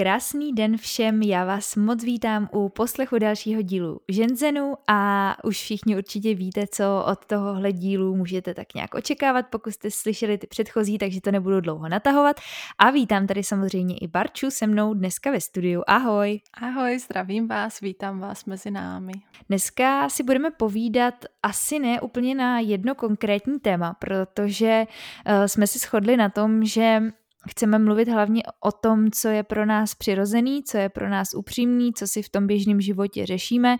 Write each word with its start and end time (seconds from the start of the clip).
Krásný 0.00 0.52
den 0.52 0.76
všem, 0.76 1.22
já 1.22 1.44
vás 1.44 1.76
moc 1.76 2.04
vítám 2.04 2.48
u 2.52 2.68
poslechu 2.68 3.18
dalšího 3.18 3.62
dílu 3.62 4.00
Ženzenu 4.08 4.74
a 4.88 5.34
už 5.44 5.56
všichni 5.56 5.96
určitě 5.96 6.34
víte, 6.34 6.66
co 6.66 7.04
od 7.12 7.24
tohohle 7.26 7.72
dílu 7.72 8.16
můžete 8.16 8.54
tak 8.54 8.74
nějak 8.74 8.94
očekávat, 8.94 9.46
pokud 9.50 9.72
jste 9.72 9.90
slyšeli 9.90 10.38
ty 10.38 10.46
předchozí, 10.46 10.98
takže 10.98 11.20
to 11.20 11.30
nebudu 11.30 11.60
dlouho 11.60 11.88
natahovat. 11.88 12.40
A 12.78 12.90
vítám 12.90 13.26
tady 13.26 13.42
samozřejmě 13.42 13.98
i 13.98 14.06
Barču 14.06 14.50
se 14.50 14.66
mnou 14.66 14.94
dneska 14.94 15.30
ve 15.30 15.40
studiu. 15.40 15.82
Ahoj. 15.86 16.40
Ahoj, 16.54 16.98
zdravím 16.98 17.48
vás, 17.48 17.80
vítám 17.80 18.20
vás 18.20 18.44
mezi 18.44 18.70
námi. 18.70 19.12
Dneska 19.48 20.08
si 20.08 20.22
budeme 20.22 20.50
povídat 20.50 21.14
asi 21.42 21.78
ne 21.78 22.00
úplně 22.00 22.34
na 22.34 22.60
jedno 22.60 22.94
konkrétní 22.94 23.60
téma, 23.60 23.94
protože 23.94 24.84
uh, 24.86 25.44
jsme 25.44 25.66
si 25.66 25.78
shodli 25.78 26.16
na 26.16 26.28
tom, 26.28 26.64
že 26.64 27.02
Chceme 27.50 27.78
mluvit 27.78 28.08
hlavně 28.08 28.42
o 28.60 28.72
tom, 28.72 29.10
co 29.10 29.28
je 29.28 29.42
pro 29.42 29.66
nás 29.66 29.94
přirozený, 29.94 30.62
co 30.62 30.78
je 30.78 30.88
pro 30.88 31.08
nás 31.08 31.34
upřímný, 31.34 31.92
co 31.92 32.06
si 32.06 32.22
v 32.22 32.28
tom 32.28 32.46
běžném 32.46 32.80
životě 32.80 33.26
řešíme. 33.26 33.76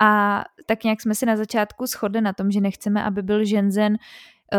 A 0.00 0.44
tak 0.66 0.84
nějak 0.84 1.00
jsme 1.00 1.14
se 1.14 1.26
na 1.26 1.36
začátku 1.36 1.86
shodli 1.86 2.20
na 2.20 2.32
tom, 2.32 2.50
že 2.50 2.60
nechceme, 2.60 3.04
aby 3.04 3.22
byl 3.22 3.44
ženzen 3.44 3.96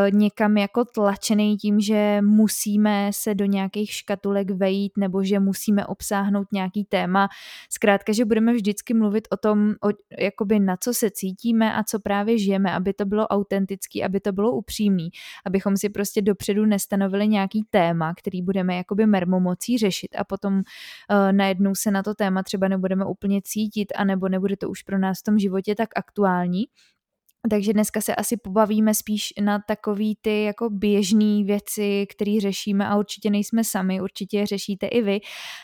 někam 0.10 0.58
jako 0.58 0.86
tlačený 0.86 1.58
tím, 1.58 1.80
že 1.80 2.22
musíme 2.22 3.10
se 3.14 3.36
do 3.36 3.46
nějakých 3.46 3.92
škatulek 3.92 4.52
vejít 4.52 4.92
nebo 4.98 5.24
že 5.24 5.40
musíme 5.40 5.86
obsáhnout 5.86 6.48
nějaký 6.52 6.86
téma. 6.86 7.28
Zkrátka, 7.70 8.14
že 8.14 8.26
budeme 8.26 8.54
vždycky 8.54 8.94
mluvit 8.94 9.28
o 9.32 9.38
tom, 9.38 9.70
o, 9.70 9.90
jakoby 10.20 10.60
na 10.60 10.78
co 10.78 10.94
se 10.94 11.12
cítíme 11.12 11.74
a 11.76 11.84
co 11.84 12.00
právě 12.00 12.38
žijeme, 12.38 12.72
aby 12.74 12.94
to 12.94 13.06
bylo 13.06 13.28
autentický, 13.28 14.04
aby 14.04 14.20
to 14.20 14.32
bylo 14.32 14.52
upřímný, 14.52 15.10
abychom 15.46 15.78
si 15.78 15.90
prostě 15.90 16.22
dopředu 16.22 16.66
nestanovili 16.66 17.28
nějaký 17.28 17.64
téma, 17.70 18.14
který 18.14 18.42
budeme 18.42 18.76
jakoby 18.76 19.06
mermomocí 19.06 19.78
řešit 19.78 20.16
a 20.18 20.24
potom 20.24 20.54
uh, 20.54 20.62
najednou 21.32 21.76
se 21.76 21.92
na 21.92 22.04
to 22.04 22.16
téma 22.16 22.44
třeba 22.44 22.68
nebudeme 22.68 23.06
úplně 23.06 23.42
cítit 23.44 23.88
a 23.96 24.04
nebo 24.04 24.30
nebude 24.30 24.58
to 24.58 24.70
už 24.70 24.84
pro 24.84 24.98
nás 24.98 25.20
v 25.20 25.24
tom 25.24 25.40
životě 25.40 25.76
tak 25.76 25.90
aktuální. 25.96 26.66
Takže 27.50 27.74
dneska 27.74 28.02
se 28.02 28.16
asi 28.16 28.38
pobavíme 28.38 28.94
spíš 28.94 29.34
na 29.42 29.60
takový 29.68 30.18
ty 30.22 30.44
jako 30.44 30.70
běžné 30.70 31.44
věci, 31.44 32.06
které 32.10 32.38
řešíme 32.42 32.88
a 32.88 32.98
určitě 32.98 33.30
nejsme 33.30 33.64
sami, 33.64 34.02
určitě 34.02 34.38
je 34.38 34.46
řešíte 34.46 34.88
i 34.88 35.02
vy, 35.02 35.20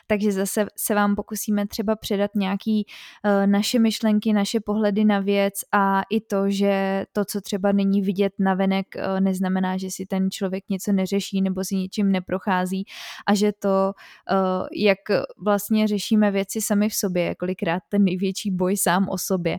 takže 0.08 0.32
zase 0.32 0.66
se 0.78 0.96
vám 0.96 1.16
pokusíme 1.16 1.68
třeba 1.68 1.96
předat 1.96 2.32
nějaký 2.36 2.86
uh, 2.86 3.48
naše 3.48 3.80
myšlenky, 3.80 4.34
naše 4.34 4.60
pohledy 4.60 5.06
na 5.06 5.20
věc 5.20 5.54
a 5.72 6.02
i 6.10 6.22
to, 6.22 6.50
že 6.50 7.06
to, 7.14 7.26
co 7.26 7.42
třeba 7.42 7.72
není 7.72 8.02
vidět 8.02 8.34
na 8.40 8.54
venek, 8.54 8.88
uh, 8.96 9.20
neznamená, 9.20 9.78
že 9.78 9.92
si 9.92 10.06
ten 10.06 10.32
člověk 10.32 10.64
něco 10.70 10.92
neřeší 10.92 11.42
nebo 11.42 11.64
si 11.64 11.76
ničím 11.76 12.12
neprochází 12.12 12.86
a 13.28 13.36
že 13.36 13.52
to, 13.60 13.94
uh, 14.32 14.68
jak 14.76 15.00
vlastně 15.38 15.88
řešíme 15.88 16.32
věci 16.32 16.62
sami 16.62 16.90
v 16.90 16.96
sobě, 16.96 17.36
kolikrát 17.36 17.84
ten 17.90 18.04
největší 18.04 18.52
boj 18.52 18.78
sám 18.78 19.10
o 19.10 19.18
sobě. 19.18 19.58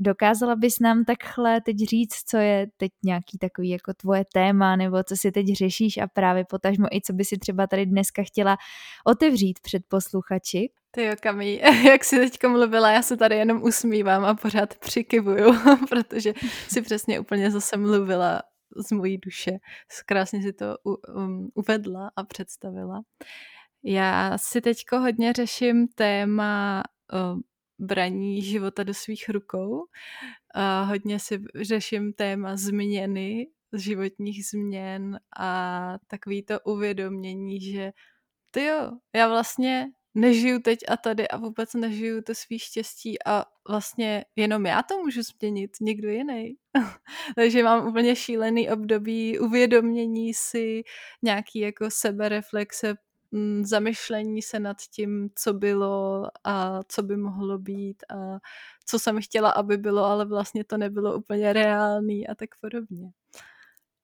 Dokázala 0.00 0.56
bys 0.56 0.78
nám 0.80 1.03
takhle 1.04 1.60
teď 1.60 1.76
říct, 1.76 2.14
co 2.28 2.36
je 2.36 2.66
teď 2.76 2.92
nějaký 3.04 3.38
takový 3.38 3.68
jako 3.68 3.94
tvoje 3.94 4.24
téma, 4.32 4.76
nebo 4.76 5.02
co 5.02 5.16
si 5.16 5.32
teď 5.32 5.46
řešíš 5.56 5.96
a 5.96 6.06
právě 6.06 6.44
potažmo 6.44 6.86
i 6.92 7.00
co 7.00 7.12
by 7.12 7.24
si 7.24 7.38
třeba 7.38 7.66
tady 7.66 7.86
dneska 7.86 8.22
chtěla 8.22 8.56
otevřít 9.06 9.60
před 9.60 9.82
posluchači? 9.88 10.70
Ty 10.90 11.04
jo, 11.04 11.12
Kamí, 11.20 11.60
jak 11.86 12.04
jsi 12.04 12.16
teďka 12.16 12.48
mluvila, 12.48 12.90
já 12.90 13.02
se 13.02 13.16
tady 13.16 13.36
jenom 13.36 13.62
usmívám 13.62 14.24
a 14.24 14.34
pořád 14.34 14.78
přikivuju, 14.78 15.54
protože 15.88 16.32
si 16.68 16.82
přesně 16.82 17.20
úplně 17.20 17.50
zase 17.50 17.76
mluvila 17.76 18.42
z 18.76 18.92
mojí 18.92 19.18
duše. 19.18 19.50
Krásně 20.06 20.42
si 20.42 20.52
to 20.52 20.76
um, 21.14 21.50
uvedla 21.54 22.10
a 22.16 22.24
představila. 22.24 23.02
Já 23.84 24.38
si 24.38 24.60
teďko 24.60 25.00
hodně 25.00 25.32
řeším 25.32 25.88
téma 25.88 26.82
uh, 27.12 27.40
braní 27.84 28.42
života 28.42 28.82
do 28.82 28.94
svých 28.94 29.28
rukou. 29.28 29.86
A 30.54 30.82
hodně 30.82 31.18
si 31.18 31.42
řeším 31.60 32.12
téma 32.12 32.56
změny, 32.56 33.46
životních 33.76 34.46
změn 34.46 35.18
a 35.38 35.98
takový 36.06 36.42
to 36.42 36.60
uvědomění, 36.60 37.60
že 37.60 37.92
ty 38.50 38.64
jo, 38.64 38.90
já 39.14 39.28
vlastně 39.28 39.86
nežiju 40.14 40.58
teď 40.58 40.78
a 40.88 40.96
tady 40.96 41.28
a 41.28 41.36
vůbec 41.36 41.74
nežiju 41.74 42.22
to 42.22 42.34
svý 42.34 42.58
štěstí 42.58 43.22
a 43.26 43.44
vlastně 43.68 44.24
jenom 44.36 44.66
já 44.66 44.82
to 44.82 44.98
můžu 44.98 45.22
změnit, 45.22 45.70
někdo 45.80 46.08
jiný. 46.08 46.56
Takže 47.34 47.62
mám 47.62 47.88
úplně 47.88 48.16
šílený 48.16 48.70
období 48.70 49.38
uvědomění 49.38 50.34
si, 50.34 50.82
nějaký 51.22 51.58
jako 51.58 51.90
sebereflexe, 51.90 52.94
zamyšlení 53.62 54.42
se 54.42 54.60
nad 54.60 54.76
tím, 54.90 55.28
co 55.34 55.52
bylo 55.52 56.26
a 56.44 56.80
co 56.88 57.02
by 57.02 57.16
mohlo 57.16 57.58
být 57.58 58.02
a 58.10 58.38
co 58.86 58.98
jsem 58.98 59.22
chtěla, 59.22 59.50
aby 59.50 59.76
bylo, 59.76 60.04
ale 60.04 60.24
vlastně 60.24 60.64
to 60.64 60.76
nebylo 60.76 61.16
úplně 61.16 61.52
reálný 61.52 62.28
a 62.28 62.34
tak 62.34 62.48
podobně. 62.60 63.10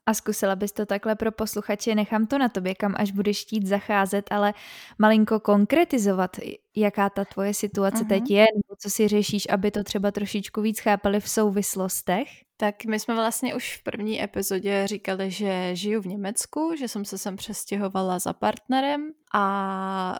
A 0.06 0.14
zkusila 0.14 0.56
bys 0.56 0.72
to 0.72 0.86
takhle 0.86 1.16
pro 1.16 1.32
posluchače, 1.32 1.94
nechám 1.94 2.26
to 2.26 2.38
na 2.38 2.48
tobě, 2.48 2.74
kam 2.74 2.94
až 2.96 3.10
budeš 3.10 3.42
chtít 3.42 3.66
zacházet, 3.66 4.32
ale 4.32 4.54
malinko 4.98 5.40
konkretizovat, 5.40 6.36
jaká 6.76 7.10
ta 7.10 7.24
tvoje 7.24 7.54
situace 7.54 8.04
uh-huh. 8.04 8.08
teď 8.08 8.30
je, 8.30 8.46
nebo 8.54 8.76
co 8.78 8.90
si 8.90 9.08
řešíš, 9.08 9.48
aby 9.50 9.70
to 9.70 9.84
třeba 9.84 10.10
trošičku 10.10 10.60
víc 10.62 10.80
chápali 10.80 11.20
v 11.20 11.28
souvislostech? 11.28 12.28
Tak 12.60 12.84
my 12.84 13.00
jsme 13.00 13.14
vlastně 13.14 13.54
už 13.54 13.76
v 13.76 13.82
první 13.82 14.22
epizodě 14.22 14.86
říkali, 14.86 15.30
že 15.30 15.76
žiju 15.76 16.00
v 16.00 16.06
Německu, 16.06 16.74
že 16.78 16.88
jsem 16.88 17.04
se 17.04 17.18
sem 17.18 17.36
přestěhovala 17.36 18.18
za 18.18 18.32
partnerem 18.32 19.10
a 19.34 20.16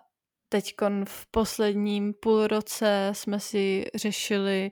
teď 0.48 0.74
v 1.04 1.26
posledním 1.30 2.14
půl 2.14 2.46
roce 2.46 3.10
jsme 3.12 3.40
si 3.40 3.84
řešili, 3.94 4.70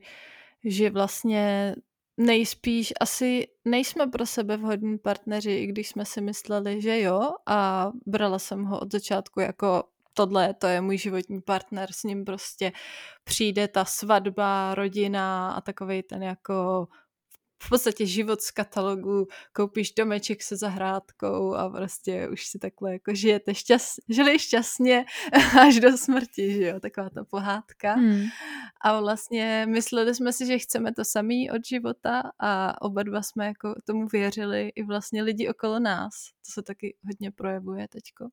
že 0.65 0.91
vlastně 0.91 1.75
nejspíš 2.17 2.93
asi 3.01 3.49
nejsme 3.65 4.07
pro 4.07 4.27
sebe 4.27 4.57
vhodní 4.57 4.99
partneři, 4.99 5.53
i 5.53 5.67
když 5.67 5.89
jsme 5.89 6.05
si 6.05 6.21
mysleli, 6.21 6.83
že 6.83 7.01
jo 7.01 7.31
a 7.47 7.91
brala 8.07 8.39
jsem 8.39 8.65
ho 8.65 8.81
od 8.81 8.93
začátku 8.93 9.41
jako 9.41 9.85
tohle, 10.15 10.55
to 10.55 10.67
je 10.67 10.81
můj 10.81 10.99
životní 10.99 11.41
partner, 11.41 11.93
s 11.93 12.03
ním 12.03 12.25
prostě 12.25 12.73
přijde 13.25 13.69
ta 13.69 13.85
svatba, 13.85 14.75
rodina 14.75 15.53
a 15.53 15.61
takový 15.61 16.03
ten 16.03 16.23
jako 16.23 16.89
v 17.63 17.69
podstatě 17.69 18.07
život 18.07 18.41
z 18.41 18.51
katalogu, 18.51 19.27
koupíš 19.53 19.93
domeček 19.93 20.43
se 20.43 20.57
zahrádkou 20.57 21.55
a 21.55 21.71
prostě 21.71 22.29
už 22.29 22.47
si 22.47 22.59
takhle 22.59 22.93
jako 22.93 23.15
žijete 23.15 23.55
šťastně, 23.55 24.15
žili 24.15 24.39
šťastně 24.39 25.05
až 25.61 25.81
do 25.81 25.99
smrti, 25.99 26.53
že 26.53 26.67
jo, 26.67 26.81
taková 26.81 27.11
ta 27.11 27.25
pohádka. 27.25 27.93
Hmm. 27.93 28.25
A 28.81 29.01
vlastně 29.01 29.67
mysleli 29.69 30.15
jsme 30.15 30.33
si, 30.33 30.47
že 30.47 30.59
chceme 30.59 30.95
to 30.95 31.05
samý 31.05 31.51
od 31.51 31.67
života 31.67 32.23
a 32.39 32.83
oba 32.83 33.03
dva 33.03 33.23
jsme 33.23 33.47
jako 33.47 33.75
tomu 33.85 34.07
věřili 34.07 34.73
i 34.75 34.83
vlastně 34.83 35.23
lidi 35.23 35.49
okolo 35.49 35.79
nás. 35.79 36.13
To 36.47 36.53
se 36.53 36.63
taky 36.63 36.97
hodně 37.07 37.31
projevuje 37.31 37.89
teďko. 37.89 38.29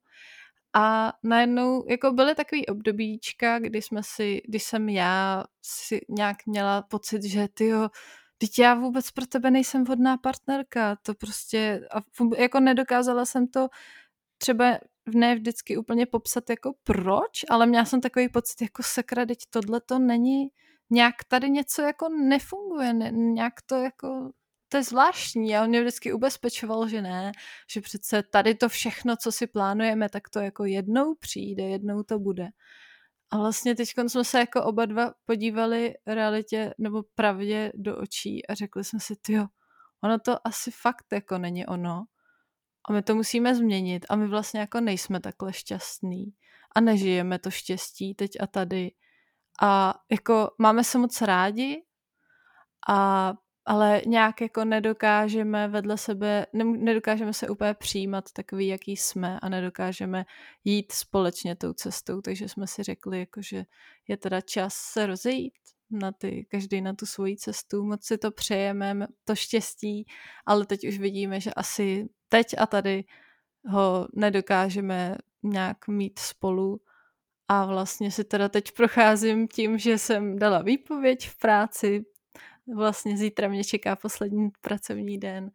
A 0.78 1.14
najednou 1.24 1.86
jako 1.90 2.12
byly 2.12 2.36
takový 2.36 2.66
obdobíčka, 2.66 3.60
kdy 3.60 3.82
jsme 3.82 4.02
si, 4.04 4.42
když 4.48 4.64
jsem 4.64 4.90
já 4.90 5.44
si 5.62 6.02
nějak 6.10 6.38
měla 6.46 6.82
pocit, 6.82 7.24
že 7.24 7.48
ty 7.54 7.72
Teď 8.38 8.60
já 8.60 8.76
vůbec 8.76 9.12
pro 9.12 9.26
tebe 9.26 9.52
nejsem 9.52 9.84
vhodná 9.84 10.18
partnerka, 10.18 10.96
to 11.02 11.14
prostě, 11.14 11.88
a 11.92 12.02
jako 12.38 12.60
nedokázala 12.60 13.26
jsem 13.26 13.48
to 13.48 13.68
třeba 14.38 14.80
ne 15.16 15.36
vždycky 15.36 15.78
úplně 15.78 16.06
popsat 16.06 16.50
jako 16.50 16.74
proč, 16.84 17.46
ale 17.50 17.66
měla 17.66 17.86
jsem 17.86 18.02
takový 18.02 18.30
pocit 18.30 18.62
jako 18.62 18.84
sakra, 18.84 19.26
teď 19.26 19.38
tohle 19.50 19.82
to 19.82 20.00
není, 20.00 20.48
nějak 20.90 21.16
tady 21.28 21.50
něco 21.50 21.82
jako 21.82 22.10
nefunguje, 22.10 22.94
ne, 22.94 23.12
nějak 23.12 23.54
to 23.66 23.76
jako, 23.76 24.32
to 24.70 24.78
je 24.78 24.84
zvláštní 24.84 25.58
a 25.58 25.64
on 25.64 25.70
mě 25.70 25.82
vždycky 25.82 26.14
ubezpečoval, 26.14 26.88
že 26.88 27.02
ne, 27.02 27.32
že 27.70 27.82
přece 27.82 28.24
tady 28.24 28.56
to 28.56 28.70
všechno, 28.70 29.16
co 29.18 29.32
si 29.32 29.48
plánujeme, 29.48 30.10
tak 30.10 30.30
to 30.30 30.40
jako 30.40 30.66
jednou 30.66 31.16
přijde, 31.16 31.64
jednou 31.64 32.04
to 32.04 32.20
bude. 32.20 32.48
A 33.36 33.38
vlastně 33.38 33.76
teď 33.76 33.90
jsme 34.08 34.24
se 34.24 34.40
jako 34.40 34.64
oba 34.64 34.86
dva 34.86 35.14
podívali 35.26 35.94
realitě 36.08 36.74
nebo 36.78 37.04
pravdě 37.16 37.72
do 37.76 37.98
očí 37.98 38.48
a 38.48 38.54
řekli 38.54 38.84
jsme 38.84 39.00
si, 39.00 39.16
jo, 39.30 39.48
ono 40.04 40.20
to 40.20 40.48
asi 40.48 40.72
fakt 40.72 41.06
jako 41.14 41.38
není 41.38 41.66
ono. 41.66 42.06
A 42.90 42.94
my 42.94 43.02
to 43.02 43.16
musíme 43.16 43.56
změnit 43.56 44.06
a 44.10 44.16
my 44.16 44.28
vlastně 44.28 44.60
jako 44.60 44.82
nejsme 44.82 45.20
takhle 45.20 45.54
šťastní 45.54 46.26
a 46.76 46.82
nežijeme 46.82 47.40
to 47.40 47.52
štěstí 47.52 48.16
teď 48.16 48.32
a 48.40 48.48
tady. 48.48 48.92
A 49.62 49.94
jako 50.12 50.52
máme 50.58 50.84
se 50.84 50.98
moc 50.98 51.22
rádi 51.22 51.84
a 52.90 53.34
ale 53.66 54.02
nějak 54.06 54.42
jako 54.42 54.66
nedokážeme 54.66 55.68
vedle 55.68 55.98
sebe, 55.98 56.46
nedokážeme 56.54 57.34
se 57.34 57.50
úplně 57.50 57.74
přijímat 57.74 58.32
takový, 58.32 58.68
jaký 58.68 58.98
jsme 58.98 59.40
a 59.40 59.50
nedokážeme 59.50 60.26
jít 60.64 60.92
společně 60.92 61.56
tou 61.56 61.74
cestou, 61.74 62.22
takže 62.22 62.50
jsme 62.50 62.68
si 62.68 62.84
řekli, 62.84 63.20
jako, 63.20 63.42
že 63.42 63.66
je 64.08 64.18
teda 64.18 64.42
čas 64.42 64.74
se 64.74 65.06
rozejít 65.06 65.54
na 65.92 66.12
ty, 66.12 66.46
každý 66.52 66.82
na 66.82 66.94
tu 66.94 67.06
svoji 67.06 67.38
cestu, 67.38 67.84
moc 67.84 68.06
si 68.06 68.18
to 68.18 68.32
přejeme, 68.32 69.08
to 69.24 69.36
štěstí, 69.36 70.06
ale 70.46 70.66
teď 70.66 70.88
už 70.88 71.00
vidíme, 71.00 71.40
že 71.40 71.54
asi 71.54 72.10
teď 72.30 72.46
a 72.58 72.66
tady 72.66 73.04
ho 73.68 74.08
nedokážeme 74.14 75.18
nějak 75.44 75.88
mít 75.88 76.20
spolu 76.20 76.82
A 77.48 77.66
vlastně 77.66 78.12
si 78.12 78.24
teda 78.24 78.50
teď 78.50 78.72
procházím 78.72 79.48
tím, 79.48 79.78
že 79.78 79.98
jsem 79.98 80.40
dala 80.40 80.62
výpověď 80.62 81.30
v 81.30 81.38
práci. 81.38 82.06
Vlastně 82.76 83.18
zítra 83.18 83.48
mě 83.48 83.64
čeká 83.64 83.96
poslední 83.96 84.50
pracovní 84.62 85.18
den 85.18 85.52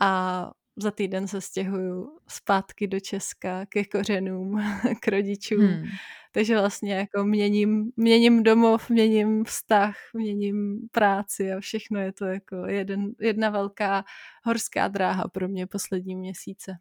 a 0.00 0.50
za 0.76 0.90
týden 0.90 1.28
se 1.28 1.40
stěhuju 1.40 2.18
zpátky 2.28 2.86
do 2.86 3.00
Česka 3.00 3.66
ke 3.66 3.84
kořenům, 3.84 4.62
k 5.00 5.08
rodičům. 5.08 5.60
Hmm. 5.66 5.84
Takže 6.32 6.58
vlastně 6.60 6.94
jako 6.94 7.24
měním, 7.24 7.92
měním 7.96 8.42
domov, 8.42 8.90
měním 8.90 9.44
vztah, 9.44 9.94
měním 10.14 10.88
práci 10.92 11.52
a 11.52 11.60
všechno 11.60 12.00
je 12.00 12.12
to 12.12 12.24
jako 12.24 12.56
jeden, 12.66 13.12
jedna 13.20 13.50
velká 13.50 14.04
horská 14.44 14.88
dráha 14.88 15.28
pro 15.28 15.48
mě 15.48 15.66
poslední 15.66 16.16
měsíce. 16.16 16.72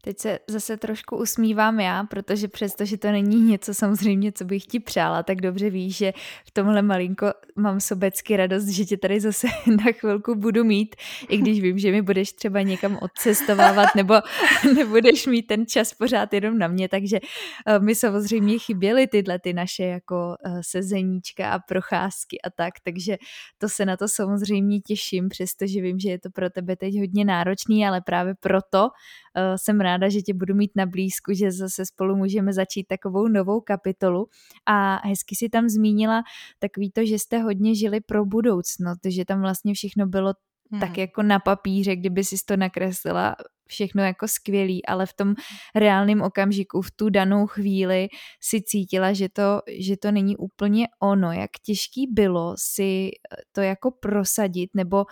Teď 0.00 0.18
se 0.18 0.38
zase 0.48 0.76
trošku 0.76 1.16
usmívám 1.16 1.80
já, 1.80 2.04
protože 2.04 2.48
přesto, 2.48 2.84
že 2.84 2.98
to 2.98 3.12
není 3.12 3.40
něco 3.40 3.74
samozřejmě, 3.74 4.32
co 4.32 4.44
bych 4.44 4.64
ti 4.64 4.80
přála, 4.80 5.22
tak 5.22 5.40
dobře 5.40 5.70
víš, 5.70 5.96
že 5.96 6.12
v 6.46 6.50
tomhle 6.50 6.82
malinko 6.82 7.26
mám 7.56 7.80
sobecky 7.80 8.36
radost, 8.36 8.66
že 8.66 8.84
tě 8.84 8.96
tady 8.96 9.20
zase 9.20 9.46
na 9.66 9.92
chvilku 9.92 10.34
budu 10.34 10.64
mít, 10.64 10.96
i 11.28 11.36
když 11.36 11.60
vím, 11.60 11.78
že 11.78 11.90
mi 11.90 12.02
budeš 12.02 12.32
třeba 12.32 12.62
někam 12.62 12.98
odcestovávat 13.02 13.94
nebo 13.94 14.14
nebudeš 14.74 15.26
mít 15.26 15.42
ten 15.42 15.66
čas 15.66 15.94
pořád 15.94 16.32
jenom 16.32 16.58
na 16.58 16.68
mě, 16.68 16.88
takže 16.88 17.18
eh, 17.66 17.78
mi 17.78 17.94
samozřejmě 17.94 18.58
chyběly 18.58 19.06
tyhle 19.06 19.38
ty 19.38 19.52
naše 19.52 19.84
jako 19.84 20.36
eh, 20.44 20.60
sezeníčka 20.62 21.50
a 21.50 21.58
procházky 21.58 22.40
a 22.40 22.50
tak, 22.50 22.74
takže 22.84 23.16
to 23.58 23.68
se 23.68 23.86
na 23.86 23.96
to 23.96 24.08
samozřejmě 24.08 24.80
těším, 24.80 25.28
přestože 25.28 25.80
vím, 25.80 25.98
že 25.98 26.10
je 26.10 26.18
to 26.18 26.30
pro 26.30 26.50
tebe 26.50 26.76
teď 26.76 26.98
hodně 26.98 27.24
náročný, 27.24 27.86
ale 27.86 28.00
právě 28.00 28.34
proto 28.40 28.82
uh, 28.82 29.56
jsem 29.56 29.80
ráda, 29.88 30.08
že 30.08 30.22
tě 30.22 30.34
budu 30.34 30.54
mít 30.54 30.70
na 30.76 30.86
blízku, 30.86 31.32
že 31.32 31.52
zase 31.52 31.86
spolu 31.86 32.16
můžeme 32.16 32.52
začít 32.52 32.84
takovou 32.84 33.28
novou 33.28 33.60
kapitolu 33.60 34.28
a 34.66 35.00
hezky 35.08 35.36
si 35.36 35.48
tam 35.48 35.68
zmínila 35.68 36.22
takový 36.58 36.90
to, 36.90 37.06
že 37.06 37.18
jste 37.18 37.38
hodně 37.38 37.74
žili 37.74 38.00
pro 38.00 38.24
budoucnost, 38.24 39.00
že 39.08 39.24
tam 39.24 39.40
vlastně 39.40 39.74
všechno 39.74 40.06
bylo 40.06 40.34
hmm. 40.72 40.80
tak 40.80 40.98
jako 40.98 41.22
na 41.22 41.38
papíře, 41.38 41.96
kdyby 41.96 42.24
si 42.24 42.36
to 42.46 42.56
nakreslila 42.56 43.36
všechno 43.68 44.02
jako 44.02 44.28
skvělý, 44.28 44.86
ale 44.86 45.06
v 45.06 45.14
tom 45.14 45.34
reálném 45.74 46.22
okamžiku, 46.22 46.82
v 46.82 46.90
tu 46.90 47.10
danou 47.10 47.46
chvíli 47.46 48.08
si 48.40 48.62
cítila, 48.62 49.12
že 49.12 49.28
to, 49.28 49.60
že 49.78 49.96
to 49.96 50.12
není 50.12 50.36
úplně 50.36 50.86
ono, 51.02 51.32
jak 51.32 51.50
těžký 51.64 52.06
bylo 52.10 52.54
si 52.58 53.10
to 53.52 53.60
jako 53.60 53.90
prosadit, 53.90 54.70
nebo 54.74 55.04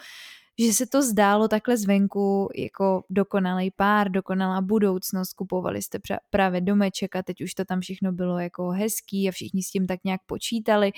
že 0.59 0.73
se 0.73 0.87
to 0.87 1.03
zdálo 1.03 1.49
takhle 1.49 1.77
zvenku 1.77 2.49
jako 2.57 3.05
dokonalý 3.11 3.71
pár, 3.71 4.11
dokonalá 4.11 4.61
budoucnost, 4.61 5.33
kupovali 5.33 5.83
jste 5.83 5.99
právě 6.31 6.61
domeček 6.61 7.17
a 7.17 7.23
teď 7.23 7.41
už 7.41 7.55
to 7.55 7.65
tam 7.65 7.81
všechno 7.81 8.13
bylo 8.13 8.39
jako 8.39 8.69
hezký 8.69 9.29
a 9.29 9.33
všichni 9.33 9.63
s 9.63 9.71
tím 9.71 9.87
tak 9.87 10.01
nějak 10.05 10.21
počítali. 10.27 10.93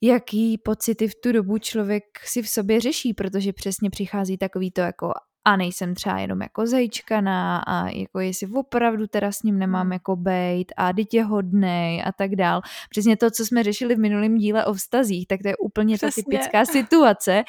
Jaký 0.00 0.58
pocity 0.58 1.08
v 1.08 1.14
tu 1.14 1.32
dobu 1.32 1.58
člověk 1.58 2.04
si 2.24 2.42
v 2.42 2.48
sobě 2.48 2.80
řeší, 2.80 3.14
protože 3.14 3.52
přesně 3.52 3.90
přichází 3.90 4.38
takový 4.38 4.70
to 4.70 4.80
jako 4.80 5.12
a 5.44 5.56
nejsem 5.56 5.94
třeba 5.94 6.18
jenom 6.18 6.42
jako 6.42 6.66
zajíčkaná 6.66 7.58
a 7.58 7.88
jako 7.88 8.20
jestli 8.20 8.46
opravdu 8.46 9.06
teda 9.06 9.32
s 9.32 9.42
ním 9.42 9.58
nemám 9.58 9.82
hmm. 9.82 9.92
jako 9.92 10.16
bejt 10.16 10.72
a 10.76 10.92
je 11.12 11.24
hodnej 11.24 12.02
a 12.06 12.12
tak 12.12 12.36
dál. 12.36 12.60
Přesně 12.90 13.16
to, 13.16 13.30
co 13.30 13.46
jsme 13.46 13.62
řešili 13.62 13.94
v 13.94 13.98
minulém 13.98 14.36
díle 14.36 14.64
o 14.64 14.74
vztazích, 14.74 15.26
tak 15.26 15.42
to 15.42 15.48
je 15.48 15.56
úplně 15.56 15.96
Přesně. 15.96 16.22
ta 16.22 16.30
typická 16.30 16.64
situace, 16.64 17.44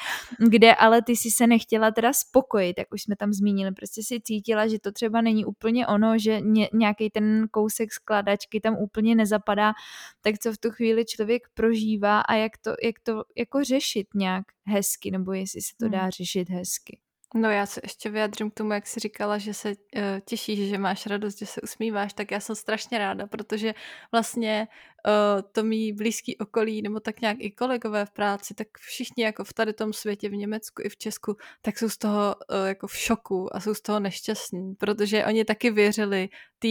kde 0.48 0.74
ale 0.74 1.02
ty 1.02 1.16
si 1.16 1.30
se 1.30 1.46
nechtěla 1.46 1.90
teda 1.90 2.12
spokojit, 2.12 2.78
jak 2.78 2.88
už 2.92 3.02
jsme 3.02 3.16
tam 3.16 3.32
zmínili, 3.32 3.72
prostě 3.72 4.02
si 4.02 4.20
cítila, 4.20 4.68
že 4.68 4.78
to 4.78 4.92
třeba 4.92 5.20
není 5.20 5.44
úplně 5.44 5.86
ono, 5.86 6.18
že 6.18 6.40
ně, 6.40 6.68
nějaký 6.72 7.10
ten 7.10 7.46
kousek 7.50 7.92
skládačky 7.92 8.60
tam 8.60 8.76
úplně 8.76 9.14
nezapadá, 9.14 9.72
tak 10.20 10.38
co 10.38 10.52
v 10.52 10.58
tu 10.58 10.70
chvíli 10.70 11.04
člověk 11.04 11.42
prožívá 11.54 12.20
a 12.20 12.34
jak 12.34 12.52
to, 12.58 12.70
jak 12.82 12.94
to 13.02 13.24
jako 13.36 13.64
řešit 13.64 14.06
nějak 14.14 14.44
hezky, 14.66 15.10
nebo 15.10 15.32
jestli 15.32 15.60
se 15.60 15.72
to 15.80 15.88
dá 15.88 16.02
hmm. 16.02 16.10
řešit 16.10 16.50
hezky. 16.50 16.98
No 17.36 17.50
já 17.50 17.66
se 17.66 17.80
ještě 17.84 18.10
vyjadřím 18.10 18.50
k 18.50 18.54
tomu, 18.54 18.72
jak 18.72 18.86
jsi 18.86 19.00
říkala, 19.00 19.38
že 19.38 19.54
se 19.54 19.68
uh, 19.68 20.02
těšíš, 20.24 20.68
že 20.68 20.78
máš 20.78 21.06
radost, 21.06 21.38
že 21.38 21.46
se 21.46 21.60
usmíváš, 21.60 22.12
tak 22.12 22.30
já 22.30 22.40
jsem 22.40 22.56
strašně 22.56 22.98
ráda, 22.98 23.26
protože 23.26 23.74
vlastně 24.12 24.68
uh, 25.06 25.42
to 25.52 25.62
mý 25.62 25.92
blízký 25.92 26.38
okolí, 26.38 26.82
nebo 26.82 27.00
tak 27.00 27.20
nějak 27.20 27.36
i 27.40 27.50
kolegové 27.50 28.06
v 28.06 28.10
práci, 28.10 28.54
tak 28.54 28.68
všichni 28.78 29.24
jako 29.24 29.44
v 29.44 29.52
tady 29.52 29.72
tom 29.72 29.92
světě, 29.92 30.28
v 30.28 30.36
Německu 30.36 30.82
i 30.84 30.88
v 30.88 30.96
Česku, 30.96 31.36
tak 31.62 31.78
jsou 31.78 31.88
z 31.88 31.98
toho 31.98 32.34
uh, 32.50 32.66
jako 32.66 32.86
v 32.86 32.96
šoku 32.96 33.56
a 33.56 33.60
jsou 33.60 33.74
z 33.74 33.80
toho 33.80 34.00
nešťastní, 34.00 34.74
protože 34.74 35.24
oni 35.24 35.44
taky 35.44 35.70
věřili 35.70 36.28
té 36.58 36.68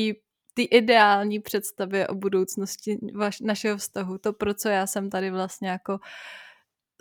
ty 0.55 0.63
ideální 0.63 1.39
představě 1.39 2.07
o 2.07 2.15
budoucnosti 2.15 2.97
vaš, 3.15 3.39
našeho 3.39 3.77
vztahu, 3.77 4.17
to, 4.17 4.33
pro 4.33 4.53
co 4.53 4.69
já 4.69 4.87
jsem 4.87 5.09
tady 5.09 5.31
vlastně 5.31 5.69
jako 5.69 5.99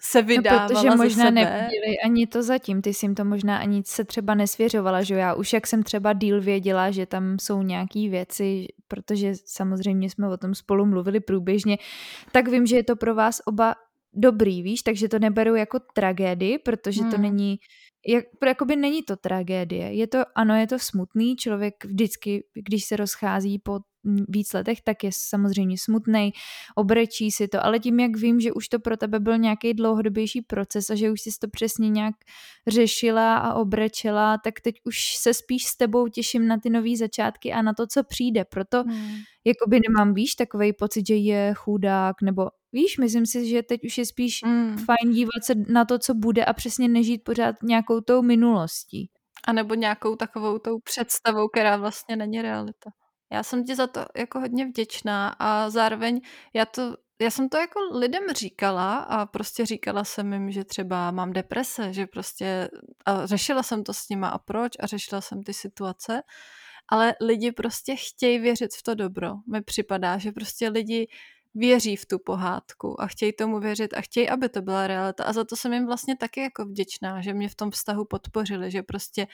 se 0.04 0.22
vydávala 0.22 0.68
no, 0.68 0.74
protože 0.74 0.96
možná 0.96 1.24
sebe. 1.24 1.30
neviděli 1.30 1.98
ani 2.04 2.26
to 2.26 2.42
zatím, 2.42 2.82
ty 2.82 2.94
jsi 2.94 3.06
jim 3.06 3.14
to 3.14 3.24
možná 3.24 3.58
ani 3.58 3.82
se 3.86 4.04
třeba 4.04 4.34
nesvěřovala, 4.34 5.02
že 5.02 5.14
já 5.14 5.34
už 5.34 5.52
jak 5.52 5.66
jsem 5.66 5.82
třeba 5.82 6.12
díl 6.12 6.40
věděla, 6.40 6.90
že 6.90 7.06
tam 7.06 7.38
jsou 7.38 7.62
nějaký 7.62 8.08
věci, 8.08 8.66
protože 8.88 9.32
samozřejmě 9.44 10.10
jsme 10.10 10.28
o 10.28 10.36
tom 10.36 10.54
spolu 10.54 10.86
mluvili 10.86 11.20
průběžně, 11.20 11.78
tak 12.32 12.48
vím, 12.48 12.66
že 12.66 12.76
je 12.76 12.84
to 12.84 12.96
pro 12.96 13.14
vás 13.14 13.40
oba 13.44 13.74
dobrý, 14.12 14.62
víš, 14.62 14.82
takže 14.82 15.08
to 15.08 15.18
neberu 15.18 15.54
jako 15.54 15.78
tragédii, 15.94 16.58
protože 16.58 17.02
hmm. 17.02 17.10
to 17.10 17.18
není 17.18 17.58
jak, 18.06 18.24
jakoby 18.46 18.76
není 18.76 19.02
to 19.02 19.16
tragédie. 19.16 19.92
Je 19.92 20.06
to, 20.06 20.18
ano, 20.34 20.54
je 20.54 20.66
to 20.66 20.78
smutný, 20.78 21.36
člověk 21.36 21.84
vždycky, 21.84 22.44
když 22.68 22.84
se 22.84 22.96
rozchází 22.96 23.58
po 23.58 23.80
víc 24.28 24.52
letech, 24.52 24.80
tak 24.80 25.04
je 25.04 25.10
samozřejmě 25.12 25.78
smutný, 25.78 26.32
obrečí 26.74 27.30
si 27.30 27.48
to, 27.48 27.64
ale 27.64 27.78
tím, 27.78 28.00
jak 28.00 28.16
vím, 28.16 28.40
že 28.40 28.52
už 28.52 28.68
to 28.68 28.78
pro 28.78 28.96
tebe 28.96 29.20
byl 29.20 29.38
nějaký 29.38 29.74
dlouhodobější 29.74 30.42
proces 30.42 30.90
a 30.90 30.94
že 30.94 31.10
už 31.10 31.20
jsi 31.20 31.30
to 31.40 31.48
přesně 31.48 31.90
nějak 31.90 32.14
řešila 32.66 33.36
a 33.36 33.54
obrečela, 33.54 34.38
tak 34.38 34.60
teď 34.60 34.74
už 34.84 35.16
se 35.16 35.34
spíš 35.34 35.64
s 35.64 35.76
tebou 35.76 36.08
těším 36.08 36.48
na 36.48 36.58
ty 36.58 36.70
nové 36.70 36.96
začátky 36.96 37.52
a 37.52 37.62
na 37.62 37.74
to, 37.74 37.86
co 37.86 38.04
přijde. 38.04 38.44
Proto 38.44 38.82
hmm. 38.82 39.14
jakoby 39.44 39.80
nemám, 39.88 40.14
víš, 40.14 40.34
takový 40.34 40.72
pocit, 40.72 41.06
že 41.06 41.14
je 41.14 41.54
chudák, 41.56 42.16
nebo 42.22 42.48
víš, 42.72 42.98
myslím 42.98 43.26
si, 43.26 43.48
že 43.48 43.62
teď 43.62 43.80
už 43.84 43.98
je 43.98 44.06
spíš 44.06 44.40
hmm. 44.44 44.76
fajn 44.76 45.12
dívat 45.12 45.44
se 45.44 45.54
na 45.68 45.84
to, 45.84 45.98
co 45.98 46.14
bude 46.14 46.44
a 46.44 46.52
přesně 46.52 46.88
nežít 46.88 47.24
pořád 47.24 47.56
nějakou 47.62 48.00
tou 48.00 48.22
minulostí. 48.22 49.10
A 49.46 49.52
nebo 49.52 49.74
nějakou 49.74 50.16
takovou 50.16 50.58
tou 50.58 50.78
představou, 50.78 51.48
která 51.48 51.76
vlastně 51.76 52.16
není 52.16 52.42
realita. 52.42 52.90
Já 53.32 53.42
jsem 53.42 53.64
ti 53.64 53.74
za 53.74 53.86
to 53.86 54.06
jako 54.16 54.40
hodně 54.40 54.66
vděčná 54.66 55.28
a 55.28 55.70
zároveň 55.70 56.20
já 56.54 56.66
to 56.66 56.96
já 57.20 57.30
jsem 57.30 57.48
to 57.48 57.56
jako 57.56 57.80
lidem 57.92 58.22
říkala 58.34 58.98
a 58.98 59.26
prostě 59.26 59.66
říkala 59.66 60.04
jsem 60.04 60.32
jim, 60.32 60.50
že 60.50 60.64
třeba 60.64 61.10
mám 61.10 61.32
deprese, 61.32 61.92
že 61.92 62.06
prostě 62.06 62.68
a 63.06 63.26
řešila 63.26 63.62
jsem 63.62 63.84
to 63.84 63.94
s 63.94 64.08
nima 64.08 64.28
a 64.28 64.38
proč 64.38 64.72
a 64.80 64.86
řešila 64.86 65.20
jsem 65.20 65.42
ty 65.42 65.54
situace, 65.54 66.22
ale 66.88 67.14
lidi 67.20 67.52
prostě 67.52 67.96
chtějí 67.96 68.38
věřit 68.38 68.74
v 68.74 68.82
to 68.82 68.94
dobro. 68.94 69.34
Mi 69.52 69.62
připadá, 69.62 70.18
že 70.18 70.32
prostě 70.32 70.68
lidi 70.68 71.06
věří 71.54 71.96
v 71.96 72.06
tu 72.06 72.18
pohádku 72.18 73.00
a 73.00 73.06
chtějí 73.06 73.32
tomu 73.32 73.60
věřit 73.60 73.94
a 73.94 74.00
chtějí, 74.00 74.28
aby 74.28 74.48
to 74.48 74.62
byla 74.62 74.86
realita 74.86 75.24
a 75.24 75.32
za 75.32 75.44
to 75.44 75.56
jsem 75.56 75.72
jim 75.72 75.86
vlastně 75.86 76.16
taky 76.16 76.40
jako 76.40 76.64
vděčná, 76.64 77.20
že 77.20 77.34
mě 77.34 77.48
v 77.48 77.54
tom 77.54 77.70
vztahu 77.70 78.04
podpořili, 78.04 78.70
že 78.70 78.82
prostě 78.82 79.26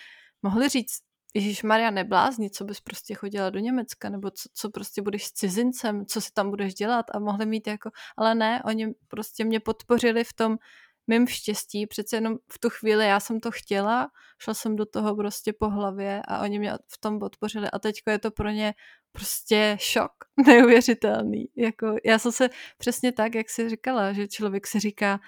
mohli 0.42 0.68
říct, 0.68 0.98
Ježíš 1.34 1.62
Maria 1.62 1.90
neblázni, 1.90 2.50
co 2.50 2.64
bys 2.64 2.80
prostě 2.80 3.14
chodila 3.14 3.50
do 3.50 3.58
Německa, 3.58 4.08
nebo 4.08 4.30
co, 4.30 4.48
co 4.54 4.70
prostě 4.70 5.02
budeš 5.02 5.26
s 5.26 5.32
cizincem, 5.32 6.06
co 6.06 6.20
si 6.20 6.32
tam 6.32 6.50
budeš 6.50 6.74
dělat 6.74 7.06
a 7.14 7.18
mohli 7.18 7.46
mít 7.46 7.66
jako, 7.66 7.90
ale 8.16 8.34
ne, 8.34 8.62
oni 8.64 8.94
prostě 9.08 9.44
mě 9.44 9.60
podpořili 9.60 10.24
v 10.24 10.32
tom 10.32 10.56
mým 11.06 11.26
štěstí, 11.26 11.86
přece 11.86 12.16
jenom 12.16 12.36
v 12.52 12.58
tu 12.58 12.70
chvíli 12.70 13.06
já 13.06 13.20
jsem 13.20 13.40
to 13.40 13.50
chtěla, 13.50 14.08
šla 14.38 14.54
jsem 14.54 14.76
do 14.76 14.86
toho 14.86 15.16
prostě 15.16 15.52
po 15.52 15.68
hlavě 15.68 16.22
a 16.28 16.42
oni 16.42 16.58
mě 16.58 16.72
v 16.72 16.98
tom 17.00 17.18
podpořili 17.18 17.70
a 17.70 17.78
teďko 17.78 18.10
je 18.10 18.18
to 18.18 18.30
pro 18.30 18.50
ně 18.50 18.74
prostě 19.12 19.76
šok, 19.80 20.12
neuvěřitelný. 20.46 21.48
Jako, 21.56 21.96
já 22.04 22.18
jsem 22.18 22.32
se 22.32 22.48
přesně 22.78 23.12
tak, 23.12 23.34
jak 23.34 23.50
jsi 23.50 23.68
říkala, 23.68 24.12
že 24.12 24.28
člověk 24.28 24.66
si 24.66 24.80
říká, 24.80 25.20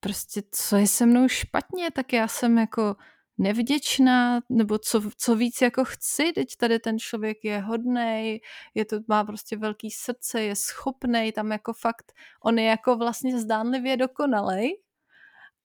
prostě 0.00 0.42
co 0.50 0.76
je 0.76 0.86
se 0.86 1.06
mnou 1.06 1.28
špatně, 1.28 1.90
tak 1.90 2.12
já 2.12 2.28
jsem 2.28 2.58
jako 2.58 2.96
nevděčná, 3.38 4.40
nebo 4.48 4.78
co, 4.78 5.02
co 5.16 5.36
víc 5.36 5.60
jako 5.62 5.84
chci, 5.84 6.32
teď 6.32 6.56
tady 6.56 6.78
ten 6.78 6.98
člověk 6.98 7.44
je 7.44 7.60
hodnej, 7.60 8.40
je 8.74 8.84
to, 8.84 8.96
má 9.08 9.24
prostě 9.24 9.56
velký 9.56 9.90
srdce, 9.90 10.42
je 10.42 10.56
schopnej, 10.56 11.32
tam 11.32 11.52
jako 11.52 11.72
fakt, 11.72 12.12
on 12.44 12.58
je 12.58 12.64
jako 12.64 12.96
vlastně 12.96 13.40
zdánlivě 13.40 13.96
dokonalej. 13.96 14.80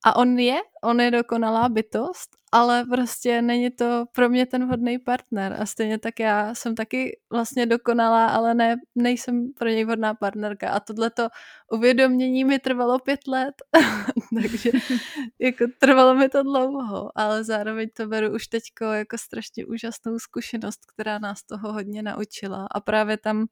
A 0.04 0.16
on 0.16 0.38
je, 0.38 0.60
on 0.82 1.00
je 1.00 1.10
dokonalá 1.10 1.68
bytost, 1.68 2.36
ale 2.52 2.84
prostě 2.84 3.42
není 3.42 3.70
to 3.70 4.04
pro 4.12 4.28
mě 4.28 4.46
ten 4.46 4.66
vhodný 4.66 4.98
partner. 4.98 5.56
A 5.60 5.66
stejně 5.66 5.98
tak 5.98 6.20
já 6.20 6.54
jsem 6.54 6.74
taky 6.74 7.18
vlastně 7.30 7.66
dokonalá, 7.66 8.26
ale 8.26 8.54
ne, 8.54 8.76
nejsem 8.94 9.52
pro 9.58 9.68
něj 9.68 9.84
vhodná 9.84 10.14
partnerka. 10.14 10.70
A 10.70 10.80
tohleto 10.80 11.28
uvědomění 11.72 12.44
mi 12.44 12.58
trvalo 12.58 12.98
pět 12.98 13.20
let, 13.28 13.54
takže 14.42 14.70
jako 15.38 15.64
trvalo 15.78 16.14
mi 16.14 16.28
to 16.28 16.42
dlouho, 16.42 17.10
ale 17.14 17.44
zároveň 17.44 17.88
to 17.96 18.06
beru 18.06 18.34
už 18.34 18.46
teďko 18.46 18.84
jako 18.84 19.18
strašně 19.18 19.66
úžasnou 19.66 20.18
zkušenost, 20.18 20.80
která 20.92 21.18
nás 21.18 21.42
toho 21.42 21.72
hodně 21.72 22.02
naučila. 22.02 22.66
A 22.70 22.80
právě 22.80 23.16
tam 23.16 23.46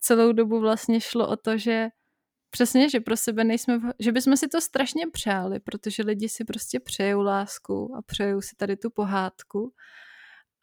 celou 0.00 0.32
dobu 0.32 0.60
vlastně 0.60 1.00
šlo 1.00 1.28
o 1.28 1.36
to, 1.36 1.58
že 1.58 1.88
přesně, 2.50 2.90
že 2.90 3.00
pro 3.00 3.16
sebe 3.16 3.44
nejsme, 3.44 3.80
že 3.98 4.12
bychom 4.12 4.36
si 4.36 4.48
to 4.48 4.60
strašně 4.60 5.06
přáli, 5.12 5.60
protože 5.60 6.02
lidi 6.02 6.28
si 6.28 6.44
prostě 6.44 6.80
přejou 6.80 7.20
lásku 7.20 7.94
a 7.96 8.02
přejou 8.02 8.40
si 8.40 8.56
tady 8.56 8.76
tu 8.76 8.90
pohádku 8.90 9.72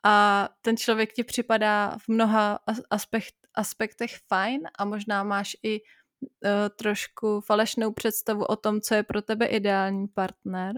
a 0.03 0.49
ten 0.61 0.77
člověk 0.77 1.13
ti 1.13 1.23
připadá 1.23 1.97
v 1.97 2.07
mnoha 2.07 2.59
aspekt, 2.89 3.35
aspektech 3.53 4.17
fajn 4.27 4.61
a 4.77 4.85
možná 4.85 5.23
máš 5.23 5.55
i 5.63 5.81
uh, 5.81 6.49
trošku 6.75 7.41
falešnou 7.41 7.91
představu 7.91 8.43
o 8.43 8.55
tom, 8.55 8.81
co 8.81 8.95
je 8.95 9.03
pro 9.03 9.21
tebe 9.21 9.45
ideální 9.45 10.07
partner. 10.07 10.75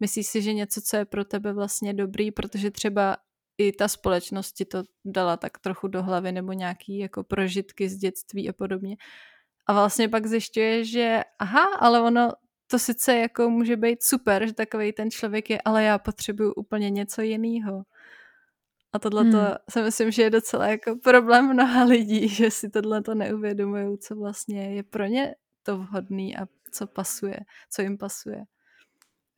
Myslíš 0.00 0.26
si, 0.26 0.42
že 0.42 0.52
něco, 0.52 0.80
co 0.80 0.96
je 0.96 1.04
pro 1.04 1.24
tebe 1.24 1.52
vlastně 1.52 1.94
dobrý, 1.94 2.30
protože 2.30 2.70
třeba 2.70 3.16
i 3.58 3.72
ta 3.72 3.88
společnost 3.88 4.52
ti 4.52 4.64
to 4.64 4.82
dala 5.04 5.36
tak 5.36 5.58
trochu 5.58 5.88
do 5.88 6.02
hlavy 6.02 6.32
nebo 6.32 6.52
nějaký 6.52 6.98
jako 6.98 7.24
prožitky 7.24 7.88
z 7.88 7.96
dětství 7.96 8.48
a 8.48 8.52
podobně. 8.52 8.96
A 9.66 9.72
vlastně 9.72 10.08
pak 10.08 10.26
zjišťuje, 10.26 10.84
že 10.84 11.20
aha, 11.38 11.64
ale 11.80 12.00
ono 12.00 12.32
to 12.66 12.78
sice 12.78 13.16
jako 13.16 13.50
může 13.50 13.76
být 13.76 14.02
super, 14.02 14.46
že 14.46 14.54
takový 14.54 14.92
ten 14.92 15.10
člověk 15.10 15.50
je, 15.50 15.60
ale 15.64 15.84
já 15.84 15.98
potřebuju 15.98 16.52
úplně 16.52 16.90
něco 16.90 17.22
jiného. 17.22 17.82
A 18.92 18.98
tohle 18.98 19.22
hmm. 19.22 19.32
si 19.70 19.82
myslím, 19.82 20.10
že 20.10 20.22
je 20.22 20.30
docela 20.30 20.66
jako 20.66 20.96
problém 20.96 21.48
mnoha 21.48 21.84
lidí, 21.84 22.28
že 22.36 22.50
si 22.50 22.70
tohle 22.70 23.02
to 23.02 23.14
neuvědomují, 23.14 23.98
co 23.98 24.16
vlastně 24.16 24.74
je 24.74 24.82
pro 24.82 25.06
ně 25.06 25.34
to 25.62 25.76
vhodný 25.76 26.36
a 26.36 26.46
co 26.72 26.86
pasuje, 26.86 27.38
co 27.70 27.82
jim 27.82 27.98
pasuje. 27.98 28.44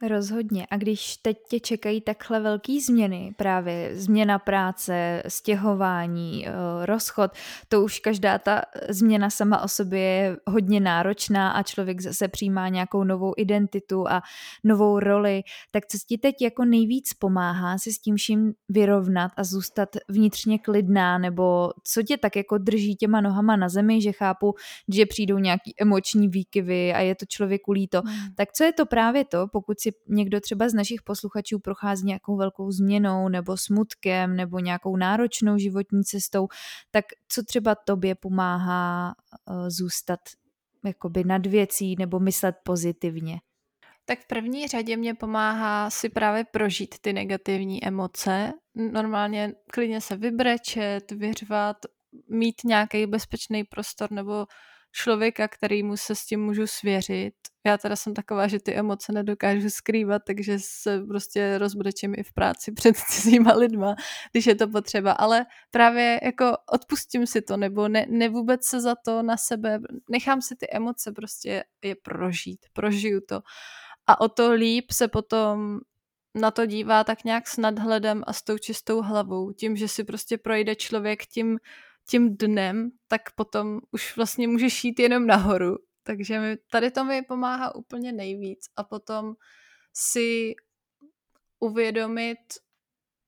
Rozhodně. 0.03 0.67
A 0.71 0.77
když 0.77 1.17
teď 1.17 1.39
tě 1.49 1.61
čekají 1.61 2.01
takhle 2.01 2.41
velké 2.41 2.81
změny, 2.87 3.35
právě 3.37 3.91
změna 3.93 4.39
práce, 4.39 5.23
stěhování, 5.29 6.49
eh, 6.49 6.53
rozchod, 6.87 7.31
to 7.69 7.83
už 7.83 7.99
každá 7.99 8.39
ta 8.39 8.63
změna 8.89 9.31
sama 9.31 9.63
o 9.63 9.69
sobě 9.69 10.01
je 10.01 10.37
hodně 10.47 10.81
náročná 10.81 11.51
a 11.51 11.63
člověk 11.63 12.01
zase 12.01 12.29
přijímá 12.29 12.69
nějakou 12.69 13.05
novou 13.05 13.35
identitu 13.37 14.09
a 14.09 14.23
novou 14.65 14.99
roli, 14.99 15.43
tak 15.71 15.87
co 15.87 15.99
ti 16.09 16.19
teď 16.19 16.43
jako 16.43 16.65
nejvíc 16.65 17.15
pomáhá 17.15 17.79
si 17.79 17.93
s 17.93 17.99
tím 17.99 18.17
vším 18.17 18.53
vyrovnat 18.69 19.33
a 19.37 19.45
zůstat 19.45 19.89
vnitřně 20.09 20.59
klidná, 20.59 21.19
nebo 21.19 21.71
co 21.85 22.03
tě 22.03 22.17
tak 22.17 22.37
jako 22.37 22.59
drží 22.59 22.97
těma 22.97 23.21
nohama 23.21 23.57
na 23.57 23.69
zemi, 23.69 24.03
že 24.03 24.13
chápu, 24.13 24.55
že 24.89 25.07
přijdou 25.07 25.39
nějaký 25.39 25.75
emoční 25.81 26.29
výkyvy 26.29 26.95
a 26.95 27.01
je 27.01 27.15
to 27.15 27.27
člověku 27.29 27.73
líto. 27.73 28.03
Hmm. 28.05 28.35
Tak 28.37 28.53
co 28.53 28.65
je 28.65 28.73
to 28.73 28.87
právě 28.87 29.25
to, 29.25 29.47
pokud 29.53 29.81
si 29.85 29.91
někdo 30.09 30.41
třeba 30.41 30.69
z 30.69 30.75
našich 30.75 31.03
posluchačů 31.03 31.59
prochází 31.59 32.07
nějakou 32.07 32.37
velkou 32.37 32.71
změnou 32.71 33.29
nebo 33.29 33.57
smutkem 33.57 34.37
nebo 34.37 34.59
nějakou 34.59 34.97
náročnou 34.97 35.59
životní 35.59 36.05
cestou, 36.05 36.49
tak 36.91 37.05
co 37.29 37.43
třeba 37.43 37.75
tobě 37.75 38.15
pomáhá 38.15 39.15
uh, 39.51 39.69
zůstat 39.69 40.21
jakoby 40.85 41.25
nad 41.25 41.47
věcí 41.47 41.97
nebo 41.99 42.21
myslet 42.21 42.57
pozitivně? 42.65 43.41
Tak 44.05 44.19
v 44.19 44.27
první 44.27 44.69
řadě 44.69 44.97
mě 44.97 45.15
pomáhá 45.15 45.91
si 45.91 46.09
právě 46.09 46.45
prožít 46.45 46.95
ty 47.01 47.13
negativní 47.13 47.85
emoce. 47.85 48.53
Normálně 48.75 49.53
klidně 49.73 50.01
se 50.01 50.17
vybrečet, 50.17 51.11
vyřvat, 51.11 51.77
mít 52.29 52.55
nějaký 52.65 53.07
bezpečný 53.07 53.65
prostor 53.65 54.13
nebo 54.13 54.47
člověka, 54.95 55.49
kterýmu 55.49 55.97
se 55.97 56.15
s 56.15 56.27
tím 56.27 56.45
můžu 56.45 56.67
svěřit. 56.67 57.35
Já 57.67 57.79
teda 57.79 57.97
jsem 57.97 58.15
taková, 58.15 58.49
že 58.49 58.61
ty 58.61 58.75
emoce 58.75 59.13
nedokážu 59.13 59.71
skrývat, 59.71 60.23
takže 60.27 60.59
se 60.59 61.03
prostě 61.09 61.59
rozbrečím 61.59 62.15
i 62.17 62.23
v 62.23 62.33
práci 62.33 62.73
před 62.77 62.97
cizíma 62.97 63.55
lidma, 63.55 63.95
když 64.33 64.47
je 64.47 64.55
to 64.55 64.69
potřeba, 64.69 65.13
ale 65.13 65.47
právě 65.71 66.21
jako 66.23 66.57
odpustím 66.73 67.27
si 67.27 67.43
to, 67.43 67.57
nebo 67.57 67.89
ne, 67.89 68.07
ne 68.09 68.29
vůbec 68.29 68.65
se 68.65 68.81
za 68.81 68.95
to 69.05 69.23
na 69.23 69.37
sebe, 69.37 69.79
nechám 70.11 70.43
si 70.43 70.57
ty 70.57 70.67
emoce 70.71 71.13
prostě 71.13 71.65
je 71.83 71.95
prožít, 71.95 72.67
prožiju 72.73 73.21
to. 73.29 73.41
A 74.07 74.21
o 74.21 74.29
to 74.29 74.53
líp 74.53 74.91
se 74.91 75.09
potom 75.09 75.81
na 76.35 76.51
to 76.51 76.67
dívá 76.67 77.05
tak 77.05 77.25
nějak 77.25 77.49
s 77.49 77.57
nadhledem 77.57 78.25
a 78.27 78.33
s 78.33 78.43
tou 78.43 78.59
čistou 78.59 79.03
hlavou, 79.03 79.53
tím, 79.53 79.77
že 79.77 79.89
si 79.89 80.05
prostě 80.05 80.39
projde 80.39 80.75
člověk 80.75 81.27
tím 81.27 81.59
tím 82.09 82.37
dnem, 82.37 82.91
tak 83.09 83.21
potom 83.35 83.81
už 83.91 84.17
vlastně 84.17 84.49
můžeš 84.49 84.85
jít 84.85 85.01
jenom 85.01 85.27
nahoru. 85.27 85.77
Takže 86.03 86.41
mi, 86.41 86.57
tady 86.71 86.91
to 86.91 87.05
mi 87.05 87.23
pomáhá 87.23 87.75
úplně 87.75 88.13
nejvíc. 88.13 88.67
A 88.77 88.85
potom 88.85 89.35
si 89.95 90.55
uvědomit, 91.59 92.39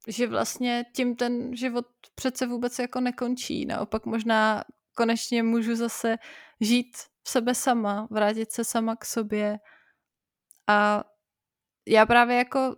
že 0.09 0.27
vlastně 0.27 0.85
tím 0.95 1.17
ten 1.17 1.57
život 1.57 1.87
přece 2.15 2.47
vůbec 2.47 2.79
jako 2.79 3.01
nekončí. 3.01 3.67
Naopak 3.67 4.07
možná 4.07 4.65
konečně 4.97 5.43
můžu 5.43 5.77
zase 5.77 6.17
žít 6.61 6.97
v 7.23 7.31
sebe 7.31 7.55
sama, 7.55 8.09
vrátit 8.11 8.53
se 8.53 8.65
sama 8.65 8.97
k 8.97 9.05
sobě. 9.05 9.59
A 10.67 11.05
já 11.87 12.07
právě 12.07 12.37
jako 12.37 12.77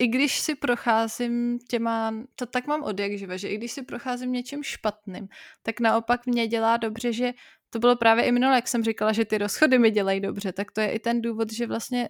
i 0.00 0.06
když 0.06 0.40
si 0.40 0.54
procházím 0.54 1.58
těma, 1.58 2.14
to 2.34 2.46
tak 2.46 2.66
mám 2.66 2.82
od 2.82 3.00
jak 3.00 3.18
živa, 3.18 3.36
že 3.36 3.48
i 3.48 3.56
když 3.56 3.72
si 3.72 3.82
procházím 3.82 4.32
něčím 4.32 4.62
špatným, 4.62 5.28
tak 5.62 5.80
naopak 5.80 6.26
mě 6.26 6.46
dělá 6.46 6.76
dobře, 6.76 7.12
že 7.12 7.32
to 7.70 7.78
bylo 7.78 7.96
právě 7.96 8.24
i 8.24 8.32
minule, 8.32 8.54
jak 8.54 8.68
jsem 8.68 8.84
říkala, 8.84 9.12
že 9.12 9.24
ty 9.24 9.38
rozchody 9.38 9.78
mi 9.78 9.90
dělají 9.90 10.20
dobře, 10.20 10.52
tak 10.52 10.72
to 10.72 10.80
je 10.80 10.92
i 10.92 10.98
ten 10.98 11.22
důvod, 11.22 11.52
že 11.52 11.66
vlastně 11.66 12.08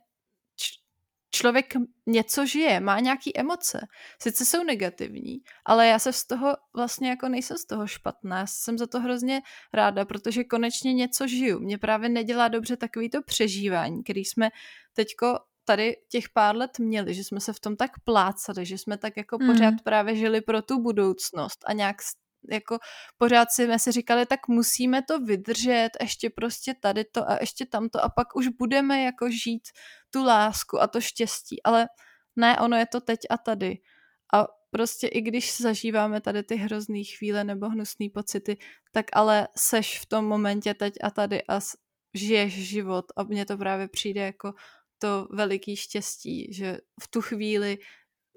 člověk 1.31 1.75
něco 2.07 2.47
žije, 2.47 2.81
má 2.81 3.01
nějaký 3.01 3.39
emoce. 3.39 3.87
Sice 4.23 4.45
jsou 4.45 4.65
negativní, 4.65 5.39
ale 5.65 5.87
já 5.87 5.99
se 5.99 6.13
z 6.13 6.27
toho 6.27 6.57
vlastně 6.75 7.09
jako 7.09 7.29
nejsem 7.29 7.57
z 7.57 7.65
toho 7.65 7.87
špatná. 7.87 8.47
Jsem 8.47 8.79
za 8.79 8.87
to 8.87 9.01
hrozně 9.01 9.43
ráda, 9.73 10.05
protože 10.05 10.45
konečně 10.45 10.95
něco 10.95 11.27
žiju. 11.27 11.61
Mě 11.61 11.79
právě 11.79 12.09
nedělá 12.09 12.49
dobře 12.49 12.77
takový 12.77 13.11
to 13.11 13.23
přežívání, 13.23 14.03
který 14.03 14.25
jsme 14.25 14.51
teďko 14.95 15.39
tady 15.66 15.96
těch 16.08 16.28
pár 16.28 16.56
let 16.56 16.78
měli, 16.78 17.14
že 17.14 17.25
jsme 17.25 17.40
se 17.40 17.52
v 17.52 17.61
tom 17.61 17.76
tak 17.76 17.90
plácali, 18.04 18.66
že 18.66 18.78
jsme 18.78 18.99
tak 18.99 19.16
jako 19.16 19.38
mm. 19.40 19.46
pořád 19.46 19.75
právě 19.85 20.16
žili 20.16 20.40
pro 20.40 20.62
tu 20.62 20.82
budoucnost 20.82 21.58
a 21.66 21.73
nějak 21.73 21.96
jako 22.50 22.78
pořád 23.18 23.49
si 23.50 23.64
jsme 23.64 23.78
si 23.78 23.92
říkali, 23.92 24.26
tak 24.26 24.49
musíme 24.49 25.02
to 25.02 25.20
vydržet, 25.20 25.90
ještě 26.00 26.30
prostě 26.30 26.75
tady 26.80 27.04
to 27.04 27.30
a 27.30 27.38
ještě 27.40 27.66
tamto 27.66 28.04
a 28.04 28.08
pak 28.08 28.37
už 28.37 28.49
budeme 28.49 29.02
jako 29.02 29.30
žít 29.30 29.68
tu 30.11 30.25
lásku 30.25 30.82
a 30.82 30.87
to 30.87 31.00
štěstí, 31.00 31.62
ale 31.62 31.88
ne, 32.37 32.58
ono 32.61 32.76
je 32.76 32.87
to 32.87 33.00
teď 33.00 33.20
a 33.30 33.38
tady. 33.38 33.78
A 34.35 34.46
prostě 34.70 35.06
i 35.06 35.20
když 35.20 35.61
zažíváme 35.61 36.20
tady 36.20 36.42
ty 36.42 36.56
hrozný 36.56 37.04
chvíle 37.04 37.44
nebo 37.44 37.68
hnusné 37.68 38.06
pocity, 38.14 38.56
tak 38.92 39.06
ale 39.12 39.49
seš 39.56 40.00
v 40.00 40.06
tom 40.06 40.25
momentě 40.25 40.75
teď 40.75 40.94
a 41.02 41.11
tady 41.11 41.42
a 41.49 41.61
žiješ 42.14 42.68
život 42.68 43.04
a 43.16 43.23
mně 43.23 43.46
to 43.46 43.58
právě 43.58 43.88
přijde 43.88 44.20
jako 44.20 44.54
to 44.99 45.29
veliký 45.31 45.76
štěstí, 45.76 46.53
že 46.55 46.79
v 47.03 47.09
tu 47.09 47.21
chvíli 47.21 47.79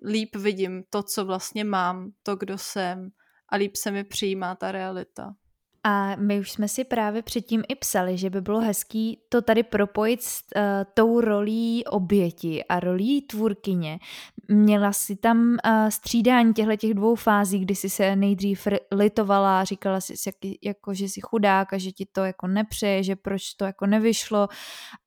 líp 0.08 0.36
vidím 0.36 0.84
to, 0.90 1.04
co 1.04 1.26
vlastně 1.26 1.64
mám, 1.64 2.12
to, 2.24 2.36
kdo 2.36 2.58
jsem 2.58 3.10
a 3.50 3.56
líp 3.56 3.76
se 3.76 3.92
mi 3.92 4.04
přijímá 4.04 4.56
ta 4.56 4.72
realita. 4.72 5.36
A 5.84 6.16
my 6.16 6.40
už 6.40 6.52
jsme 6.52 6.68
si 6.68 6.84
právě 6.84 7.22
předtím 7.22 7.64
i 7.68 7.76
psali, 7.76 8.18
že 8.18 8.30
by 8.30 8.42
bylo 8.42 8.60
hezký 8.60 9.22
to 9.30 9.42
tady 9.42 9.64
propojit 9.64 10.24
s 10.24 10.42
uh, 10.56 10.62
tou 10.94 11.22
rolí 11.22 11.86
oběti 11.86 12.64
a 12.64 12.80
rolí 12.80 13.22
tvůrkyně. 13.22 14.00
Měla 14.48 14.94
si 14.94 15.16
tam 15.16 15.58
uh, 15.66 15.90
střídání 15.90 16.54
těchto 16.54 16.76
těch 16.76 16.94
dvou 16.94 17.16
fází, 17.16 17.60
kdy 17.60 17.76
jsi 17.76 17.90
se 17.90 18.16
nejdřív 18.16 18.68
litovala, 18.92 19.64
říkala 19.64 20.02
si, 20.02 20.14
jak, 20.26 20.36
jako, 20.64 20.94
že 20.94 21.06
jsi 21.06 21.22
chudák 21.22 21.74
a 21.74 21.78
že 21.78 21.92
ti 21.92 22.06
to 22.06 22.24
jako 22.24 22.48
nepřeje, 22.48 23.04
že 23.04 23.16
proč 23.16 23.54
to 23.54 23.66
jako 23.66 23.86
nevyšlo. 23.86 24.48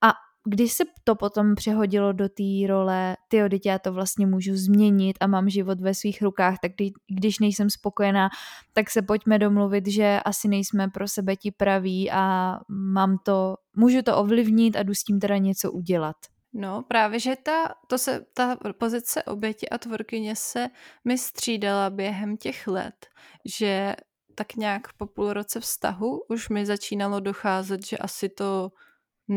A 0.01 0.13
když 0.45 0.73
se 0.73 0.85
to 1.05 1.15
potom 1.15 1.55
přehodilo 1.55 2.13
do 2.13 2.29
té 2.29 2.67
role, 2.69 3.17
ty 3.29 3.49
teď 3.51 3.67
já 3.67 3.79
to 3.79 3.93
vlastně 3.93 4.27
můžu 4.27 4.57
změnit 4.57 5.17
a 5.21 5.27
mám 5.27 5.49
život 5.49 5.81
ve 5.81 5.95
svých 5.95 6.23
rukách, 6.23 6.59
tak 6.63 6.73
kdy, 6.77 6.91
když 7.21 7.39
nejsem 7.39 7.71
spokojená, 7.71 8.29
tak 8.73 8.91
se 8.91 9.03
pojďme 9.03 9.39
domluvit, 9.39 9.87
že 9.87 10.21
asi 10.25 10.49
nejsme 10.49 10.89
pro 10.89 11.09
sebe 11.09 11.37
ti 11.37 11.51
praví 11.51 12.11
a 12.11 12.57
mám 12.69 13.19
to, 13.19 13.57
můžu 13.77 14.03
to 14.03 14.17
ovlivnit 14.17 14.77
a 14.77 14.83
jdu 14.83 14.95
s 14.95 15.05
tím 15.05 15.21
teda 15.21 15.37
něco 15.37 15.73
udělat. 15.73 16.17
No, 16.53 16.83
právě, 16.83 17.19
že 17.19 17.37
ta, 17.43 17.75
to 17.87 17.99
se, 17.99 18.27
ta 18.35 18.57
pozice 18.79 19.23
oběti 19.23 19.69
a 19.69 19.79
tvorkyně 19.79 20.37
se 20.37 20.69
mi 21.05 21.19
střídala 21.19 21.91
během 21.91 22.37
těch 22.37 22.67
let, 22.67 23.07
že 23.45 23.97
tak 24.35 24.57
nějak 24.57 24.93
po 24.93 25.07
půl 25.07 25.33
roce 25.33 25.61
vztahu 25.61 26.23
už 26.29 26.49
mi 26.49 26.67
začínalo 26.67 27.21
docházet, 27.21 27.87
že 27.87 27.99
asi 27.99 28.29
to 28.29 28.73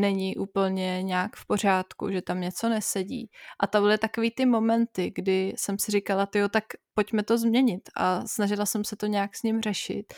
není 0.00 0.36
úplně 0.36 1.02
nějak 1.02 1.36
v 1.36 1.46
pořádku, 1.46 2.10
že 2.10 2.22
tam 2.22 2.40
něco 2.40 2.68
nesedí. 2.68 3.30
A 3.60 3.66
to 3.66 3.80
byly 3.80 3.98
takový 3.98 4.30
ty 4.30 4.46
momenty, 4.46 5.12
kdy 5.14 5.52
jsem 5.56 5.78
si 5.78 5.92
říkala, 5.92 6.26
tyjo, 6.26 6.48
tak 6.48 6.64
pojďme 6.94 7.22
to 7.22 7.38
změnit 7.38 7.90
a 7.96 8.26
snažila 8.26 8.66
jsem 8.66 8.84
se 8.84 8.96
to 8.96 9.06
nějak 9.06 9.36
s 9.36 9.42
ním 9.42 9.60
řešit. 9.60 10.14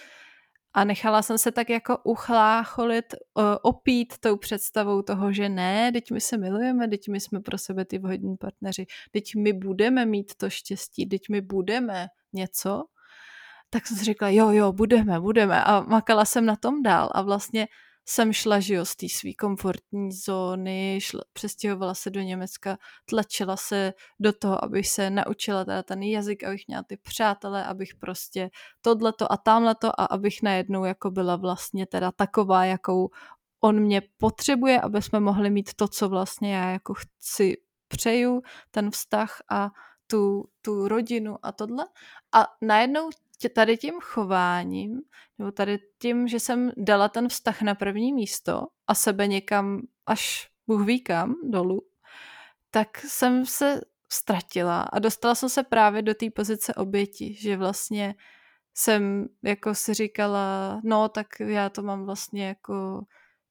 A 0.75 0.85
nechala 0.85 1.23
jsem 1.23 1.39
se 1.39 1.53
tak 1.53 1.71
jako 1.71 1.99
uchlácholit, 2.05 3.05
opít 3.63 4.15
tou 4.21 4.37
představou 4.37 5.03
toho, 5.03 5.33
že 5.33 5.49
ne, 5.49 5.93
teď 5.93 6.11
my 6.11 6.21
se 6.21 6.39
milujeme, 6.39 6.89
teď 6.89 7.09
my 7.09 7.21
jsme 7.21 7.41
pro 7.41 7.59
sebe 7.59 7.85
ty 7.85 7.99
vhodní 7.99 8.37
partneři, 8.37 8.87
teď 9.11 9.25
my 9.37 9.53
budeme 9.53 10.07
mít 10.07 10.33
to 10.37 10.51
štěstí, 10.51 11.07
teď 11.09 11.23
my 11.31 11.41
budeme 11.41 12.07
něco. 12.33 12.85
tak 13.71 13.87
jsem 13.87 13.97
si 13.97 14.05
řekla, 14.05 14.29
jo, 14.29 14.51
jo, 14.51 14.73
budeme, 14.73 15.21
budeme 15.21 15.65
a 15.65 15.81
makala 15.81 16.25
jsem 16.25 16.47
na 16.47 16.57
tom 16.57 16.83
dál 16.83 17.11
a 17.13 17.23
vlastně 17.23 17.69
jsem 18.09 18.33
šla, 18.33 18.61
že 18.61 18.85
z 18.85 18.97
té 18.97 19.09
své 19.09 19.33
komfortní 19.33 20.13
zóny, 20.13 20.99
šla, 21.03 21.21
přestěhovala 21.33 21.95
se 21.95 22.11
do 22.11 22.21
Německa, 22.21 22.79
tlačila 23.05 23.57
se 23.57 23.93
do 24.21 24.33
toho, 24.33 24.65
abych 24.65 24.89
se 24.89 25.11
naučila 25.11 25.65
teda 25.65 25.83
ten 25.83 26.03
jazyk, 26.03 26.45
abych 26.45 26.69
měla 26.69 26.83
ty 26.83 26.97
přátelé, 26.97 27.65
abych 27.65 27.95
prostě 27.95 28.51
tohleto 28.81 29.33
a 29.33 29.37
tamhleto 29.37 30.01
a 30.01 30.05
abych 30.05 30.43
najednou 30.43 30.85
jako 30.85 31.11
byla 31.11 31.37
vlastně 31.37 31.87
teda 31.87 32.13
taková, 32.13 32.65
jakou 32.65 33.11
on 33.61 33.81
mě 33.81 34.03
potřebuje, 34.19 34.81
aby 34.81 35.03
jsme 35.03 35.21
mohli 35.21 35.51
mít 35.51 35.75
to, 35.75 35.89
co 35.89 36.09
vlastně 36.09 36.55
já 36.55 36.71
jako 36.71 36.95
chci, 36.95 37.57
přeju, 37.89 38.43
ten 38.71 38.91
vztah 38.91 39.43
a 39.51 39.71
tu, 40.07 40.49
tu 40.63 40.89
rodinu 40.89 41.37
a 41.43 41.53
tohle. 41.53 41.87
A 42.33 42.47
najednou 42.63 43.11
tady 43.55 43.77
tím 43.77 43.95
chováním, 44.01 45.01
nebo 45.39 45.53
tady 45.53 45.79
tím, 45.99 46.29
že 46.29 46.41
jsem 46.41 46.73
dala 46.77 47.09
ten 47.09 47.29
vztah 47.29 47.63
na 47.63 47.75
první 47.75 48.13
místo 48.13 48.67
a 48.87 48.95
sebe 48.95 49.27
někam 49.27 49.81
až 50.07 50.49
Bůh 50.67 50.87
ví 50.87 51.01
kam 51.01 51.35
dolů, 51.51 51.81
tak 52.71 52.99
jsem 52.99 53.47
se 53.47 53.81
ztratila 54.13 54.83
a 54.83 54.99
dostala 54.99 55.35
jsem 55.35 55.49
se 55.49 55.63
právě 55.63 56.03
do 56.03 56.15
té 56.15 56.27
pozice 56.31 56.75
oběti, 56.75 57.35
že 57.35 57.57
vlastně 57.57 58.15
jsem 58.75 59.27
jako 59.43 59.75
si 59.75 59.95
říkala, 59.95 60.81
no 60.85 61.09
tak 61.09 61.27
já 61.41 61.69
to 61.69 61.83
mám 61.83 62.05
vlastně 62.05 62.47
jako 62.47 63.01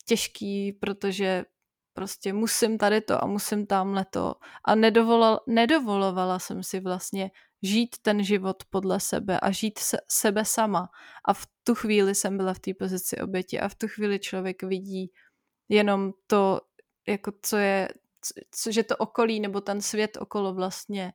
těžký, 0.05 0.73
protože 0.73 1.45
prostě 1.93 2.33
musím 2.33 2.77
tady 2.77 3.01
to 3.01 3.23
a 3.23 3.27
musím 3.27 3.67
tamhle 3.67 4.05
to. 4.05 4.35
A 4.65 4.75
nedovolala, 4.75 5.39
nedovolovala 5.47 6.39
jsem 6.39 6.63
si 6.63 6.79
vlastně 6.79 7.31
žít 7.63 7.95
ten 8.01 8.23
život 8.23 8.63
podle 8.69 8.99
sebe 8.99 9.39
a 9.39 9.51
žít 9.51 9.79
se, 9.79 9.97
sebe 10.11 10.45
sama. 10.45 10.89
A 11.25 11.33
v 11.33 11.47
tu 11.63 11.75
chvíli 11.75 12.15
jsem 12.15 12.37
byla 12.37 12.53
v 12.53 12.59
té 12.59 12.73
pozici 12.73 13.17
oběti 13.21 13.59
a 13.59 13.67
v 13.67 13.75
tu 13.75 13.87
chvíli 13.87 14.19
člověk 14.19 14.63
vidí 14.63 15.11
jenom 15.69 16.13
to, 16.27 16.61
jako 17.07 17.31
co 17.41 17.57
je, 17.57 17.89
co, 18.51 18.71
že 18.71 18.83
to 18.83 18.97
okolí 18.97 19.39
nebo 19.39 19.61
ten 19.61 19.81
svět 19.81 20.17
okolo 20.19 20.53
vlastně 20.53 21.13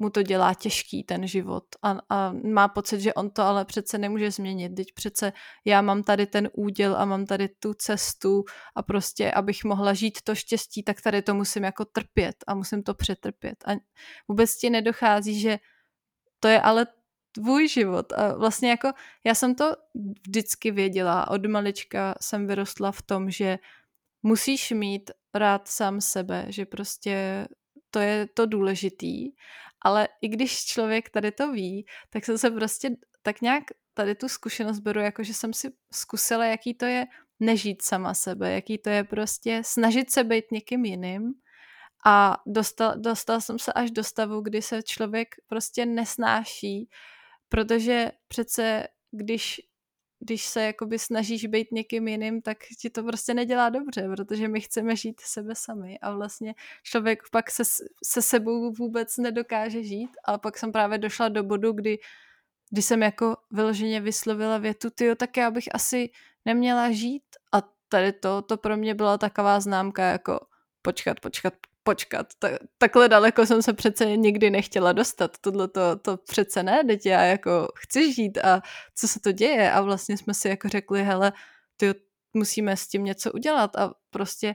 mu 0.00 0.10
to 0.10 0.22
dělá 0.22 0.54
těžký 0.54 1.04
ten 1.04 1.26
život 1.26 1.64
a, 1.82 1.96
a 2.08 2.32
má 2.32 2.68
pocit, 2.68 3.00
že 3.00 3.14
on 3.14 3.30
to 3.30 3.42
ale 3.42 3.64
přece 3.64 3.98
nemůže 3.98 4.30
změnit. 4.30 4.74
Teď 4.76 4.92
přece 4.94 5.32
já 5.64 5.82
mám 5.82 6.02
tady 6.02 6.26
ten 6.26 6.50
úděl 6.52 6.96
a 6.96 7.04
mám 7.04 7.26
tady 7.26 7.48
tu 7.48 7.74
cestu 7.74 8.44
a 8.74 8.82
prostě, 8.82 9.30
abych 9.30 9.64
mohla 9.64 9.94
žít 9.94 10.22
to 10.24 10.34
štěstí, 10.34 10.82
tak 10.82 11.00
tady 11.00 11.22
to 11.22 11.34
musím 11.34 11.64
jako 11.64 11.84
trpět 11.84 12.36
a 12.46 12.54
musím 12.54 12.82
to 12.82 12.94
přetrpět. 12.94 13.64
A 13.66 13.72
vůbec 14.28 14.56
ti 14.56 14.70
nedochází, 14.70 15.40
že 15.40 15.58
to 16.40 16.48
je 16.48 16.60
ale 16.60 16.86
tvůj 17.32 17.68
život. 17.68 18.12
A 18.12 18.36
vlastně 18.36 18.70
jako 18.70 18.92
já 19.24 19.34
jsem 19.34 19.54
to 19.54 19.76
vždycky 20.26 20.70
věděla. 20.70 21.30
Od 21.30 21.46
malička 21.46 22.14
jsem 22.20 22.46
vyrostla 22.46 22.92
v 22.92 23.02
tom, 23.02 23.30
že 23.30 23.58
musíš 24.22 24.70
mít 24.70 25.10
rád 25.34 25.68
sám 25.68 26.00
sebe, 26.00 26.46
že 26.48 26.66
prostě 26.66 27.46
to 27.90 27.98
je 27.98 28.28
to 28.34 28.46
důležitý 28.46 29.30
ale 29.82 30.08
i 30.22 30.28
když 30.28 30.64
člověk 30.64 31.10
tady 31.10 31.32
to 31.32 31.52
ví, 31.52 31.86
tak 32.10 32.24
jsem 32.24 32.38
se 32.38 32.50
prostě 32.50 32.90
tak 33.22 33.40
nějak 33.40 33.64
tady 33.94 34.14
tu 34.14 34.28
zkušenost 34.28 34.78
beru, 34.78 35.00
jako 35.00 35.22
že 35.22 35.34
jsem 35.34 35.52
si 35.52 35.72
zkusila, 35.92 36.44
jaký 36.44 36.74
to 36.74 36.84
je 36.84 37.06
nežít 37.40 37.82
sama 37.82 38.14
sebe, 38.14 38.52
jaký 38.52 38.78
to 38.78 38.90
je 38.90 39.04
prostě 39.04 39.62
snažit 39.64 40.10
se 40.10 40.24
být 40.24 40.44
někým 40.52 40.84
jiným. 40.84 41.32
A 42.06 42.36
dostal, 42.46 42.94
dostal 42.96 43.40
jsem 43.40 43.58
se 43.58 43.72
až 43.72 43.90
do 43.90 44.04
stavu, 44.04 44.40
kdy 44.40 44.62
se 44.62 44.82
člověk 44.82 45.28
prostě 45.46 45.86
nesnáší, 45.86 46.88
protože 47.48 48.12
přece 48.28 48.86
když 49.10 49.60
když 50.20 50.46
se 50.46 50.62
jakoby 50.62 50.98
snažíš 50.98 51.46
být 51.46 51.72
někým 51.72 52.08
jiným, 52.08 52.42
tak 52.42 52.58
ti 52.80 52.90
to 52.90 53.02
prostě 53.02 53.34
nedělá 53.34 53.68
dobře, 53.68 54.08
protože 54.16 54.48
my 54.48 54.60
chceme 54.60 54.96
žít 54.96 55.20
sebe 55.20 55.54
sami 55.54 55.98
a 55.98 56.10
vlastně 56.10 56.54
člověk 56.82 57.22
pak 57.32 57.50
se, 57.50 57.62
se 58.04 58.22
sebou 58.22 58.72
vůbec 58.72 59.16
nedokáže 59.16 59.82
žít. 59.82 60.10
A 60.24 60.38
pak 60.38 60.58
jsem 60.58 60.72
právě 60.72 60.98
došla 60.98 61.28
do 61.28 61.42
bodu, 61.42 61.72
kdy, 61.72 61.98
kdy 62.70 62.82
jsem 62.82 63.02
jako 63.02 63.36
vyloženě 63.50 64.00
vyslovila 64.00 64.58
větu, 64.58 64.90
tyjo, 64.90 65.14
tak 65.14 65.36
já 65.36 65.50
bych 65.50 65.74
asi 65.74 66.10
neměla 66.44 66.90
žít. 66.90 67.24
A 67.52 67.62
tady 67.88 68.12
to, 68.12 68.42
to 68.42 68.56
pro 68.56 68.76
mě 68.76 68.94
byla 68.94 69.18
taková 69.18 69.60
známka 69.60 70.04
jako 70.04 70.40
počkat, 70.82 71.20
počkat, 71.20 71.54
počkat, 71.82 72.26
tak, 72.38 72.52
takhle 72.78 73.08
daleko 73.08 73.46
jsem 73.46 73.62
se 73.62 73.72
přece 73.72 74.16
nikdy 74.16 74.50
nechtěla 74.50 74.92
dostat, 74.92 75.38
tohle 75.40 75.68
to, 75.68 75.96
to 75.96 76.16
přece 76.16 76.62
ne, 76.62 76.84
teď 76.84 77.06
já 77.06 77.22
jako 77.22 77.68
chci 77.76 78.12
žít 78.12 78.38
a 78.38 78.62
co 78.94 79.08
se 79.08 79.20
to 79.20 79.32
děje? 79.32 79.72
A 79.72 79.80
vlastně 79.80 80.16
jsme 80.16 80.34
si 80.34 80.48
jako 80.48 80.68
řekli, 80.68 81.04
hele, 81.04 81.32
ty 81.76 81.94
musíme 82.34 82.76
s 82.76 82.88
tím 82.88 83.04
něco 83.04 83.32
udělat. 83.32 83.76
A 83.76 83.94
prostě 84.10 84.54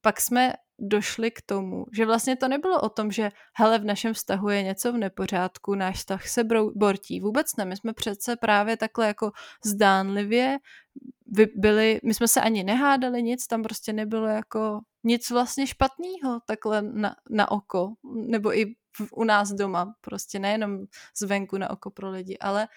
pak 0.00 0.20
jsme 0.20 0.52
došli 0.78 1.30
k 1.30 1.42
tomu, 1.42 1.84
že 1.92 2.06
vlastně 2.06 2.36
to 2.36 2.48
nebylo 2.48 2.80
o 2.80 2.88
tom, 2.88 3.10
že 3.10 3.30
hele, 3.56 3.78
v 3.78 3.84
našem 3.84 4.14
vztahu 4.14 4.48
je 4.48 4.62
něco 4.62 4.92
v 4.92 4.96
nepořádku, 4.96 5.74
náš 5.74 5.96
vztah 5.96 6.28
se 6.28 6.44
bortí. 6.74 7.20
Vůbec 7.20 7.56
ne, 7.56 7.64
my 7.64 7.76
jsme 7.76 7.92
přece 7.92 8.36
právě 8.36 8.76
takhle 8.76 9.06
jako 9.06 9.30
zdánlivě 9.64 10.58
byli, 11.56 12.00
my 12.04 12.14
jsme 12.14 12.28
se 12.28 12.40
ani 12.40 12.64
nehádali 12.64 13.22
nic, 13.22 13.46
tam 13.46 13.62
prostě 13.62 13.92
nebylo 13.92 14.26
jako 14.26 14.80
nic 15.06 15.30
vlastně 15.30 15.66
špatného 15.66 16.40
takhle 16.46 16.82
na, 16.82 17.16
na 17.30 17.50
oko, 17.50 17.94
nebo 18.14 18.58
i 18.58 18.64
v, 18.96 19.12
u 19.12 19.24
nás 19.24 19.52
doma, 19.52 19.94
prostě 20.00 20.38
nejenom 20.38 20.84
zvenku 21.16 21.58
na 21.58 21.70
oko 21.70 21.90
pro 21.90 22.10
lidi, 22.10 22.38
ale 22.38 22.68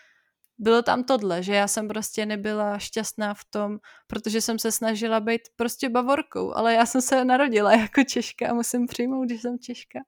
bylo 0.57 0.81
tam 0.81 1.03
tohle, 1.03 1.43
že 1.43 1.53
já 1.53 1.67
jsem 1.67 1.87
prostě 1.87 2.25
nebyla 2.25 2.79
šťastná 2.79 3.33
v 3.33 3.45
tom, 3.49 3.79
protože 4.07 4.41
jsem 4.41 4.59
se 4.59 4.71
snažila 4.71 5.19
být 5.19 5.41
prostě 5.55 5.89
bavorkou, 5.89 6.53
ale 6.55 6.73
já 6.73 6.85
jsem 6.85 7.01
se 7.01 7.25
narodila 7.25 7.71
jako 7.71 8.03
Češka 8.03 8.49
a 8.49 8.53
musím 8.53 8.87
přijmout, 8.87 9.29
že 9.29 9.35
jsem 9.35 9.59
Češka. 9.59 9.99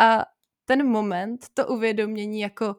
A 0.00 0.24
ten 0.64 0.86
moment, 0.86 1.46
to 1.54 1.66
uvědomění 1.66 2.40
jako 2.40 2.76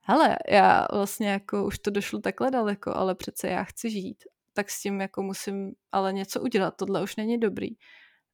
hele, 0.00 0.36
já 0.50 0.86
vlastně 0.92 1.28
jako 1.28 1.64
už 1.66 1.78
to 1.78 1.90
došlo 1.90 2.20
takhle 2.20 2.50
daleko, 2.50 2.96
ale 2.96 3.14
přece 3.14 3.48
já 3.48 3.64
chci 3.64 3.90
žít, 3.90 4.24
tak 4.52 4.70
s 4.70 4.82
tím 4.82 5.00
jako 5.00 5.22
musím 5.22 5.72
ale 5.92 6.12
něco 6.12 6.40
udělat, 6.40 6.76
tohle 6.76 7.02
už 7.02 7.16
není 7.16 7.38
dobrý. 7.38 7.68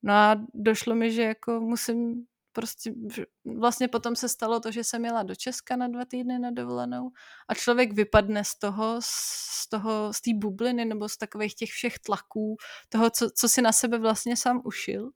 No 0.03 0.13
a 0.15 0.37
došlo 0.55 0.95
mi, 0.95 1.13
že 1.13 1.23
jako 1.23 1.61
musím 1.61 2.25
prostě, 2.53 2.93
vlastně 3.45 3.89
potom 3.89 4.17
se 4.17 4.29
stalo 4.29 4.61
to, 4.61 4.71
že 4.73 4.85
jsem 4.85 5.05
jela 5.05 5.23
do 5.23 5.35
Česka 5.35 5.77
na 5.77 5.89
dva 5.89 6.05
týdny 6.05 6.39
na 6.39 6.51
dovolenou 6.51 7.11
a 7.49 7.55
člověk 7.55 7.93
vypadne 7.93 8.45
z 8.45 8.55
toho, 8.59 8.97
z 9.03 9.69
toho, 9.69 10.13
z 10.13 10.21
té 10.21 10.31
bubliny 10.35 10.85
nebo 10.85 11.09
z 11.09 11.17
takových 11.17 11.55
těch 11.55 11.71
všech 11.71 11.99
tlaků, 11.99 12.57
toho, 12.89 13.11
co, 13.11 13.31
co 13.31 13.49
si 13.49 13.63
na 13.63 13.73
sebe 13.73 13.99
vlastně 13.99 14.37
sám 14.37 14.63
ušil. 14.65 15.11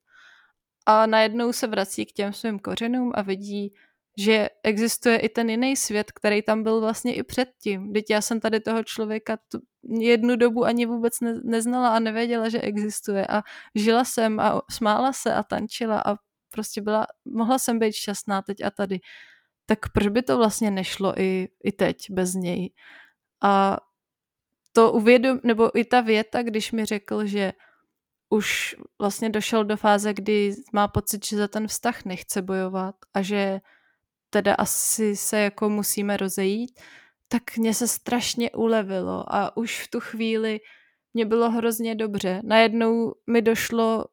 A 0.87 1.07
najednou 1.07 1.53
se 1.53 1.67
vrací 1.67 2.07
k 2.07 2.13
těm 2.13 2.33
svým 2.33 2.59
kořenům 2.59 3.13
a 3.15 3.23
vidí, 3.23 3.75
že 4.19 4.49
existuje 4.63 5.19
i 5.19 5.29
ten 5.29 5.51
jiný 5.51 5.77
svět, 5.77 6.13
který 6.13 6.43
tam 6.43 6.63
byl 6.63 6.81
vlastně 6.81 7.15
i 7.15 7.23
předtím. 7.23 7.93
Teď 7.93 8.11
já 8.11 8.21
jsem 8.21 8.41
tady 8.41 8.61
toho 8.61 8.85
člověka 8.85 9.37
tu 9.37 9.59
jednu 10.01 10.37
dobu 10.37 10.65
ani 10.65 10.87
vůbec 10.87 11.21
ne, 11.21 11.35
neznala 11.45 11.89
a 11.97 11.99
nevěděla, 11.99 12.49
že 12.49 12.61
existuje 12.61 13.27
a 13.27 13.43
žila 13.75 14.05
jsem 14.05 14.41
a 14.41 14.63
smála 14.71 15.13
se 15.13 15.35
a 15.35 15.43
tančila 15.43 16.03
a 16.07 16.17
prostě 16.51 16.81
byla, 16.81 17.07
mohla 17.25 17.59
jsem 17.59 17.79
být 17.79 17.93
šťastná 17.93 18.43
teď 18.43 18.65
a 18.65 18.71
tady. 18.71 19.01
Tak 19.67 19.79
proč 19.93 20.09
by 20.09 20.23
to 20.23 20.37
vlastně 20.37 20.71
nešlo 20.71 21.21
i, 21.21 21.49
i 21.65 21.73
teď 21.73 22.11
bez 22.11 22.35
něj? 22.35 22.71
A 23.43 23.77
to 24.73 24.93
uvědom, 24.93 25.41
nebo 25.45 25.79
i 25.79 25.85
ta 25.85 26.01
věta, 26.01 26.43
když 26.43 26.73
mi 26.73 26.85
řekl, 26.85 27.27
že 27.27 27.53
už 28.29 28.77
vlastně 28.99 29.31
došel 29.31 29.65
do 29.65 29.77
fáze, 29.77 30.15
kdy 30.15 30.55
má 30.73 30.89
pocit, 30.89 31.27
že 31.27 31.37
za 31.37 31.49
ten 31.49 31.69
vztah 31.69 32.05
nechce 32.05 32.43
bojovat 32.43 32.95
a 33.15 33.23
že 33.23 33.61
teda 34.31 34.55
asi 34.55 35.17
se 35.17 35.39
jako 35.39 35.69
musíme 35.69 36.17
rozejít, 36.17 36.81
tak 37.29 37.57
mě 37.57 37.75
se 37.75 37.89
strašně 37.89 38.51
ulevilo 38.51 39.35
a 39.35 39.57
už 39.57 39.83
v 39.83 39.91
tu 39.91 40.01
chvíli 40.01 40.61
mě 41.15 41.27
bylo 41.27 41.51
hrozně 41.51 41.95
dobře. 41.95 42.41
Najednou 42.45 43.15
mi 43.27 43.43
došlo, 43.43 44.05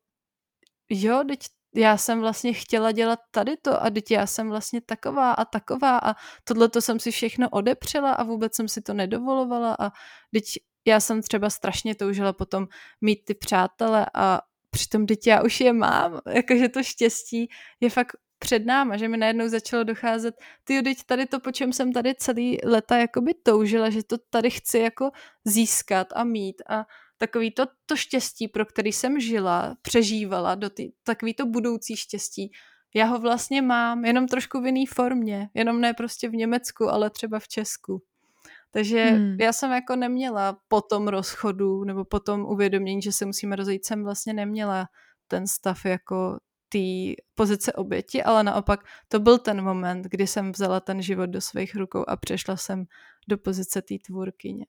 jo, 0.90 1.24
teď 1.28 1.40
já 1.76 1.98
jsem 1.98 2.20
vlastně 2.20 2.54
chtěla 2.54 2.92
dělat 2.92 3.20
tady 3.32 3.58
to 3.58 3.84
a 3.84 3.90
teď 3.90 4.12
já 4.12 4.28
jsem 4.28 4.50
vlastně 4.50 4.82
taková 4.82 5.32
a 5.32 5.46
taková 5.46 5.98
a 5.98 6.16
tohle 6.44 6.70
to 6.70 6.82
jsem 6.82 7.00
si 7.00 7.12
všechno 7.12 7.50
odepřela 7.50 8.14
a 8.14 8.24
vůbec 8.24 8.56
jsem 8.56 8.68
si 8.68 8.82
to 8.82 8.94
nedovolovala 8.94 9.76
a 9.80 9.90
teď 10.34 10.44
já 10.86 11.00
jsem 11.00 11.22
třeba 11.22 11.50
strašně 11.50 11.96
toužila 11.96 12.34
potom 12.34 12.68
mít 13.02 13.26
ty 13.26 13.34
přátele 13.34 14.06
a 14.14 14.42
přitom 14.70 15.06
teď 15.06 15.28
já 15.28 15.44
už 15.44 15.62
je 15.62 15.74
mám, 15.74 16.22
jakože 16.34 16.70
to 16.70 16.84
štěstí 16.84 17.50
je 17.80 17.90
fakt 17.90 18.16
před 18.44 18.66
náma, 18.66 18.98
že 18.98 19.08
mi 19.08 19.18
najednou 19.18 19.48
začalo 19.48 19.84
docházet, 19.84 20.36
ty 20.64 20.82
teď 20.82 20.98
tady 21.06 21.26
to, 21.26 21.40
po 21.40 21.52
čem 21.52 21.74
jsem 21.74 21.94
tady 21.94 22.16
celý 22.16 22.58
leta 22.64 22.98
jakoby 22.98 23.34
toužila, 23.34 23.90
že 23.90 24.04
to 24.04 24.18
tady 24.30 24.50
chci 24.50 24.80
jako 24.80 25.12
získat 25.46 26.08
a 26.16 26.24
mít 26.24 26.62
a 26.70 26.86
takový 27.18 27.52
to, 27.52 27.66
to 27.86 27.96
štěstí, 27.96 28.48
pro 28.48 28.66
který 28.66 28.92
jsem 28.92 29.20
žila, 29.20 29.76
přežívala, 29.82 30.56
do 30.56 30.70
ty, 30.70 30.94
takový 31.04 31.34
to 31.34 31.46
budoucí 31.46 31.96
štěstí, 31.96 32.52
já 32.96 33.06
ho 33.06 33.20
vlastně 33.20 33.62
mám, 33.62 34.06
jenom 34.06 34.28
trošku 34.28 34.62
v 34.62 34.66
jiný 34.66 34.86
formě, 34.86 35.50
jenom 35.54 35.82
ne 35.82 35.94
prostě 35.94 36.30
v 36.30 36.36
Německu, 36.36 36.90
ale 36.90 37.10
třeba 37.10 37.40
v 37.40 37.48
Česku. 37.48 38.04
Takže 38.72 39.04
hmm. 39.04 39.38
já 39.40 39.54
jsem 39.54 39.72
jako 39.72 39.96
neměla 39.96 40.58
po 40.68 40.82
tom 40.82 41.08
rozchodu 41.08 41.84
nebo 41.84 42.06
po 42.06 42.20
tom 42.20 42.46
uvědomění, 42.46 43.02
že 43.02 43.12
se 43.12 43.26
musíme 43.26 43.56
rozejít, 43.56 43.86
jsem 43.86 44.04
vlastně 44.04 44.34
neměla 44.34 44.86
ten 45.28 45.48
stav 45.48 45.86
jako 45.86 46.38
té 46.74 47.22
pozice 47.36 47.74
oběti, 47.74 48.24
ale 48.24 48.44
naopak 48.44 48.86
to 49.08 49.20
byl 49.20 49.38
ten 49.38 49.62
moment, 49.62 50.06
kdy 50.06 50.28
jsem 50.28 50.52
vzala 50.52 50.80
ten 50.80 51.02
život 51.02 51.26
do 51.26 51.42
svých 51.42 51.76
rukou 51.76 52.04
a 52.08 52.16
přešla 52.16 52.58
jsem 52.58 52.86
do 53.28 53.38
pozice 53.38 53.82
té 53.82 53.96
tvůrkyně. 54.06 54.66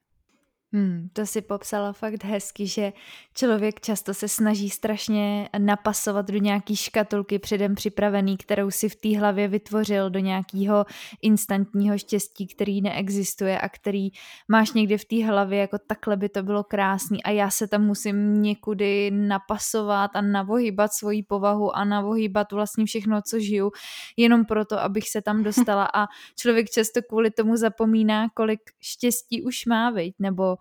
Hmm, 0.75 1.09
to 1.13 1.25
si 1.25 1.41
popsala 1.41 1.93
fakt 1.93 2.23
hezky, 2.23 2.67
že 2.67 2.93
člověk 3.33 3.79
často 3.79 4.13
se 4.13 4.27
snaží 4.27 4.69
strašně 4.69 5.49
napasovat 5.57 6.27
do 6.31 6.37
nějaký 6.37 6.75
škatulky 6.75 7.39
předem 7.39 7.75
připravený, 7.75 8.37
kterou 8.37 8.71
si 8.71 8.89
v 8.89 8.95
té 8.95 9.17
hlavě 9.17 9.47
vytvořil, 9.47 10.09
do 10.09 10.19
nějakého 10.19 10.85
instantního 11.21 11.97
štěstí, 11.97 12.47
který 12.47 12.81
neexistuje 12.81 13.59
a 13.59 13.69
který 13.69 14.09
máš 14.47 14.73
někde 14.73 14.97
v 14.97 15.05
té 15.05 15.25
hlavě, 15.25 15.59
jako 15.59 15.77
takhle 15.87 16.17
by 16.17 16.29
to 16.29 16.43
bylo 16.43 16.63
krásný 16.63 17.23
a 17.23 17.29
já 17.29 17.49
se 17.49 17.67
tam 17.67 17.85
musím 17.85 18.41
někudy 18.41 19.11
napasovat 19.11 20.11
a 20.13 20.21
navohybat 20.21 20.93
svoji 20.93 21.23
povahu 21.23 21.75
a 21.75 21.85
navohybat 21.85 22.51
vlastně 22.51 22.85
všechno, 22.85 23.21
co 23.21 23.39
žiju, 23.39 23.71
jenom 24.17 24.45
proto, 24.45 24.79
abych 24.79 25.09
se 25.09 25.21
tam 25.21 25.43
dostala 25.43 25.89
a 25.93 26.07
člověk 26.39 26.69
často 26.69 27.01
kvůli 27.09 27.31
tomu 27.31 27.57
zapomíná, 27.57 28.27
kolik 28.33 28.59
štěstí 28.81 29.43
už 29.43 29.65
má, 29.65 29.89
viď? 29.89 30.15
nebo 30.19 30.57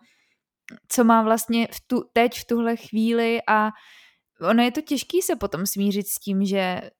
co 0.88 1.04
má 1.04 1.22
vlastně 1.22 1.68
v 1.72 1.80
tu, 1.86 2.04
teď 2.12 2.38
v 2.38 2.44
tuhle 2.44 2.76
chvíli 2.76 3.40
a 3.48 3.70
ono 4.40 4.62
je 4.62 4.70
to 4.70 4.80
těžký 4.80 5.22
se 5.22 5.36
potom 5.36 5.66
smířit 5.66 6.06
s 6.06 6.18
tím, 6.18 6.44
že 6.44 6.90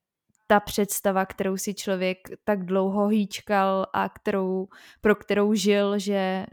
ta 0.47 0.61
představa, 0.61 1.27
kterou 1.27 1.57
si 1.57 1.75
člověk 1.75 2.19
tak 2.45 2.65
dlouho 2.65 3.09
hýčkal 3.09 3.87
a 3.93 4.09
kterou, 4.09 4.67
pro 5.01 5.15
kterou 5.15 5.55
žil, 5.55 5.99
že 5.99 6.47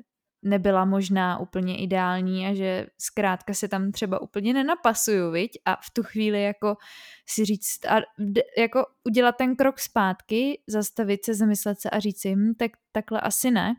nebyla 0.43 0.86
možná 0.86 1.39
úplně 1.39 1.78
ideální 1.78 2.47
a 2.47 2.54
že 2.54 2.88
zkrátka 2.97 3.54
se 3.54 3.67
tam 3.67 3.91
třeba 3.91 4.21
úplně 4.21 4.54
nenapasuju, 4.54 5.32
viď? 5.32 5.52
A 5.65 5.76
v 5.76 5.89
tu 5.93 6.04
chvíli 6.04 6.43
jako 6.43 6.78
si 7.30 7.45
říct 7.45 7.86
a 7.86 7.95
jako 8.58 8.86
udělat 9.04 9.36
ten 9.38 9.56
krok 9.56 9.80
zpátky, 9.80 10.62
zastavit 10.67 11.26
se, 11.26 11.34
zamyslet 11.34 11.80
se 11.82 11.89
a 11.89 12.00
říct 12.00 12.21
si, 12.21 12.36
hm, 12.36 12.54
tak 12.60 12.71
takhle 12.91 13.21
asi 13.21 13.52
ne 13.52 13.76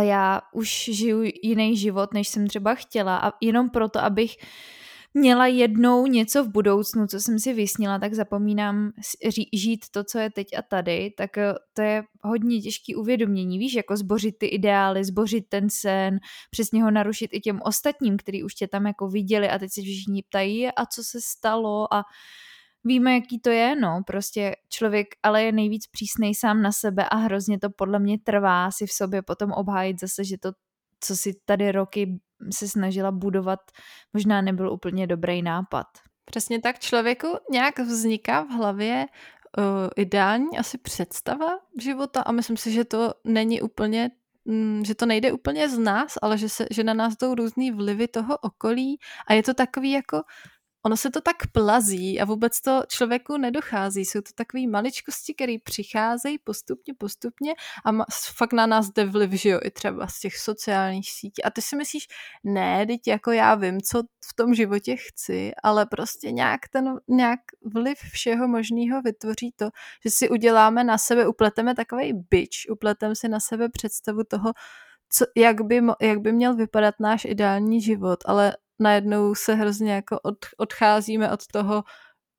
já 0.00 0.40
už 0.52 0.90
žiju 0.92 1.22
jiný 1.42 1.76
život, 1.76 2.14
než 2.14 2.28
jsem 2.28 2.46
třeba 2.46 2.74
chtěla 2.74 3.18
a 3.18 3.32
jenom 3.40 3.70
proto, 3.70 4.00
abych 4.00 4.36
měla 5.14 5.46
jednou 5.46 6.06
něco 6.06 6.44
v 6.44 6.48
budoucnu, 6.48 7.06
co 7.06 7.20
jsem 7.20 7.38
si 7.38 7.52
vysnila, 7.54 7.98
tak 7.98 8.14
zapomínám 8.14 8.90
žít 9.52 9.84
to, 9.90 10.04
co 10.04 10.18
je 10.18 10.30
teď 10.30 10.46
a 10.58 10.62
tady, 10.62 11.14
tak 11.16 11.38
eh, 11.38 11.54
to 11.72 11.82
je 11.82 12.02
hodně 12.22 12.60
těžký 12.60 12.96
uvědomění, 12.96 13.58
víš, 13.58 13.74
jako 13.74 13.96
zbořit 13.96 14.38
ty 14.38 14.46
ideály, 14.46 15.04
zbořit 15.04 15.44
ten 15.48 15.70
sen, 15.70 16.18
přesně 16.50 16.82
ho 16.82 16.90
narušit 16.90 17.30
i 17.32 17.40
těm 17.40 17.60
ostatním, 17.62 18.16
kteří 18.16 18.42
už 18.42 18.54
tě 18.54 18.68
tam 18.68 18.86
jako 18.86 19.08
viděli 19.08 19.48
a 19.48 19.58
teď 19.58 19.70
se 19.72 19.82
všichni 19.82 20.22
ptají, 20.22 20.68
a 20.68 20.86
co 20.86 21.04
se 21.04 21.18
stalo? 21.20 21.94
A 21.94 22.02
víme, 22.84 23.14
jaký 23.14 23.40
to 23.40 23.50
je, 23.50 23.76
no, 23.76 24.02
prostě 24.06 24.56
člověk 24.68 25.06
ale 25.22 25.42
je 25.42 25.52
nejvíc 25.52 25.86
přísnej 25.86 26.34
sám 26.34 26.62
na 26.62 26.72
sebe 26.72 27.08
a 27.08 27.16
hrozně 27.16 27.58
to 27.58 27.70
podle 27.70 27.98
mě 27.98 28.18
trvá 28.18 28.70
si 28.70 28.86
v 28.86 28.92
sobě 28.92 29.22
potom 29.22 29.52
obhájit 29.52 30.00
zase, 30.00 30.24
že 30.24 30.38
to, 30.38 30.52
co 31.00 31.16
si 31.16 31.34
tady 31.44 31.72
roky 31.72 32.20
se 32.52 32.68
snažila 32.68 33.10
budovat, 33.10 33.60
možná 34.12 34.40
nebyl 34.40 34.72
úplně 34.72 35.06
dobrý 35.06 35.42
nápad. 35.42 35.86
Přesně 36.24 36.60
tak 36.60 36.78
člověku 36.78 37.28
nějak 37.50 37.78
vzniká 37.78 38.42
v 38.42 38.48
hlavě 38.48 39.06
uh, 39.58 39.64
ideální 39.96 40.58
asi 40.58 40.78
představa 40.78 41.58
života 41.80 42.20
a 42.20 42.32
myslím 42.32 42.56
si, 42.56 42.72
že 42.72 42.84
to 42.84 43.14
není 43.24 43.62
úplně 43.62 44.10
mm, 44.44 44.84
že 44.84 44.94
to 44.94 45.06
nejde 45.06 45.32
úplně 45.32 45.68
z 45.68 45.78
nás, 45.78 46.14
ale 46.22 46.38
že, 46.38 46.48
se, 46.48 46.66
že 46.70 46.84
na 46.84 46.94
nás 46.94 47.16
jdou 47.16 47.34
různý 47.34 47.70
vlivy 47.70 48.08
toho 48.08 48.38
okolí 48.38 48.98
a 49.26 49.34
je 49.34 49.42
to 49.42 49.54
takový 49.54 49.90
jako 49.90 50.22
ono 50.82 50.96
se 50.96 51.10
to 51.10 51.20
tak 51.20 51.36
plazí 51.52 52.20
a 52.20 52.24
vůbec 52.24 52.60
to 52.60 52.82
člověku 52.88 53.36
nedochází. 53.36 54.04
Jsou 54.04 54.20
to 54.20 54.30
takové 54.34 54.66
maličkosti, 54.66 55.34
které 55.34 55.56
přicházejí 55.64 56.38
postupně, 56.38 56.94
postupně 56.98 57.54
a 57.84 57.92
ma, 57.92 58.04
fakt 58.36 58.52
na 58.52 58.66
nás 58.66 58.90
jde 58.90 59.04
vliv, 59.04 59.30
že 59.30 59.48
jo, 59.48 59.60
i 59.64 59.70
třeba 59.70 60.06
z 60.06 60.20
těch 60.20 60.36
sociálních 60.36 61.10
sítí. 61.10 61.42
A 61.42 61.50
ty 61.50 61.62
si 61.62 61.76
myslíš, 61.76 62.06
ne, 62.44 62.86
teď 62.86 63.00
jako 63.06 63.32
já 63.32 63.54
vím, 63.54 63.80
co 63.80 64.02
v 64.02 64.34
tom 64.36 64.54
životě 64.54 64.96
chci, 64.96 65.52
ale 65.62 65.86
prostě 65.86 66.32
nějak 66.32 66.68
ten 66.68 67.00
nějak 67.08 67.40
vliv 67.74 67.98
všeho 67.98 68.48
možného 68.48 69.02
vytvoří 69.02 69.52
to, 69.56 69.68
že 70.04 70.10
si 70.10 70.28
uděláme 70.28 70.84
na 70.84 70.98
sebe, 70.98 71.28
upleteme 71.28 71.74
takový 71.74 72.12
byč, 72.30 72.66
upleteme 72.70 73.16
si 73.16 73.28
na 73.28 73.40
sebe 73.40 73.68
představu 73.68 74.24
toho, 74.24 74.52
co, 75.12 75.24
jak, 75.36 75.60
by, 75.60 75.82
jak 76.02 76.20
by 76.20 76.32
měl 76.32 76.54
vypadat 76.54 76.94
náš 77.00 77.24
ideální 77.24 77.80
život, 77.80 78.18
ale 78.24 78.56
najednou 78.80 79.34
se 79.34 79.54
hrozně 79.54 79.92
jako 79.92 80.20
od, 80.20 80.36
odcházíme 80.58 81.32
od 81.32 81.46
toho, 81.46 81.84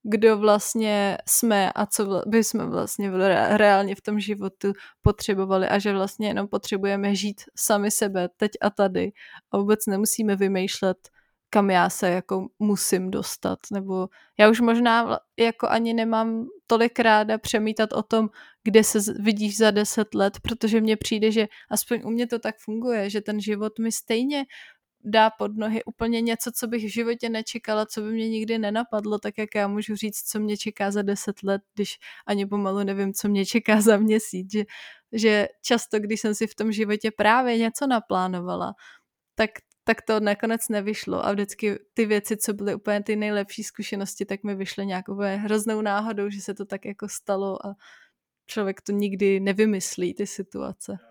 kdo 0.04 0.38
vlastně 0.38 1.18
jsme 1.28 1.72
a 1.72 1.86
co 1.86 2.22
by 2.28 2.44
jsme 2.44 2.66
vlastně 2.66 3.12
reálně 3.58 3.96
v 3.96 4.02
tom 4.02 4.20
životu 4.20 4.74
potřebovali 5.02 5.68
a 5.68 5.80
že 5.80 5.94
vlastně 5.94 6.28
jenom 6.28 6.48
potřebujeme 6.48 7.16
žít 7.16 7.42
sami 7.56 7.92
sebe 7.92 8.30
teď 8.38 8.52
a 8.62 8.70
tady. 8.70 9.12
A 9.52 9.58
vůbec 9.58 9.86
nemusíme 9.86 10.36
vymýšlet, 10.36 10.98
kam 11.50 11.70
já 11.70 11.90
se 11.90 12.10
jako 12.10 12.48
musím 12.60 13.12
dostat, 13.12 13.60
nebo 13.72 14.08
já 14.40 14.50
už 14.50 14.60
možná 14.60 15.20
jako 15.40 15.70
ani 15.70 15.94
nemám 15.94 16.46
tolik 16.68 17.00
ráda 17.00 17.38
přemítat 17.38 17.94
o 17.94 18.04
tom, 18.04 18.30
kde 18.64 18.84
se 18.84 19.00
vidíš 19.20 19.58
za 19.58 19.72
deset 19.72 20.16
let, 20.16 20.40
protože 20.42 20.82
mně 20.82 20.98
přijde, 20.98 21.32
že 21.32 21.48
aspoň 21.70 22.02
u 22.06 22.10
mě 22.10 22.28
to 22.28 22.40
tak 22.40 22.56
funguje, 22.58 23.10
že 23.10 23.22
ten 23.22 23.42
život 23.42 23.80
mi 23.80 23.92
stejně 23.92 24.46
dá 25.04 25.30
pod 25.30 25.58
nohy 25.58 25.84
úplně 25.84 26.22
něco, 26.22 26.52
co 26.52 26.68
bych 26.68 26.84
v 26.86 26.94
životě 26.94 27.30
nečekala, 27.30 27.86
co 27.86 28.02
by 28.02 28.12
mě 28.12 28.30
nikdy 28.30 28.58
nenapadlo, 28.58 29.20
tak 29.20 29.38
jak 29.38 29.56
já 29.56 29.68
můžu 29.68 29.96
říct, 29.96 30.22
co 30.30 30.40
mě 30.40 30.58
čeká 30.58 30.92
za 30.92 31.02
deset 31.02 31.44
let, 31.44 31.62
když 31.76 32.00
ani 32.28 32.46
pomalu 32.46 32.84
nevím, 32.84 33.14
co 33.14 33.30
mě 33.30 33.46
čeká 33.46 33.82
za 33.82 33.98
měsíc, 33.98 34.52
že, 34.52 34.64
že 35.12 35.48
často, 35.62 36.00
když 36.00 36.22
jsem 36.22 36.36
si 36.36 36.48
v 36.48 36.56
tom 36.56 36.72
životě 36.72 37.12
právě 37.12 37.58
něco 37.58 37.88
naplánovala, 37.88 38.74
tak 39.36 39.50
tak 39.84 40.02
to 40.02 40.20
nakonec 40.20 40.70
nevyšlo 40.70 41.26
a 41.26 41.32
vždycky 41.32 41.80
ty 41.94 42.06
věci, 42.06 42.38
co 42.38 42.54
byly 42.54 42.76
úplně 42.76 43.04
ty 43.04 43.16
nejlepší 43.16 43.64
zkušenosti, 43.64 44.26
tak 44.26 44.44
mi 44.44 44.56
vyšly 44.56 44.86
nějakou 44.86 45.16
hroznou 45.16 45.82
náhodou, 45.82 46.30
že 46.30 46.42
se 46.42 46.54
to 46.54 46.66
tak 46.66 46.86
jako 46.86 47.10
stalo 47.10 47.66
a 47.66 47.76
člověk 48.46 48.82
to 48.82 48.92
nikdy 48.92 49.40
nevymyslí, 49.40 50.14
ty 50.14 50.28
situace. 50.28 51.11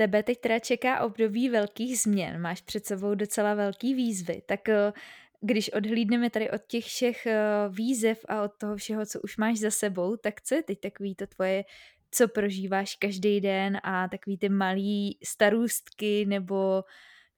Tebe 0.00 0.22
teď 0.22 0.40
teda 0.40 0.58
čeká 0.58 1.00
období 1.00 1.48
velkých 1.48 1.98
změn, 1.98 2.40
máš 2.40 2.60
před 2.60 2.86
sebou 2.86 3.14
docela 3.14 3.54
velký 3.54 3.94
výzvy, 3.94 4.42
tak 4.46 4.68
eh, 4.68 4.92
když 5.40 5.72
odhlídneme 5.72 6.30
tady 6.30 6.50
od 6.50 6.62
těch 6.66 6.84
všech 6.84 7.26
eh, 7.26 7.38
výzev 7.68 8.24
a 8.28 8.42
od 8.42 8.52
toho 8.58 8.76
všeho, 8.76 9.06
co 9.06 9.20
už 9.20 9.36
máš 9.36 9.58
za 9.58 9.70
sebou, 9.70 10.16
tak 10.16 10.42
co 10.42 10.54
je 10.54 10.62
teď 10.62 10.80
takový 10.80 11.14
to 11.14 11.26
tvoje, 11.26 11.64
co 12.10 12.28
prožíváš 12.28 12.94
každý 12.94 13.40
den 13.40 13.80
a 13.82 14.08
takový 14.08 14.38
ty 14.38 14.48
malý 14.48 15.18
starůstky 15.24 16.26
nebo 16.26 16.84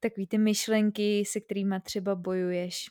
takový 0.01 0.27
ty 0.27 0.39
myšlenky, 0.39 1.25
se 1.27 1.41
kterými 1.41 1.77
třeba 1.83 2.15
bojuješ? 2.15 2.87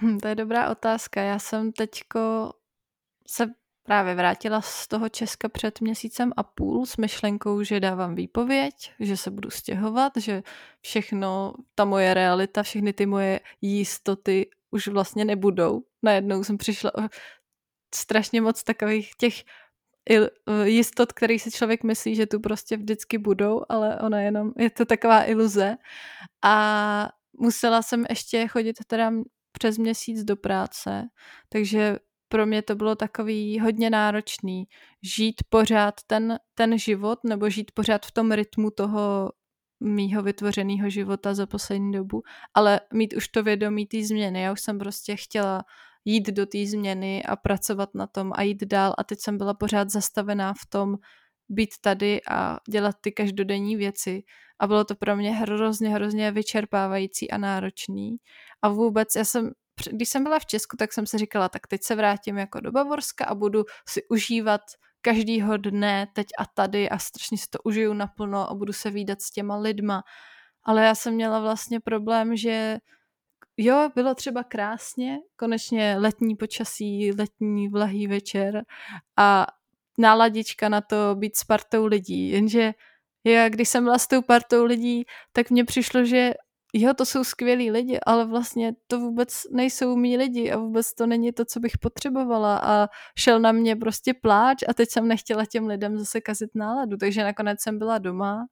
Hm, 0.00 0.18
to 0.18 0.28
je 0.28 0.34
dobrá 0.34 0.70
otázka. 0.70 1.22
Já 1.22 1.38
jsem 1.38 1.72
teďko 1.72 2.52
se 3.26 3.46
právě 3.82 4.14
vrátila 4.14 4.60
z 4.60 4.88
toho 4.88 5.08
Česka 5.08 5.48
před 5.48 5.80
měsícem 5.80 6.32
a 6.36 6.42
půl 6.42 6.86
s 6.86 6.96
myšlenkou, 6.96 7.62
že 7.62 7.80
dávám 7.80 8.14
výpověď, 8.14 8.92
že 9.00 9.16
se 9.16 9.30
budu 9.30 9.50
stěhovat, 9.50 10.12
že 10.16 10.42
všechno, 10.80 11.54
ta 11.74 11.84
moje 11.84 12.14
realita, 12.14 12.62
všechny 12.62 12.92
ty 12.92 13.06
moje 13.06 13.40
jistoty 13.60 14.50
už 14.70 14.88
vlastně 14.88 15.24
nebudou. 15.24 15.82
Najednou 16.02 16.44
jsem 16.44 16.58
přišla 16.58 16.94
o 16.98 17.02
strašně 17.94 18.40
moc 18.40 18.62
takových 18.62 19.10
těch 19.18 19.34
jistot, 20.64 21.12
který 21.12 21.38
si 21.38 21.50
člověk 21.50 21.84
myslí, 21.84 22.14
že 22.14 22.26
tu 22.26 22.40
prostě 22.40 22.76
vždycky 22.76 23.18
budou, 23.18 23.62
ale 23.68 23.98
ona 24.00 24.20
jenom, 24.20 24.52
je 24.58 24.70
to 24.70 24.84
taková 24.84 25.24
iluze. 25.24 25.76
A 26.44 27.08
musela 27.38 27.82
jsem 27.82 28.04
ještě 28.10 28.48
chodit 28.48 28.76
teda 28.86 29.12
přes 29.52 29.78
měsíc 29.78 30.24
do 30.24 30.36
práce, 30.36 31.02
takže 31.48 31.98
pro 32.32 32.46
mě 32.46 32.62
to 32.62 32.74
bylo 32.74 32.94
takový 32.96 33.60
hodně 33.60 33.90
náročný 33.90 34.64
žít 35.02 35.34
pořád 35.48 35.94
ten, 36.06 36.38
ten 36.54 36.78
život 36.78 37.18
nebo 37.24 37.50
žít 37.50 37.70
pořád 37.74 38.06
v 38.06 38.12
tom 38.12 38.32
rytmu 38.32 38.70
toho 38.70 39.32
mýho 39.80 40.22
vytvořeného 40.22 40.90
života 40.90 41.34
za 41.34 41.46
poslední 41.46 41.92
dobu, 41.92 42.22
ale 42.54 42.80
mít 42.92 43.14
už 43.16 43.28
to 43.28 43.42
vědomí 43.42 43.86
té 43.86 44.04
změny. 44.04 44.42
Já 44.42 44.52
už 44.52 44.60
jsem 44.60 44.78
prostě 44.78 45.16
chtěla 45.16 45.62
jít 46.04 46.30
do 46.30 46.46
té 46.46 46.66
změny 46.66 47.22
a 47.22 47.36
pracovat 47.36 47.88
na 47.94 48.06
tom 48.06 48.32
a 48.34 48.42
jít 48.42 48.64
dál 48.64 48.94
a 48.98 49.04
teď 49.04 49.18
jsem 49.20 49.38
byla 49.38 49.54
pořád 49.54 49.90
zastavená 49.90 50.54
v 50.54 50.66
tom 50.68 50.94
být 51.48 51.70
tady 51.80 52.20
a 52.30 52.58
dělat 52.68 52.96
ty 53.00 53.12
každodenní 53.12 53.76
věci 53.76 54.22
a 54.60 54.66
bylo 54.66 54.84
to 54.84 54.94
pro 54.94 55.16
mě 55.16 55.32
hrozně, 55.32 55.88
hrozně 55.88 56.30
vyčerpávající 56.30 57.30
a 57.30 57.38
náročný 57.38 58.16
a 58.62 58.68
vůbec 58.68 59.08
já 59.16 59.24
jsem 59.24 59.50
když 59.90 60.08
jsem 60.08 60.22
byla 60.22 60.38
v 60.38 60.46
Česku, 60.46 60.76
tak 60.76 60.92
jsem 60.92 61.06
si 61.06 61.18
říkala, 61.18 61.48
tak 61.48 61.66
teď 61.66 61.82
se 61.82 61.94
vrátím 61.94 62.38
jako 62.38 62.60
do 62.60 62.72
Bavorska 62.72 63.24
a 63.24 63.34
budu 63.34 63.64
si 63.88 64.02
užívat 64.08 64.60
každýho 65.00 65.56
dne 65.56 66.06
teď 66.12 66.26
a 66.38 66.46
tady 66.46 66.88
a 66.88 66.98
strašně 66.98 67.38
si 67.38 67.46
to 67.50 67.58
užiju 67.64 67.92
naplno 67.92 68.50
a 68.50 68.54
budu 68.54 68.72
se 68.72 68.90
výdat 68.90 69.22
s 69.22 69.30
těma 69.30 69.56
lidma. 69.56 70.02
Ale 70.64 70.84
já 70.84 70.94
jsem 70.94 71.14
měla 71.14 71.40
vlastně 71.40 71.80
problém, 71.80 72.36
že 72.36 72.78
jo, 73.56 73.90
bylo 73.94 74.14
třeba 74.14 74.44
krásně, 74.44 75.18
konečně 75.36 75.96
letní 75.98 76.36
počasí, 76.36 77.12
letní 77.12 77.68
vlahý 77.68 78.06
večer 78.06 78.62
a 79.16 79.46
náladička 79.98 80.68
na 80.68 80.80
to 80.80 81.14
být 81.14 81.36
s 81.36 81.44
partou 81.44 81.86
lidí, 81.86 82.28
jenže 82.28 82.72
já, 83.24 83.48
když 83.48 83.68
jsem 83.68 83.84
byla 83.84 83.98
s 83.98 84.06
tou 84.06 84.22
partou 84.22 84.64
lidí, 84.64 85.04
tak 85.32 85.50
mně 85.50 85.64
přišlo, 85.64 86.04
že 86.04 86.34
jo, 86.72 86.94
to 86.94 87.04
jsou 87.04 87.24
skvělí 87.24 87.70
lidi, 87.70 88.00
ale 88.06 88.26
vlastně 88.26 88.72
to 88.86 89.00
vůbec 89.00 89.42
nejsou 89.50 89.96
mý 89.96 90.16
lidi 90.16 90.52
a 90.52 90.58
vůbec 90.58 90.94
to 90.94 91.06
není 91.06 91.32
to, 91.32 91.44
co 91.44 91.60
bych 91.60 91.78
potřebovala. 91.78 92.60
A 92.62 92.88
šel 93.18 93.40
na 93.40 93.52
mě 93.52 93.76
prostě 93.76 94.14
pláč 94.14 94.62
a 94.68 94.74
teď 94.74 94.90
jsem 94.90 95.08
nechtěla 95.08 95.46
těm 95.46 95.66
lidem 95.66 95.98
zase 95.98 96.20
kazit 96.20 96.50
náladu, 96.54 96.96
takže 96.96 97.24
nakonec 97.24 97.62
jsem 97.62 97.78
byla 97.78 97.98
doma 97.98 98.46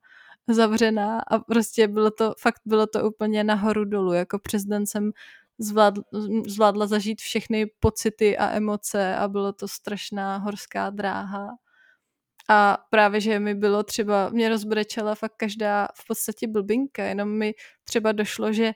zavřená 0.48 1.20
a 1.20 1.38
prostě 1.38 1.88
bylo 1.88 2.10
to, 2.10 2.34
fakt 2.40 2.60
bylo 2.66 2.86
to 2.86 3.08
úplně 3.08 3.44
nahoru 3.44 3.84
dolů, 3.84 4.12
jako 4.12 4.38
přes 4.38 4.64
den 4.64 4.86
jsem 4.86 5.12
zvládla, 5.58 6.04
zvládla 6.46 6.86
zažít 6.86 7.20
všechny 7.20 7.66
pocity 7.80 8.38
a 8.38 8.50
emoce 8.50 9.16
a 9.16 9.28
bylo 9.28 9.52
to 9.52 9.68
strašná 9.68 10.36
horská 10.36 10.90
dráha. 10.90 11.48
A 12.50 12.78
právě, 12.90 13.20
že 13.20 13.38
mi 13.38 13.54
bylo 13.54 13.82
třeba, 13.82 14.28
mě 14.28 14.48
rozbrečela 14.48 15.14
fakt 15.14 15.34
každá 15.36 15.88
v 15.94 16.06
podstatě 16.06 16.46
blbinka, 16.48 17.04
jenom 17.04 17.38
mi 17.38 17.54
třeba 17.84 18.12
došlo, 18.12 18.52
že 18.52 18.72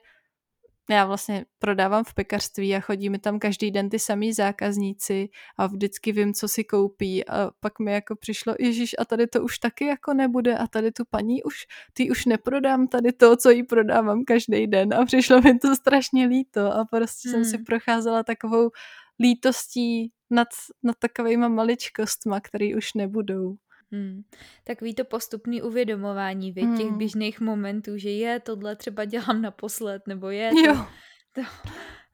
já 0.89 1.05
vlastně 1.05 1.45
prodávám 1.59 2.03
v 2.03 2.13
pekařství 2.13 2.75
a 2.75 2.79
chodí 2.79 3.09
mi 3.09 3.19
tam 3.19 3.39
každý 3.39 3.71
den 3.71 3.89
ty 3.89 3.99
samý 3.99 4.33
zákazníci 4.33 5.29
a 5.57 5.67
vždycky 5.67 6.11
vím, 6.11 6.33
co 6.33 6.47
si 6.47 6.63
koupí 6.63 7.27
a 7.27 7.51
pak 7.59 7.79
mi 7.79 7.91
jako 7.91 8.15
přišlo, 8.15 8.55
ježíš 8.59 8.95
a 8.99 9.05
tady 9.05 9.27
to 9.27 9.43
už 9.43 9.59
taky 9.59 9.85
jako 9.85 10.13
nebude 10.13 10.57
a 10.57 10.67
tady 10.67 10.91
tu 10.91 11.03
paní 11.09 11.43
už, 11.43 11.55
ty 11.93 12.11
už 12.11 12.25
neprodám 12.25 12.87
tady 12.87 13.13
to, 13.13 13.37
co 13.37 13.49
jí 13.49 13.63
prodávám 13.63 14.23
každý 14.23 14.67
den 14.67 14.93
a 14.93 15.05
přišlo 15.05 15.41
mi 15.41 15.59
to 15.59 15.75
strašně 15.75 16.25
líto 16.25 16.73
a 16.73 16.85
prostě 16.85 17.29
hmm. 17.29 17.33
jsem 17.33 17.51
si 17.51 17.55
hmm. 17.55 17.65
procházela 17.65 18.23
takovou 18.23 18.69
lítostí 19.19 20.11
nad, 20.29 20.47
nad 20.83 20.95
takovýma 20.99 21.47
maličkostma, 21.47 22.39
které 22.39 22.75
už 22.77 22.93
nebudou. 22.93 23.55
Hmm. 23.91 24.21
Takový 24.63 24.93
to 24.93 25.05
postupný 25.05 25.61
uvědomování 25.61 26.51
věc, 26.51 26.65
hmm. 26.65 26.77
těch 26.77 26.91
běžných 26.91 27.39
momentů, 27.39 27.97
že 27.97 28.09
je, 28.09 28.39
tohle 28.39 28.75
třeba 28.75 29.05
dělám 29.05 29.41
naposled, 29.41 30.01
nebo 30.07 30.29
je, 30.29 30.49
to, 30.49 30.59
jo. 30.59 30.85
to, 31.33 31.41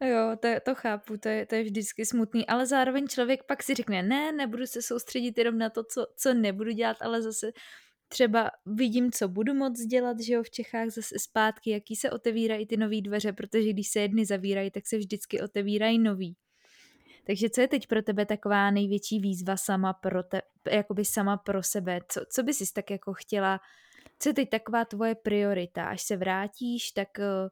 jo, 0.05 0.35
to, 0.39 0.47
to 0.65 0.75
chápu, 0.75 1.17
to 1.17 1.29
je, 1.29 1.45
to 1.45 1.55
je 1.55 1.63
vždycky 1.63 2.05
smutný, 2.05 2.47
ale 2.47 2.65
zároveň 2.65 3.07
člověk 3.07 3.43
pak 3.43 3.63
si 3.63 3.73
řekne, 3.73 4.03
ne, 4.03 4.31
nebudu 4.31 4.67
se 4.67 4.81
soustředit 4.81 5.37
jenom 5.37 5.57
na 5.57 5.69
to, 5.69 5.83
co, 5.83 6.05
co 6.17 6.33
nebudu 6.33 6.71
dělat, 6.71 6.97
ale 7.01 7.21
zase 7.21 7.51
třeba 8.07 8.51
vidím, 8.65 9.11
co 9.11 9.27
budu 9.27 9.53
moc 9.53 9.79
dělat, 9.79 10.19
že 10.19 10.33
jo, 10.33 10.43
v 10.43 10.49
Čechách 10.49 10.89
zase 10.89 11.15
zpátky, 11.19 11.71
jaký 11.71 11.95
se 11.95 12.11
otevírají 12.11 12.67
ty 12.67 12.77
nové 12.77 13.01
dveře, 13.01 13.33
protože 13.33 13.73
když 13.73 13.87
se 13.87 13.99
jedny 13.99 14.25
zavírají, 14.25 14.71
tak 14.71 14.87
se 14.87 14.97
vždycky 14.97 15.41
otevírají 15.41 15.99
nový. 15.99 16.35
Takže 17.31 17.49
co 17.49 17.61
je 17.61 17.67
teď 17.67 17.87
pro 17.87 18.01
tebe 18.01 18.25
taková 18.25 18.71
největší 18.71 19.19
výzva 19.19 19.57
sama 19.57 19.93
pro 19.93 20.23
te, 20.23 20.41
jakoby 20.71 21.05
sama 21.05 21.37
pro 21.37 21.63
sebe? 21.63 21.99
Co, 22.07 22.21
co 22.29 22.43
bys 22.43 22.71
tak 22.71 22.91
jako 22.91 23.13
chtěla, 23.13 23.59
co 24.19 24.29
je 24.29 24.33
teď 24.33 24.49
taková 24.49 24.85
tvoje 24.85 25.15
priorita? 25.15 25.85
Až 25.85 26.01
se 26.01 26.17
vrátíš, 26.17 26.91
tak 26.91 27.19
eh, 27.19 27.49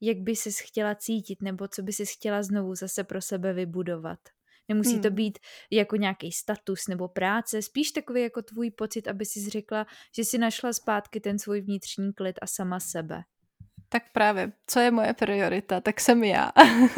jak 0.00 0.16
by 0.18 0.36
ses 0.36 0.58
chtěla 0.58 0.94
cítit, 0.94 1.42
nebo 1.42 1.68
co 1.68 1.82
by 1.82 1.92
si 1.92 2.06
chtěla 2.06 2.42
znovu 2.42 2.74
zase 2.74 3.04
pro 3.04 3.22
sebe 3.22 3.52
vybudovat? 3.52 4.18
Nemusí 4.68 4.92
hmm. 4.92 5.02
to 5.02 5.10
být 5.10 5.38
jako 5.70 5.96
nějaký 5.96 6.32
status 6.32 6.88
nebo 6.88 7.08
práce, 7.08 7.62
spíš 7.62 7.90
takový 7.90 8.22
jako 8.22 8.42
tvůj 8.42 8.70
pocit, 8.70 9.08
aby 9.08 9.24
si 9.24 9.50
řekla, 9.50 9.86
že 10.16 10.24
si 10.24 10.38
našla 10.38 10.72
zpátky 10.72 11.20
ten 11.20 11.38
svůj 11.38 11.60
vnitřní 11.60 12.12
klid 12.12 12.38
a 12.42 12.46
sama 12.46 12.80
sebe. 12.80 13.22
Tak 13.88 14.02
právě, 14.12 14.52
co 14.66 14.80
je 14.80 14.90
moje 14.90 15.12
priorita, 15.12 15.80
tak 15.80 16.00
jsem 16.00 16.24
já. 16.24 16.52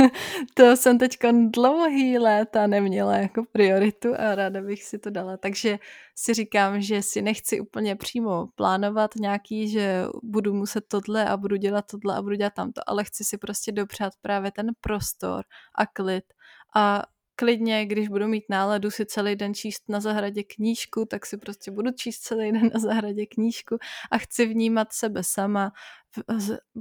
to 0.55 0.77
jsem 0.77 0.99
teď 0.99 1.19
dlouhý 1.51 2.19
léta 2.19 2.67
neměla 2.67 3.17
jako 3.17 3.45
prioritu 3.53 4.15
a 4.19 4.35
ráda 4.35 4.63
bych 4.63 4.85
si 4.85 4.99
to 4.99 5.11
dala. 5.11 5.37
Takže 5.37 5.79
si 6.15 6.35
říkám, 6.35 6.81
že 6.81 7.03
si 7.03 7.23
nechci 7.23 7.61
úplně 7.61 7.97
přímo 7.97 8.47
plánovat 8.55 9.17
nějaký, 9.17 9.69
že 9.69 10.05
budu 10.23 10.55
muset 10.55 10.85
tohle 10.89 11.29
a 11.29 11.37
budu 11.37 11.57
dělat 11.57 11.85
tohle 11.91 12.17
a 12.17 12.23
budu 12.23 12.35
dělat 12.35 12.55
tamto, 12.55 12.81
ale 12.87 13.05
chci 13.05 13.25
si 13.25 13.39
prostě 13.39 13.73
dopřát 13.73 14.13
právě 14.23 14.51
ten 14.51 14.67
prostor 14.81 15.45
a 15.75 15.87
klid 15.87 16.25
a 16.77 17.03
klidně, 17.39 17.87
když 17.87 18.09
budu 18.09 18.29
mít 18.29 18.45
náladu 18.49 18.91
si 18.91 19.07
celý 19.07 19.37
den 19.37 19.55
číst 19.55 19.83
na 19.89 20.01
zahradě 20.01 20.43
knížku, 20.43 21.05
tak 21.05 21.27
si 21.27 21.37
prostě 21.37 21.71
budu 21.71 21.91
číst 21.91 22.19
celý 22.19 22.53
den 22.53 22.71
na 22.75 22.81
zahradě 22.81 23.27
knížku 23.27 23.79
a 24.11 24.19
chci 24.19 24.47
vnímat 24.47 24.93
sebe 24.93 25.23
sama. 25.25 25.73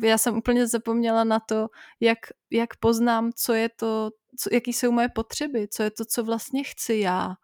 Já 0.04 0.18
jsem 0.18 0.38
úplně 0.38 0.68
zapomněla 0.68 1.24
na 1.24 1.40
to, 1.40 1.68
jak, 2.00 2.18
jak 2.52 2.76
poznám, 2.76 3.32
co 3.36 3.54
je 3.54 3.70
to, 3.70 4.12
co, 4.40 4.50
jaký 4.54 4.74
jsou 4.74 4.92
moje 4.92 5.10
potřeby, 5.10 5.68
co 5.68 5.84
je 5.84 5.92
to, 5.92 6.06
co 6.06 6.24
vlastně 6.24 6.64
chci 6.64 6.94
já. 6.96 7.36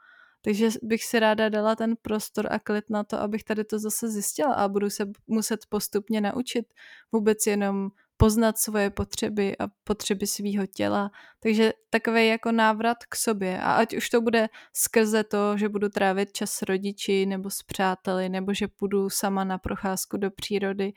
Takže 0.41 0.69
bych 0.81 1.03
si 1.03 1.19
ráda 1.19 1.49
dala 1.49 1.75
ten 1.75 1.95
prostor 2.01 2.47
a 2.53 2.59
klid 2.59 2.89
na 2.89 3.03
to, 3.03 3.19
abych 3.19 3.43
tady 3.43 3.63
to 3.63 3.79
zase 3.79 4.09
zjistila 4.09 4.53
a 4.53 4.67
budu 4.67 4.89
se 4.89 5.05
muset 5.27 5.59
postupně 5.69 6.21
naučit 6.21 6.65
vůbec 7.11 7.47
jenom 7.47 7.89
poznat 8.23 8.57
svoje 8.57 8.89
potřeby 8.89 9.57
a 9.57 9.67
potřeby 9.83 10.27
svého 10.27 10.65
těla. 10.65 11.11
Takže 11.39 11.73
takový 11.89 12.27
jako 12.27 12.51
návrat 12.51 12.97
k 13.09 13.15
sobě. 13.15 13.61
A 13.61 13.73
ať 13.73 13.95
už 13.95 14.09
to 14.09 14.21
bude 14.21 14.49
skrze 14.73 15.23
to, 15.23 15.57
že 15.57 15.69
budu 15.69 15.89
trávit 15.89 16.31
čas 16.31 16.51
s 16.51 16.61
rodiči 16.61 17.25
nebo 17.25 17.49
s 17.49 17.63
přáteli, 17.63 18.29
nebo 18.29 18.53
že 18.53 18.67
půjdu 18.67 19.09
sama 19.09 19.43
na 19.43 19.57
procházku 19.57 20.17
do 20.17 20.31
přírody, 20.31 20.93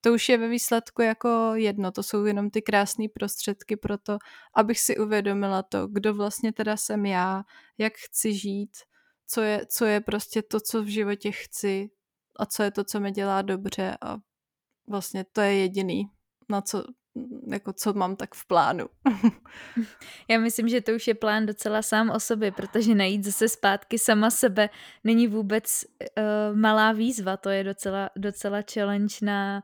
to 0.00 0.12
už 0.12 0.28
je 0.28 0.38
ve 0.38 0.48
výsledku 0.48 1.02
jako 1.02 1.50
jedno, 1.54 1.92
to 1.92 2.02
jsou 2.02 2.24
jenom 2.24 2.50
ty 2.50 2.62
krásné 2.62 3.06
prostředky 3.14 3.76
pro 3.76 3.98
to, 3.98 4.18
abych 4.54 4.80
si 4.80 4.98
uvědomila 4.98 5.62
to, 5.62 5.88
kdo 5.88 6.14
vlastně 6.14 6.52
teda 6.52 6.76
jsem 6.76 7.06
já, 7.06 7.42
jak 7.78 7.92
chci 7.96 8.34
žít, 8.34 8.70
co 9.26 9.40
je, 9.40 9.66
co 9.66 9.84
je 9.84 10.00
prostě 10.00 10.42
to, 10.42 10.60
co 10.60 10.82
v 10.82 10.86
životě 10.86 11.32
chci 11.32 11.90
a 12.36 12.46
co 12.46 12.62
je 12.62 12.70
to, 12.70 12.84
co 12.84 13.00
mi 13.00 13.10
dělá 13.12 13.42
dobře 13.42 13.96
a 14.00 14.16
vlastně 14.88 15.24
to 15.32 15.40
je 15.40 15.54
jediný, 15.54 16.10
na 16.48 16.60
co, 16.60 16.84
jako 17.50 17.72
co 17.72 17.92
mám 17.92 18.16
tak 18.16 18.34
v 18.34 18.46
plánu. 18.46 18.86
Já 20.28 20.38
myslím, 20.38 20.68
že 20.68 20.80
to 20.80 20.92
už 20.92 21.06
je 21.06 21.14
plán 21.14 21.46
docela 21.46 21.82
sám 21.82 22.10
o 22.10 22.20
sobě, 22.20 22.52
protože 22.52 22.94
najít 22.94 23.24
zase 23.24 23.48
zpátky 23.48 23.98
sama 23.98 24.30
sebe 24.30 24.70
není 25.04 25.28
vůbec 25.28 25.84
uh, 25.84 26.56
malá 26.56 26.92
výzva, 26.92 27.36
to 27.36 27.50
je 27.50 27.64
docela, 27.64 28.10
docela 28.16 28.58
challenge 28.74 29.16
na, 29.22 29.62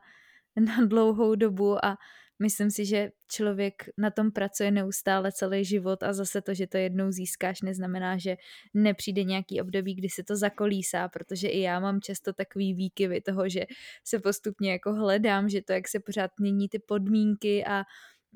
na 0.55 0.85
dlouhou 0.85 1.35
dobu 1.35 1.85
a 1.85 1.97
myslím 2.39 2.71
si, 2.71 2.85
že 2.85 3.11
člověk 3.27 3.89
na 3.97 4.11
tom 4.11 4.31
pracuje 4.31 4.71
neustále 4.71 5.31
celý 5.31 5.65
život 5.65 6.03
a 6.03 6.13
zase 6.13 6.41
to, 6.41 6.53
že 6.53 6.67
to 6.67 6.77
jednou 6.77 7.11
získáš, 7.11 7.61
neznamená, 7.61 8.17
že 8.17 8.37
nepřijde 8.73 9.23
nějaký 9.23 9.61
období, 9.61 9.95
kdy 9.95 10.09
se 10.09 10.23
to 10.23 10.35
zakolísá, 10.35 11.09
protože 11.09 11.47
i 11.47 11.59
já 11.61 11.79
mám 11.79 12.01
často 12.01 12.33
takový 12.33 12.73
výkyvy 12.73 13.21
toho, 13.21 13.49
že 13.49 13.65
se 14.03 14.19
postupně 14.19 14.71
jako 14.71 14.93
hledám, 14.93 15.49
že 15.49 15.61
to, 15.61 15.73
jak 15.73 15.87
se 15.87 15.99
pořád 15.99 16.31
mění 16.39 16.69
ty 16.69 16.79
podmínky 16.79 17.65
a 17.65 17.83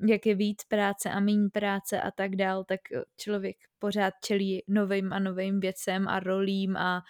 jak 0.08 0.26
je 0.26 0.34
víc 0.34 0.64
práce 0.64 1.10
a 1.10 1.20
méně 1.20 1.48
práce 1.52 2.00
a 2.00 2.10
tak 2.10 2.36
dál, 2.36 2.64
tak 2.64 2.80
člověk 3.16 3.56
pořád 3.78 4.14
čelí 4.24 4.62
novým 4.68 5.12
a 5.12 5.18
novým 5.18 5.60
věcem 5.60 6.08
a 6.08 6.20
rolím 6.20 6.76
a 6.76 7.02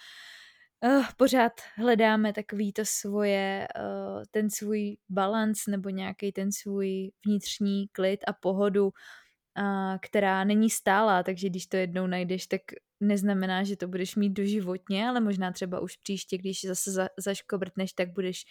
uh, 0.85 1.05
pořád 1.17 1.53
hledáme 1.77 2.33
takový 2.33 2.73
to 2.73 2.83
svoje, 2.85 3.69
uh, 3.79 4.23
ten 4.31 4.51
svůj 4.51 4.97
balans 5.09 5.67
nebo 5.67 5.89
nějaký 5.89 6.33
ten 6.33 6.53
svůj 6.53 7.13
vnitřní 7.27 7.89
klid 7.89 8.21
a 8.27 8.33
pohodu, 8.33 8.85
uh, 8.85 9.97
která 10.03 10.45
není 10.45 10.71
stálá, 10.71 11.23
takže 11.23 11.49
když 11.49 11.67
to 11.67 11.77
jednou 11.77 12.07
najdeš, 12.07 12.47
tak 12.47 12.61
neznamená, 13.01 13.65
že 13.65 13.77
to 13.77 13.89
budeš 13.89 14.17
mít 14.17 14.31
doživotně, 14.31 15.09
ale 15.09 15.21
možná 15.21 15.53
třeba 15.53 15.81
už 15.81 15.97
příště, 15.97 16.39
když 16.39 16.65
zase 16.65 16.91
za, 16.93 17.09
zaškobrtneš, 17.19 17.93
tak 17.93 18.13
budeš 18.13 18.45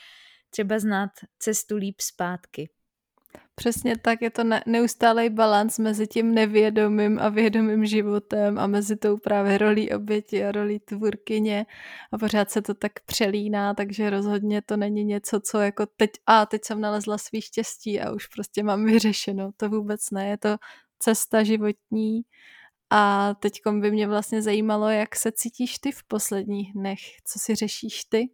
třeba 0.50 0.80
znát 0.80 1.10
cestu 1.40 1.76
líp 1.76 2.02
zpátky. 2.02 2.70
Přesně 3.56 3.98
tak, 3.98 4.22
je 4.22 4.30
to 4.30 4.44
ne- 4.44 4.64
neustálý 4.66 5.30
balans 5.30 5.80
mezi 5.80 6.08
tím 6.08 6.34
nevědomým 6.34 7.20
a 7.20 7.30
vědomým 7.30 7.86
životem 7.86 8.60
a 8.60 8.68
mezi 8.68 8.96
tou 8.96 9.18
právě 9.18 9.58
rolí 9.58 9.92
oběti 9.92 10.46
a 10.46 10.52
rolí 10.52 10.80
tvůrkyně. 10.80 11.66
A 12.12 12.18
pořád 12.18 12.52
se 12.52 12.62
to 12.62 12.74
tak 12.74 12.92
přelíná, 13.06 13.74
takže 13.74 14.10
rozhodně 14.10 14.62
to 14.62 14.78
není 14.78 15.04
něco, 15.04 15.40
co 15.40 15.60
jako 15.60 15.86
teď, 15.86 16.12
a 16.26 16.46
teď 16.46 16.66
jsem 16.66 16.82
nalezla 16.82 17.18
svý 17.18 17.42
štěstí 17.42 18.02
a 18.02 18.12
už 18.12 18.28
prostě 18.28 18.64
mám 18.64 18.86
vyřešeno, 18.86 19.52
to 19.58 19.70
vůbec 19.70 20.12
ne, 20.12 20.30
je 20.30 20.38
to 20.38 20.58
cesta 21.00 21.44
životní. 21.44 22.22
A 22.90 23.34
teď 23.40 23.62
by 23.80 23.92
mě 23.92 24.08
vlastně 24.08 24.42
zajímalo, 24.42 24.90
jak 24.90 25.16
se 25.16 25.32
cítíš 25.32 25.80
ty 25.80 25.92
v 25.92 26.04
posledních 26.04 26.74
dnech, 26.74 27.00
co 27.26 27.40
si 27.40 27.56
řešíš 27.56 28.06
ty? 28.06 28.30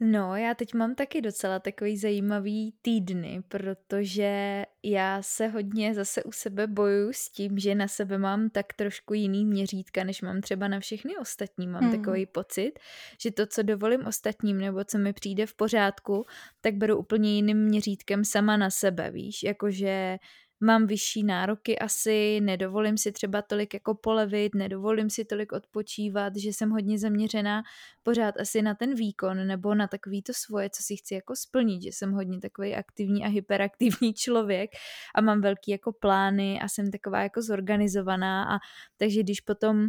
No, 0.00 0.36
já 0.36 0.54
teď 0.54 0.74
mám 0.74 0.94
taky 0.94 1.20
docela 1.20 1.58
takový 1.58 1.96
zajímavý 1.96 2.74
týdny, 2.82 3.42
protože 3.48 4.64
já 4.82 5.22
se 5.22 5.48
hodně 5.48 5.94
zase 5.94 6.22
u 6.22 6.32
sebe 6.32 6.66
bojuju 6.66 7.12
s 7.12 7.30
tím, 7.30 7.58
že 7.58 7.74
na 7.74 7.88
sebe 7.88 8.18
mám 8.18 8.50
tak 8.50 8.72
trošku 8.72 9.14
jiný 9.14 9.46
měřítka, 9.46 10.04
než 10.04 10.22
mám 10.22 10.40
třeba 10.40 10.68
na 10.68 10.80
všechny 10.80 11.16
ostatní. 11.16 11.68
Mám 11.68 11.82
hmm. 11.82 11.98
takový 11.98 12.26
pocit, 12.26 12.72
že 13.20 13.30
to, 13.30 13.46
co 13.46 13.62
dovolím 13.62 14.06
ostatním 14.06 14.58
nebo 14.58 14.84
co 14.84 14.98
mi 14.98 15.12
přijde 15.12 15.46
v 15.46 15.54
pořádku, 15.54 16.26
tak 16.60 16.74
beru 16.74 16.96
úplně 16.98 17.34
jiným 17.34 17.58
měřítkem 17.58 18.24
sama 18.24 18.56
na 18.56 18.70
sebe, 18.70 19.10
víš, 19.10 19.42
jakože 19.42 20.18
mám 20.60 20.86
vyšší 20.86 21.24
nároky 21.24 21.78
asi, 21.78 22.40
nedovolím 22.40 22.98
si 22.98 23.12
třeba 23.12 23.42
tolik 23.42 23.74
jako 23.74 23.94
polevit, 23.94 24.54
nedovolím 24.54 25.10
si 25.10 25.24
tolik 25.24 25.52
odpočívat, 25.52 26.36
že 26.36 26.48
jsem 26.48 26.70
hodně 26.70 26.98
zaměřená 26.98 27.62
pořád 28.02 28.34
asi 28.40 28.62
na 28.62 28.74
ten 28.74 28.94
výkon 28.94 29.46
nebo 29.46 29.74
na 29.74 29.86
takový 29.86 30.22
to 30.22 30.32
svoje, 30.34 30.70
co 30.70 30.82
si 30.82 30.96
chci 30.96 31.14
jako 31.14 31.36
splnit, 31.36 31.82
že 31.82 31.88
jsem 31.88 32.12
hodně 32.12 32.40
takový 32.40 32.74
aktivní 32.74 33.24
a 33.24 33.28
hyperaktivní 33.28 34.14
člověk 34.14 34.70
a 35.14 35.20
mám 35.20 35.40
velký 35.40 35.70
jako 35.70 35.92
plány 35.92 36.60
a 36.60 36.68
jsem 36.68 36.90
taková 36.90 37.22
jako 37.22 37.42
zorganizovaná 37.42 38.44
a 38.44 38.58
takže 38.96 39.22
když 39.22 39.40
potom 39.40 39.86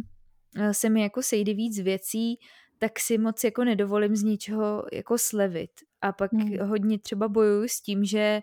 eh, 0.56 0.74
se 0.74 0.88
mi 0.88 1.02
jako 1.02 1.22
sejde 1.22 1.54
víc 1.54 1.80
věcí, 1.80 2.38
tak 2.78 2.98
si 2.98 3.18
moc 3.18 3.44
jako 3.44 3.64
nedovolím 3.64 4.16
z 4.16 4.22
ničeho 4.22 4.84
jako 4.92 5.18
slevit. 5.18 5.70
A 6.02 6.12
pak 6.12 6.32
hmm. 6.32 6.58
hodně 6.68 6.98
třeba 6.98 7.28
bojuju 7.28 7.68
s 7.68 7.80
tím, 7.80 8.04
že 8.04 8.42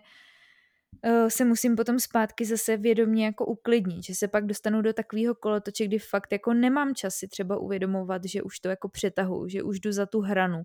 se 1.28 1.44
musím 1.44 1.76
potom 1.76 1.98
zpátky 1.98 2.44
zase 2.44 2.76
vědomě 2.76 3.24
jako 3.24 3.46
uklidnit, 3.46 4.04
že 4.04 4.14
se 4.14 4.28
pak 4.28 4.46
dostanu 4.46 4.82
do 4.82 4.92
takového 4.92 5.34
kolotoče, 5.34 5.84
kdy 5.84 5.98
fakt 5.98 6.32
jako 6.32 6.54
nemám 6.54 6.94
čas 6.94 7.14
si 7.14 7.28
třeba 7.28 7.56
uvědomovat, 7.56 8.24
že 8.24 8.42
už 8.42 8.60
to 8.60 8.68
jako 8.68 8.88
přetahu, 8.88 9.48
že 9.48 9.62
už 9.62 9.80
jdu 9.80 9.92
za 9.92 10.06
tu 10.06 10.20
hranu. 10.20 10.62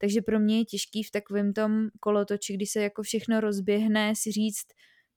Takže 0.00 0.22
pro 0.22 0.40
mě 0.40 0.58
je 0.58 0.64
těžký 0.64 1.02
v 1.02 1.10
takovém 1.10 1.52
tom 1.52 1.88
kolotoči, 2.00 2.54
kdy 2.54 2.66
se 2.66 2.82
jako 2.82 3.02
všechno 3.02 3.40
rozběhne, 3.40 4.12
si 4.16 4.32
říct, 4.32 4.66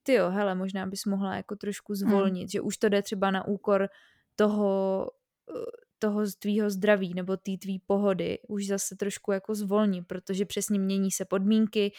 ty 0.03 0.13
jo, 0.13 0.29
hele, 0.29 0.55
možná 0.55 0.85
bys 0.85 1.05
mohla 1.05 1.35
jako 1.35 1.55
trošku 1.55 1.93
hmm. 1.93 1.97
zvolnit, 1.97 2.41
hmm. 2.41 2.49
že 2.49 2.61
už 2.61 2.77
to 2.77 2.89
jde 2.89 3.01
třeba 3.01 3.31
na 3.31 3.47
úkor 3.47 3.87
toho, 4.35 5.05
eh, 5.49 5.88
toho 5.99 6.21
tvýho 6.39 6.69
zdraví 6.69 7.13
nebo 7.13 7.37
té 7.37 7.51
tvý 7.61 7.79
pohody 7.79 8.39
už 8.47 8.67
zase 8.67 8.95
trošku 8.95 9.31
jako 9.31 9.55
zvolní, 9.55 10.03
protože 10.03 10.45
přesně 10.45 10.79
mění 10.79 11.11
se 11.11 11.25
podmínky, 11.25 11.91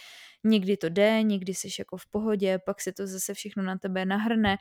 někdy 0.44 0.76
to 0.76 0.88
jde, 0.88 1.22
někdy 1.22 1.54
jsi 1.54 1.68
jako 1.78 1.96
v 1.96 2.06
pohodě, 2.06 2.58
pak 2.66 2.80
se 2.80 2.92
to 2.92 3.06
zase 3.06 3.34
všechno 3.34 3.62
na 3.62 3.78
tebe 3.78 4.06
nahrne, 4.06 4.56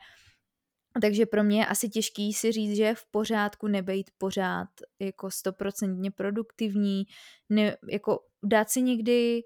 takže 1.02 1.26
pro 1.26 1.44
mě 1.44 1.60
je 1.60 1.66
asi 1.66 1.88
těžký 1.88 2.32
si 2.32 2.52
říct, 2.52 2.76
že 2.76 2.82
je 2.82 2.94
v 2.94 3.06
pořádku 3.10 3.66
nebejt 3.68 4.10
pořád 4.18 4.68
jako 4.98 5.30
stoprocentně 5.30 6.10
produktivní, 6.10 7.04
ne, 7.48 7.76
jako 7.90 8.18
dát 8.42 8.70
si 8.70 8.82
někdy 8.82 9.42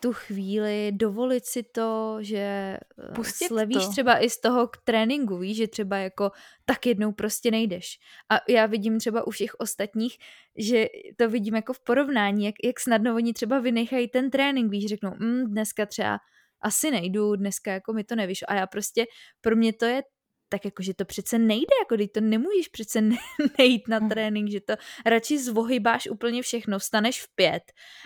tu 0.00 0.12
chvíli, 0.12 0.92
dovolit 0.92 1.46
si 1.46 1.62
to, 1.62 2.18
že 2.20 2.38
eh, 2.38 3.12
Pustit 3.14 3.48
slevíš 3.48 3.84
to. 3.84 3.90
třeba 3.90 4.18
i 4.18 4.30
z 4.30 4.40
toho 4.40 4.68
k 4.68 4.76
tréninku, 4.84 5.38
víš, 5.38 5.56
že 5.56 5.68
třeba 5.68 5.96
jako 5.96 6.30
tak 6.64 6.86
jednou 6.86 7.12
prostě 7.12 7.50
nejdeš. 7.50 7.98
A 8.30 8.40
já 8.48 8.66
vidím 8.66 8.98
třeba 8.98 9.26
u 9.26 9.30
všech 9.30 9.54
ostatních, 9.58 10.16
že 10.56 10.86
to 11.16 11.28
vidím 11.28 11.54
jako 11.54 11.72
v 11.72 11.80
porovnání, 11.80 12.44
jak, 12.44 12.54
jak 12.64 12.80
snadno 12.80 13.14
oni 13.14 13.32
třeba 13.32 13.58
vynechají 13.58 14.08
ten 14.08 14.30
trénink, 14.30 14.70
víš, 14.70 14.86
řeknou, 14.86 15.10
mm, 15.18 15.44
dneska 15.46 15.86
třeba 15.86 16.18
asi 16.60 16.90
nejdu, 16.90 17.36
dneska 17.36 17.72
jako 17.72 17.92
mi 17.92 18.04
to 18.04 18.16
nevíš. 18.16 18.44
A 18.48 18.54
já 18.54 18.66
prostě, 18.66 19.06
pro 19.40 19.56
mě 19.56 19.72
to 19.72 19.84
je 19.84 20.02
tak 20.50 20.64
jako, 20.64 20.82
že 20.82 20.94
to 20.94 21.04
přece 21.04 21.38
nejde, 21.38 21.74
jako 21.82 21.94
když 21.94 22.08
to 22.14 22.20
nemůžeš 22.20 22.68
přece 22.68 23.00
nejít 23.58 23.88
na 23.88 23.98
hm. 23.98 24.08
trénink, 24.08 24.50
že 24.50 24.60
to 24.60 24.74
radši 25.06 25.38
zvohybáš 25.38 26.06
úplně 26.06 26.42
všechno, 26.42 26.78
vstaneš 26.78 27.22
v 27.22 27.34
pět, 27.34 27.62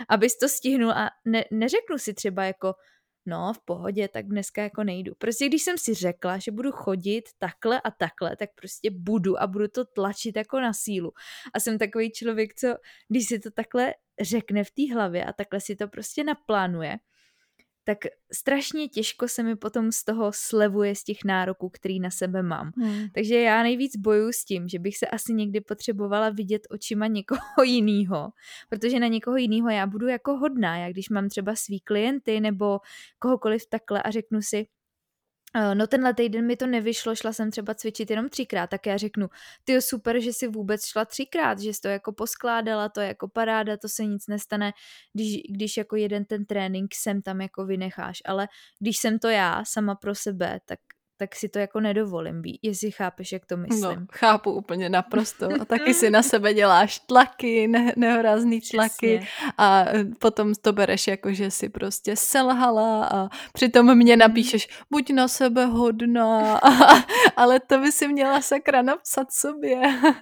abys 0.09 0.38
to 0.38 0.48
stihnul 0.48 0.90
a 0.90 1.11
ne, 1.24 1.44
neřeknu 1.50 1.98
si 1.98 2.14
třeba 2.14 2.44
jako, 2.44 2.74
no 3.26 3.52
v 3.52 3.64
pohodě, 3.64 4.09
tak 4.09 4.26
dneska 4.26 4.62
jako 4.62 4.85
nejdu. 4.85 5.14
Prostě 5.18 5.46
když 5.46 5.62
jsem 5.62 5.78
si 5.78 5.94
řekla, 5.94 6.38
že 6.38 6.52
budu 6.52 6.72
chodit 6.72 7.24
takhle 7.38 7.80
a 7.80 7.90
takhle, 7.90 8.37
tak 8.37 8.50
prostě 8.54 8.90
budu 8.90 9.42
a 9.42 9.46
budu 9.46 9.68
to 9.68 9.85
tlačit 9.85 10.37
jako 10.37 10.61
na 10.61 10.72
sílu. 10.72 11.12
A 11.54 11.61
jsem 11.61 11.78
takový 11.78 12.12
člověk, 12.12 12.54
co 12.54 12.74
když 13.09 13.26
si 13.26 13.38
to 13.38 13.50
takhle 13.50 13.94
řekne 14.20 14.64
v 14.64 14.70
té 14.70 14.94
hlavě 14.94 15.24
a 15.24 15.33
takhle 15.33 15.61
si 15.61 15.76
to 15.76 15.88
prostě 15.88 16.24
naplánuje, 16.24 16.96
tak 17.84 17.98
strašně 18.32 18.88
těžko 18.88 19.28
se 19.28 19.42
mi 19.42 19.56
potom 19.56 19.92
z 19.92 20.04
toho 20.04 20.30
slevuje 20.34 20.94
z 20.94 21.04
těch 21.04 21.24
nároků, 21.24 21.68
který 21.68 22.00
na 22.00 22.10
sebe 22.10 22.42
mám. 22.42 22.72
Hmm. 22.76 23.08
Takže 23.14 23.40
já 23.40 23.62
nejvíc 23.62 23.96
bojuju 23.96 24.32
s 24.32 24.44
tím, 24.44 24.68
že 24.68 24.78
bych 24.78 24.96
se 24.96 25.06
asi 25.06 25.34
někdy 25.34 25.60
potřebovala 25.60 26.30
vidět 26.30 26.62
očima 26.70 27.06
někoho 27.06 27.40
jiného, 27.64 28.30
protože 28.68 29.00
na 29.00 29.06
někoho 29.06 29.36
jiného 29.36 29.70
já 29.70 29.86
budu 29.86 30.08
jako 30.08 30.36
hodná. 30.36 30.76
Já 30.76 30.90
když 30.90 31.08
mám 31.08 31.28
třeba 31.28 31.54
svý 31.56 31.80
klienty 31.80 32.40
nebo 32.40 32.80
kohokoliv 33.18 33.66
takhle 33.66 34.02
a 34.02 34.10
řeknu 34.10 34.42
si, 34.42 34.66
no 35.74 35.86
tenhle 35.86 36.14
týden 36.14 36.46
mi 36.46 36.56
to 36.56 36.66
nevyšlo, 36.66 37.16
šla 37.16 37.32
jsem 37.32 37.50
třeba 37.50 37.74
cvičit 37.74 38.10
jenom 38.10 38.28
třikrát, 38.28 38.70
tak 38.70 38.86
já 38.86 38.96
řeknu, 38.96 39.28
ty 39.64 39.82
super, 39.82 40.20
že 40.20 40.32
si 40.32 40.48
vůbec 40.48 40.86
šla 40.86 41.04
třikrát, 41.04 41.58
že 41.58 41.74
jsi 41.74 41.80
to 41.80 41.88
jako 41.88 42.12
poskládala, 42.12 42.88
to 42.88 43.00
je 43.00 43.08
jako 43.08 43.28
paráda, 43.28 43.76
to 43.76 43.88
se 43.88 44.04
nic 44.04 44.26
nestane, 44.26 44.72
když, 45.12 45.36
když 45.50 45.76
jako 45.76 45.96
jeden 45.96 46.24
ten 46.24 46.46
trénink 46.46 46.94
sem 46.94 47.22
tam 47.22 47.40
jako 47.40 47.66
vynecháš, 47.66 48.22
ale 48.24 48.48
když 48.78 48.98
jsem 48.98 49.18
to 49.18 49.28
já 49.28 49.64
sama 49.64 49.94
pro 49.94 50.14
sebe, 50.14 50.60
tak 50.64 50.78
tak 51.24 51.37
si 51.37 51.48
to 51.48 51.58
jako 51.58 51.80
nedovolím, 51.80 52.42
jestli 52.62 52.90
chápeš, 52.90 53.32
jak 53.32 53.46
to 53.46 53.56
myslím. 53.56 54.00
No, 54.00 54.06
chápu 54.12 54.52
úplně 54.52 54.88
naprosto. 54.88 55.48
A 55.60 55.64
taky 55.64 55.94
si 55.94 56.10
na 56.10 56.22
sebe 56.32 56.54
děláš 56.54 56.98
tlaky, 56.98 57.68
ne- 57.68 57.92
nehorázný 57.96 58.60
tlaky 58.60 59.18
Přesně. 59.18 59.52
a 59.58 59.84
e, 59.88 60.04
potom 60.04 60.54
to 60.54 60.72
bereš 60.72 61.06
jako, 61.06 61.32
že 61.32 61.50
si 61.50 61.68
prostě 61.68 62.16
selhala 62.16 63.08
a 63.08 63.28
přitom 63.52 63.96
mě 63.96 64.12
mhm. 64.12 64.20
napíšeš, 64.20 64.68
buď 64.90 65.10
na 65.10 65.28
sebe 65.28 65.64
hodná, 65.64 66.60
ale 67.37 67.60
to 67.60 67.78
by 67.78 67.92
si 67.92 68.08
měla 68.08 68.40
sakra 68.40 68.82
napsat 68.82 69.32
sobě. 69.32 69.80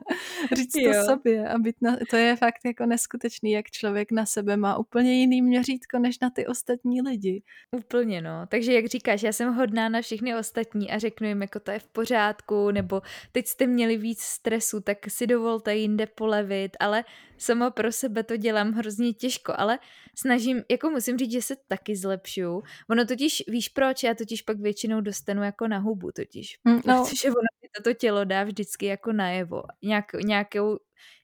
Říct 0.52 0.76
jo. 0.76 0.92
to 0.92 1.12
sobě 1.12 1.48
a 1.48 1.58
být 1.58 1.76
na, 1.80 1.96
to 2.10 2.16
je 2.16 2.36
fakt 2.36 2.60
jako 2.64 2.86
neskutečný, 2.86 3.52
jak 3.52 3.70
člověk 3.70 4.12
na 4.12 4.26
sebe 4.26 4.56
má 4.56 4.78
úplně 4.78 5.14
jiný 5.14 5.42
měřítko, 5.42 5.98
než 5.98 6.18
na 6.18 6.30
ty 6.30 6.46
ostatní 6.46 7.02
lidi. 7.02 7.42
Úplně 7.76 8.22
no, 8.22 8.46
takže 8.48 8.72
jak 8.72 8.86
říkáš, 8.86 9.22
já 9.22 9.32
jsem 9.32 9.54
hodná 9.54 9.88
na 9.88 10.00
všechny 10.00 10.34
ostatní 10.36 10.91
a 10.92 10.98
řeknu 10.98 11.28
jim, 11.28 11.42
jako 11.42 11.60
to 11.60 11.70
je 11.70 11.78
v 11.78 11.88
pořádku, 11.88 12.70
nebo 12.70 13.02
teď 13.32 13.46
jste 13.46 13.66
měli 13.66 13.96
víc 13.96 14.20
stresu, 14.20 14.80
tak 14.80 14.98
si 15.08 15.26
dovolte 15.26 15.76
jinde 15.76 16.06
polevit, 16.06 16.76
ale 16.80 17.04
sama 17.38 17.70
pro 17.70 17.92
sebe 17.92 18.22
to 18.22 18.36
dělám 18.36 18.72
hrozně 18.72 19.12
těžko, 19.12 19.52
ale 19.56 19.78
snažím, 20.14 20.62
jako 20.70 20.90
musím 20.90 21.18
říct, 21.18 21.32
že 21.32 21.42
se 21.42 21.56
taky 21.68 21.96
zlepšuju. 21.96 22.62
Ono 22.90 23.04
totiž, 23.04 23.42
víš 23.48 23.68
proč, 23.68 24.02
já 24.02 24.14
totiž 24.14 24.42
pak 24.42 24.60
většinou 24.60 25.00
dostanu 25.00 25.42
jako 25.42 25.68
na 25.68 25.78
hubu 25.78 26.12
totiž, 26.12 26.58
mm, 26.64 26.80
no. 26.86 27.04
protože 27.04 27.28
ono 27.28 27.62
toto 27.76 27.94
tělo 27.94 28.24
dá 28.24 28.44
vždycky 28.44 28.86
jako 28.86 29.12
najevo, 29.12 29.62
nějak, 29.82 30.12
nějakou 30.12 30.78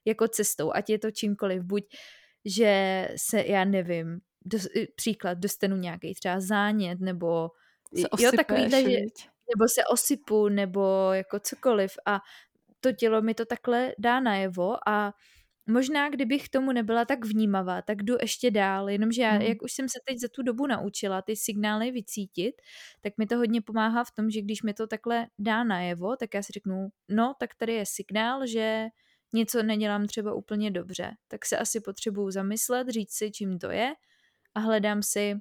jako 0.05 0.27
cestou, 0.27 0.71
ať 0.73 0.89
je 0.89 0.99
to 0.99 1.11
čímkoliv, 1.11 1.63
buď 1.63 1.83
že 2.45 3.07
se, 3.15 3.41
já 3.47 3.65
nevím, 3.65 4.19
do, 4.45 4.57
příklad, 4.95 5.37
dostanu 5.37 5.75
nějaký 5.75 6.13
třeba 6.13 6.39
zánět, 6.39 6.99
nebo 6.99 7.49
jo, 8.19 8.31
takovýhle, 8.35 8.83
že, 8.83 8.99
nebo 9.55 9.67
se 9.67 9.85
osypu, 9.85 10.49
nebo 10.49 11.09
jako 11.13 11.39
cokoliv. 11.39 11.91
A 12.05 12.19
to 12.79 12.91
tělo 12.91 13.21
mi 13.21 13.33
to 13.33 13.45
takhle 13.45 13.93
dá 13.97 14.19
najevo. 14.19 14.89
A 14.89 15.13
možná, 15.69 16.09
kdybych 16.09 16.49
tomu 16.49 16.71
nebyla 16.71 17.05
tak 17.05 17.25
vnímavá, 17.25 17.81
tak 17.81 18.03
jdu 18.03 18.17
ještě 18.21 18.51
dál, 18.51 18.89
jenomže 18.89 19.21
já, 19.21 19.31
hmm. 19.31 19.41
jak 19.41 19.61
už 19.61 19.71
jsem 19.73 19.89
se 19.89 19.99
teď 20.05 20.19
za 20.19 20.27
tu 20.31 20.43
dobu 20.43 20.67
naučila 20.67 21.21
ty 21.21 21.35
signály 21.35 21.91
vycítit, 21.91 22.55
tak 23.01 23.13
mi 23.17 23.25
to 23.25 23.37
hodně 23.37 23.61
pomáhá 23.61 24.03
v 24.03 24.11
tom, 24.11 24.29
že 24.29 24.41
když 24.41 24.63
mi 24.63 24.73
to 24.73 24.87
takhle 24.87 25.27
dá 25.39 25.63
najevo, 25.63 26.15
tak 26.15 26.33
já 26.33 26.43
si 26.43 26.53
řeknu, 26.53 26.87
no, 27.09 27.33
tak 27.39 27.55
tady 27.55 27.73
je 27.73 27.85
signál, 27.85 28.47
že 28.47 28.87
něco 29.33 29.63
nedělám 29.63 30.07
třeba 30.07 30.33
úplně 30.33 30.71
dobře, 30.71 31.11
tak 31.27 31.45
se 31.45 31.57
asi 31.57 31.79
potřebuju 31.79 32.31
zamyslet, 32.31 32.89
říct 32.89 33.13
si, 33.13 33.31
čím 33.31 33.59
to 33.59 33.71
je 33.71 33.93
a 34.55 34.59
hledám 34.59 35.03
si, 35.03 35.35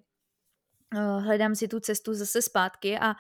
uh, 0.95 1.25
hledám 1.25 1.55
si 1.55 1.69
tu 1.69 1.81
cestu 1.81 2.15
zase 2.15 2.43
zpátky. 2.43 2.99
A 2.99 3.15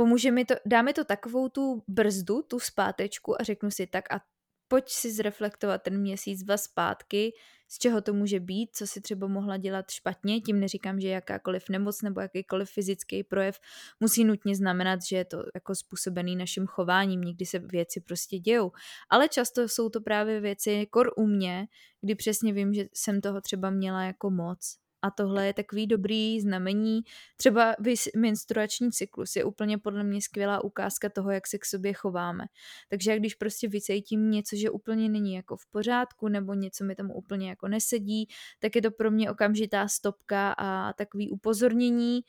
pomůže 0.00 0.30
mi 0.30 0.44
to, 0.44 0.54
dá 0.66 0.82
mi 0.82 0.92
to 0.92 1.04
takovou 1.04 1.48
tu 1.48 1.82
brzdu, 1.88 2.42
tu 2.42 2.60
zpátečku 2.60 3.40
a 3.40 3.44
řeknu 3.44 3.70
si 3.70 3.86
tak 3.86 4.12
a 4.12 4.20
pojď 4.68 4.84
si 4.88 5.12
zreflektovat 5.12 5.82
ten 5.82 6.00
měsíc 6.00 6.42
dva 6.42 6.56
zpátky, 6.56 7.32
z 7.68 7.78
čeho 7.78 8.00
to 8.00 8.12
může 8.14 8.40
být, 8.40 8.70
co 8.72 8.86
si 8.86 9.00
třeba 9.00 9.26
mohla 9.26 9.56
dělat 9.56 9.90
špatně, 9.90 10.40
tím 10.40 10.60
neříkám, 10.60 11.00
že 11.00 11.08
jakákoliv 11.08 11.68
nemoc 11.68 12.02
nebo 12.02 12.20
jakýkoliv 12.20 12.70
fyzický 12.70 13.24
projev 13.24 13.60
musí 14.00 14.24
nutně 14.24 14.56
znamenat, 14.56 15.02
že 15.02 15.16
je 15.16 15.24
to 15.24 15.44
jako 15.54 15.74
způsobený 15.74 16.36
naším 16.36 16.66
chováním, 16.66 17.20
někdy 17.20 17.46
se 17.46 17.58
věci 17.58 18.00
prostě 18.00 18.38
dějou, 18.38 18.72
ale 19.10 19.28
často 19.28 19.68
jsou 19.68 19.88
to 19.88 20.00
právě 20.00 20.40
věci 20.40 20.86
kor 20.90 21.12
u 21.16 21.26
mě, 21.26 21.66
kdy 22.00 22.14
přesně 22.14 22.52
vím, 22.52 22.74
že 22.74 22.84
jsem 22.94 23.20
toho 23.20 23.40
třeba 23.40 23.70
měla 23.70 24.04
jako 24.04 24.30
moc 24.30 24.76
A 25.02 25.10
tohle 25.10 25.46
je 25.46 25.54
takový 25.54 25.86
dobrý 25.86 26.40
znamení. 26.40 27.00
Třeba 27.36 27.74
menstruační 28.16 28.92
cyklus 28.92 29.36
je 29.36 29.44
úplně 29.44 29.78
podle 29.78 30.04
mě 30.04 30.22
skvělá 30.22 30.64
ukázka 30.64 31.08
toho, 31.08 31.30
jak 31.30 31.46
se 31.46 31.58
k 31.58 31.64
sobě 31.64 31.92
chováme. 31.92 32.44
Takže 32.88 33.18
když 33.18 33.34
prostě 33.34 33.68
vycejtím 33.68 34.30
něco, 34.30 34.56
že 34.56 34.70
úplně 34.70 35.08
není 35.08 35.34
jako 35.34 35.56
v 35.56 35.66
pořádku, 35.66 36.28
nebo 36.28 36.54
něco 36.54 36.84
mi 36.84 36.94
tam 36.94 37.10
úplně 37.10 37.48
jako 37.48 37.68
nesedí, 37.68 38.28
tak 38.58 38.76
je 38.76 38.82
to 38.82 38.90
pro 38.90 39.10
mě 39.10 39.30
okamžitá 39.30 39.88
stopka 39.88 40.52
a 40.58 40.92
takový 40.92 41.30
upozornění. 41.30 42.20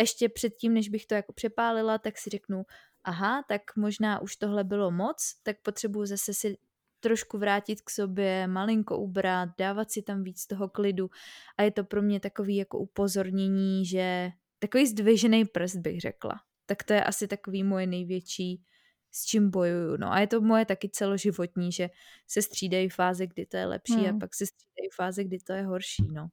Ještě 0.00 0.28
předtím, 0.28 0.74
než 0.74 0.88
bych 0.88 1.06
to 1.06 1.14
jako 1.14 1.32
přepálila, 1.32 1.98
tak 1.98 2.18
si 2.18 2.30
řeknu, 2.30 2.62
aha, 3.04 3.44
tak 3.48 3.62
možná 3.76 4.22
už 4.22 4.36
tohle 4.36 4.64
bylo 4.64 4.90
moc, 4.90 5.34
tak 5.42 5.56
potřebuji 5.62 6.06
zase 6.06 6.34
si 6.34 6.56
trošku 7.02 7.38
vrátit 7.38 7.80
k 7.80 7.90
sobě, 7.90 8.46
malinko 8.46 8.98
ubrat, 8.98 9.48
dávat 9.58 9.90
si 9.90 10.02
tam 10.02 10.22
víc 10.22 10.46
toho 10.46 10.68
klidu 10.68 11.10
a 11.58 11.62
je 11.62 11.70
to 11.70 11.84
pro 11.84 12.02
mě 12.02 12.20
takový 12.20 12.56
jako 12.56 12.78
upozornění, 12.78 13.86
že 13.86 14.30
takový 14.58 14.86
zdvižený 14.86 15.44
prst 15.44 15.76
bych 15.76 16.00
řekla. 16.00 16.40
Tak 16.66 16.82
to 16.82 16.92
je 16.92 17.04
asi 17.04 17.28
takový 17.28 17.62
moje 17.64 17.86
největší, 17.86 18.62
s 19.10 19.24
čím 19.24 19.50
bojuju. 19.50 19.96
No 19.96 20.12
a 20.12 20.20
je 20.20 20.26
to 20.26 20.40
moje 20.40 20.64
taky 20.64 20.88
celoživotní, 20.88 21.72
že 21.72 21.90
se 22.28 22.42
střídají 22.42 22.88
fáze, 22.88 23.26
kdy 23.26 23.46
to 23.46 23.56
je 23.56 23.66
lepší 23.66 23.94
hmm. 23.94 24.16
a 24.16 24.18
pak 24.18 24.34
se 24.34 24.46
střídají 24.46 24.88
fáze, 24.96 25.24
kdy 25.24 25.38
to 25.38 25.52
je 25.52 25.62
horší, 25.62 26.06
no. 26.12 26.28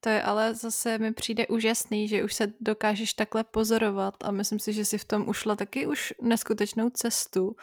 To 0.00 0.08
je 0.08 0.22
ale 0.22 0.54
zase 0.54 0.98
mi 0.98 1.12
přijde 1.12 1.46
úžasný, 1.46 2.08
že 2.08 2.24
už 2.24 2.34
se 2.34 2.52
dokážeš 2.60 3.14
takhle 3.14 3.44
pozorovat 3.44 4.14
a 4.24 4.30
myslím 4.30 4.58
si, 4.58 4.72
že 4.72 4.84
si 4.84 4.98
v 4.98 5.04
tom 5.04 5.28
ušla 5.28 5.56
taky 5.56 5.86
už 5.86 6.14
neskutečnou 6.22 6.90
cestu. 6.90 7.56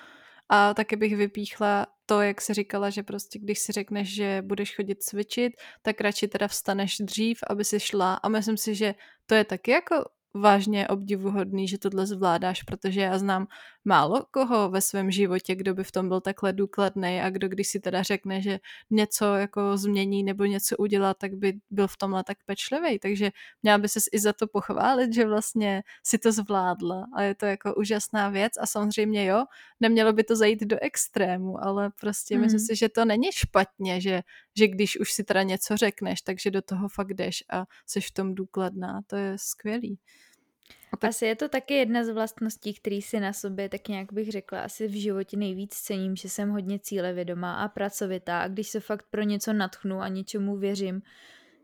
A 0.49 0.73
taky 0.73 0.95
bych 0.95 1.17
vypíchla 1.17 1.87
to, 2.05 2.21
jak 2.21 2.41
se 2.41 2.53
říkala, 2.53 2.89
že 2.89 3.03
prostě 3.03 3.39
když 3.39 3.59
si 3.59 3.71
řekneš, 3.71 4.15
že 4.15 4.41
budeš 4.41 4.75
chodit 4.75 5.03
cvičit, 5.03 5.53
tak 5.81 6.01
radši 6.01 6.27
teda 6.27 6.47
vstaneš 6.47 6.97
dřív, 6.97 7.39
aby 7.49 7.65
si 7.65 7.79
šla. 7.79 8.13
A 8.13 8.29
myslím 8.29 8.57
si, 8.57 8.75
že 8.75 8.95
to 9.25 9.35
je 9.35 9.43
taky 9.43 9.71
jako 9.71 9.95
vážně 10.33 10.87
obdivuhodný, 10.87 11.67
že 11.67 11.77
tohle 11.77 12.05
zvládáš, 12.05 12.63
protože 12.63 13.01
já 13.01 13.19
znám 13.19 13.47
málo 13.85 14.25
koho 14.31 14.69
ve 14.69 14.81
svém 14.81 15.11
životě, 15.11 15.55
kdo 15.55 15.73
by 15.73 15.83
v 15.83 15.91
tom 15.91 16.07
byl 16.07 16.21
takhle 16.21 16.53
důkladný 16.53 17.21
a 17.21 17.29
kdo 17.29 17.49
když 17.49 17.67
si 17.67 17.79
teda 17.79 18.03
řekne, 18.03 18.41
že 18.41 18.59
něco 18.91 19.25
jako 19.35 19.77
změní 19.77 20.23
nebo 20.23 20.45
něco 20.45 20.77
udělá, 20.77 21.13
tak 21.13 21.33
by 21.33 21.53
byl 21.71 21.87
v 21.87 21.97
tomhle 21.97 22.23
tak 22.23 22.37
pečlivý. 22.45 22.99
Takže 22.99 23.31
měla 23.63 23.77
by 23.77 23.89
ses 23.89 24.03
i 24.11 24.19
za 24.19 24.33
to 24.33 24.47
pochválit, 24.47 25.13
že 25.13 25.25
vlastně 25.27 25.83
si 26.03 26.17
to 26.17 26.31
zvládla 26.31 27.05
a 27.15 27.21
je 27.21 27.35
to 27.35 27.45
jako 27.45 27.75
úžasná 27.75 28.29
věc 28.29 28.53
a 28.59 28.65
samozřejmě 28.65 29.25
jo, 29.25 29.45
nemělo 29.79 30.13
by 30.13 30.23
to 30.23 30.35
zajít 30.35 30.63
do 30.63 30.77
extrému, 30.81 31.63
ale 31.63 31.91
prostě 31.99 32.35
mm. 32.35 32.41
myslím 32.41 32.59
si, 32.59 32.75
že 32.75 32.89
to 32.89 33.05
není 33.05 33.27
špatně, 33.31 34.01
že, 34.01 34.21
že 34.57 34.67
když 34.67 34.99
už 34.99 35.13
si 35.13 35.23
teda 35.23 35.43
něco 35.43 35.77
řekneš, 35.77 36.21
takže 36.21 36.51
do 36.51 36.61
toho 36.61 36.89
fakt 36.89 37.13
jdeš 37.13 37.43
a 37.49 37.65
jsi 37.85 38.01
v 38.01 38.11
tom 38.11 38.35
důkladná. 38.35 39.01
To 39.07 39.15
je 39.15 39.35
skvělý. 39.37 39.99
Tak... 41.03 41.09
Asi 41.09 41.25
je 41.25 41.35
to 41.35 41.49
taky 41.49 41.73
jedna 41.73 42.03
z 42.03 42.09
vlastností, 42.09 42.73
který 42.73 43.01
si 43.01 43.19
na 43.19 43.33
sobě, 43.33 43.69
tak 43.69 43.87
nějak 43.87 44.13
bych 44.13 44.31
řekla, 44.31 44.61
asi 44.61 44.87
v 44.87 45.01
životě 45.01 45.37
nejvíc 45.37 45.73
cením, 45.73 46.15
že 46.15 46.29
jsem 46.29 46.49
hodně 46.49 46.79
cílevědomá 46.79 47.55
a 47.55 47.67
pracovitá 47.67 48.41
a 48.41 48.47
když 48.47 48.67
se 48.67 48.79
fakt 48.79 49.05
pro 49.09 49.21
něco 49.21 49.53
natchnu 49.53 49.99
a 49.99 50.07
něčemu 50.07 50.57
věřím, 50.57 51.01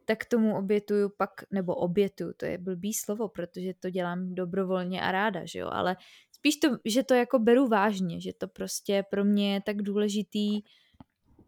tak 0.05 0.25
tomu 0.25 0.57
obětuju 0.57 1.09
pak, 1.09 1.29
nebo 1.51 1.75
obětuju, 1.75 2.33
to 2.37 2.45
je 2.45 2.57
blbý 2.57 2.93
slovo, 2.93 3.27
protože 3.29 3.73
to 3.73 3.89
dělám 3.89 4.35
dobrovolně 4.35 5.01
a 5.01 5.11
ráda, 5.11 5.45
že 5.45 5.59
jo, 5.59 5.69
ale 5.71 5.95
spíš 6.31 6.55
to, 6.55 6.67
že 6.85 7.03
to 7.03 7.13
jako 7.13 7.39
beru 7.39 7.67
vážně, 7.67 8.21
že 8.21 8.33
to 8.33 8.47
prostě 8.47 9.03
pro 9.09 9.23
mě 9.23 9.53
je 9.53 9.61
tak 9.61 9.81
důležitý, 9.81 10.61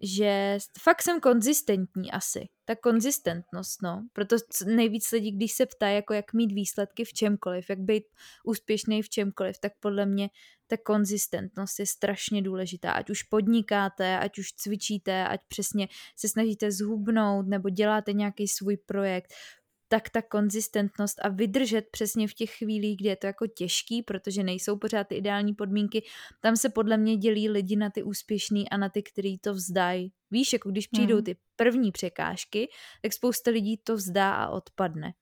že 0.01 0.57
fakt 0.79 1.01
jsem 1.01 1.19
konzistentní 1.19 2.11
asi. 2.11 2.47
Ta 2.72 2.76
konzistentnost, 2.76 3.82
no. 3.82 4.07
Proto 4.13 4.36
nejvíc 4.65 5.11
lidí, 5.11 5.32
když 5.32 5.51
se 5.51 5.65
ptá, 5.65 5.88
jako 5.88 6.13
jak 6.13 6.34
mít 6.34 6.51
výsledky 6.51 7.05
v 7.05 7.13
čemkoliv, 7.13 7.69
jak 7.69 7.80
být 7.80 8.03
úspěšný 8.45 9.01
v 9.01 9.09
čemkoliv, 9.09 9.59
tak 9.59 9.72
podle 9.80 10.05
mě 10.05 10.30
ta 10.67 10.78
konzistentnost 10.78 11.80
je 11.80 11.86
strašně 11.86 12.41
důležitá. 12.41 12.91
Ať 12.91 13.09
už 13.09 13.24
podnikáte, 13.24 14.19
ať 14.19 14.39
už 14.39 14.53
cvičíte, 14.53 15.28
ať 15.28 15.41
přesně 15.47 15.88
se 16.15 16.28
snažíte 16.28 16.72
zhubnout 16.72 17.47
nebo 17.47 17.69
děláte 17.69 18.13
nějaký 18.13 18.47
svůj 18.47 18.78
projekt 18.78 19.34
tak 19.91 20.09
ta 20.09 20.21
konzistentnost 20.21 21.19
a 21.21 21.29
vydržet 21.29 21.85
přesně 21.91 22.27
v 22.27 22.33
těch 22.33 22.51
chvílích, 22.51 22.97
kdy 22.97 23.09
je 23.09 23.15
to 23.15 23.27
jako 23.27 23.47
těžký, 23.47 24.03
protože 24.03 24.43
nejsou 24.43 24.77
pořád 24.77 25.07
ty 25.07 25.15
ideální 25.15 25.53
podmínky, 25.53 26.03
tam 26.41 26.55
se 26.55 26.69
podle 26.69 26.97
mě 26.97 27.17
dělí 27.17 27.49
lidi 27.49 27.75
na 27.75 27.89
ty 27.89 28.03
úspěšný 28.03 28.69
a 28.69 28.77
na 28.77 28.89
ty, 28.89 29.03
kteří 29.03 29.37
to 29.37 29.53
vzdají. 29.53 30.11
Víš, 30.31 30.53
jako 30.53 30.71
když 30.71 30.87
přijdou 30.87 31.15
hmm. 31.15 31.23
ty 31.23 31.37
první 31.55 31.91
překážky, 31.91 32.69
tak 33.01 33.13
spousta 33.13 33.51
lidí 33.51 33.77
to 33.77 33.95
vzdá 33.95 34.33
a 34.33 34.49
odpadne. 34.49 35.13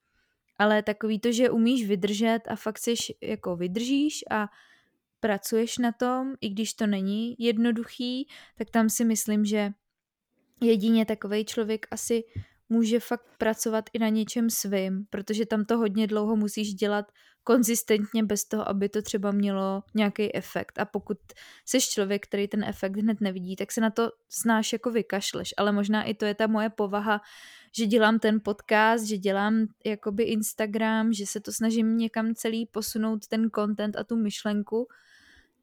Ale 0.58 0.84
takový 0.84 1.20
to, 1.20 1.32
že 1.32 1.50
umíš 1.50 1.88
vydržet 1.88 2.40
a 2.48 2.56
fakt 2.56 2.78
si 2.78 2.94
jako 3.22 3.56
vydržíš 3.56 4.20
a 4.32 4.48
pracuješ 5.20 5.78
na 5.78 5.92
tom, 5.92 6.34
i 6.42 6.50
když 6.50 6.74
to 6.74 6.88
není 6.88 7.36
jednoduchý, 7.40 8.28
tak 8.58 8.70
tam 8.70 8.90
si 8.90 9.06
myslím, 9.06 9.46
že 9.46 9.72
jedině 10.62 11.06
takový 11.06 11.46
člověk 11.46 11.88
asi 11.92 12.24
může 12.70 13.00
fakt 13.00 13.26
pracovat 13.38 13.90
i 13.94 14.00
na 14.00 14.10
něčem 14.10 14.50
svým, 14.50 15.06
protože 15.10 15.46
tam 15.46 15.66
to 15.66 15.78
hodně 15.78 16.08
dlouho 16.08 16.36
musíš 16.36 16.74
dělat 16.74 17.06
konzistentně 17.44 18.24
bez 18.24 18.46
toho, 18.46 18.70
aby 18.70 18.90
to 18.90 19.02
třeba 19.02 19.32
mělo 19.32 19.84
nějaký 19.96 20.36
efekt. 20.36 20.80
A 20.80 20.86
pokud 20.86 21.18
jsi 21.66 21.82
člověk, 21.82 22.28
který 22.28 22.48
ten 22.48 22.64
efekt 22.64 22.96
hned 22.96 23.22
nevidí, 23.22 23.56
tak 23.56 23.72
se 23.72 23.82
na 23.82 23.90
to 23.90 24.12
snáš 24.30 24.74
jako 24.74 24.92
vykašleš. 24.92 25.54
Ale 25.58 25.72
možná 25.72 26.04
i 26.04 26.14
to 26.14 26.26
je 26.26 26.36
ta 26.36 26.48
moje 26.48 26.70
povaha, 26.70 27.22
že 27.78 27.86
dělám 27.86 28.20
ten 28.20 28.40
podcast, 28.44 29.06
že 29.06 29.18
dělám 29.18 29.68
jakoby 29.86 30.24
Instagram, 30.24 31.14
že 31.14 31.26
se 31.26 31.40
to 31.40 31.52
snažím 31.52 31.98
někam 31.98 32.36
celý 32.36 32.66
posunout 32.66 33.28
ten 33.28 33.50
content 33.56 33.98
a 33.98 34.04
tu 34.04 34.16
myšlenku, 34.16 34.88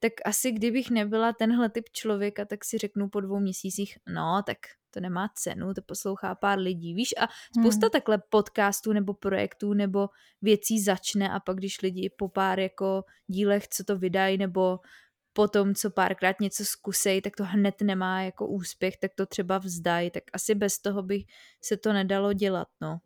tak 0.07 0.13
asi 0.25 0.53
kdybych 0.53 0.91
nebyla 0.91 1.33
tenhle 1.33 1.71
typ 1.71 1.85
člověka, 1.93 2.45
tak 2.45 2.65
si 2.65 2.79
řeknu 2.79 3.09
po 3.09 3.21
dvou 3.21 3.41
měsících, 3.41 3.99
no 4.09 4.43
tak 4.47 4.59
to 4.91 5.01
nemá 5.01 5.29
cenu, 5.35 5.75
to 5.75 5.83
poslouchá 5.83 6.35
pár 6.35 6.59
lidí, 6.59 6.95
víš, 6.95 7.15
a 7.19 7.29
spousta 7.61 7.87
hmm. 7.87 7.91
takhle 7.91 8.19
podcastů 8.31 8.93
nebo 8.93 9.15
projektů 9.15 9.75
nebo 9.75 10.09
věcí 10.43 10.81
začne 10.81 11.31
a 11.31 11.41
pak 11.41 11.57
když 11.57 11.83
lidi 11.83 12.11
po 12.19 12.29
pár 12.29 12.61
jako 12.61 13.05
dílech, 13.27 13.69
co 13.69 13.85
to 13.85 13.99
vydají, 13.99 14.39
nebo 14.39 14.79
potom, 15.33 15.75
co 15.75 15.91
párkrát 15.91 16.41
něco 16.41 16.65
zkusej, 16.65 17.23
tak 17.23 17.37
to 17.37 17.45
hned 17.45 17.75
nemá 17.83 18.23
jako 18.23 18.49
úspěch, 18.49 18.97
tak 18.97 19.11
to 19.15 19.27
třeba 19.27 19.59
vzdají, 19.59 20.11
tak 20.11 20.23
asi 20.33 20.55
bez 20.55 20.79
toho 20.79 21.03
by 21.03 21.25
se 21.65 21.77
to 21.77 21.93
nedalo 21.93 22.33
dělat, 22.33 22.69
no. 22.81 22.99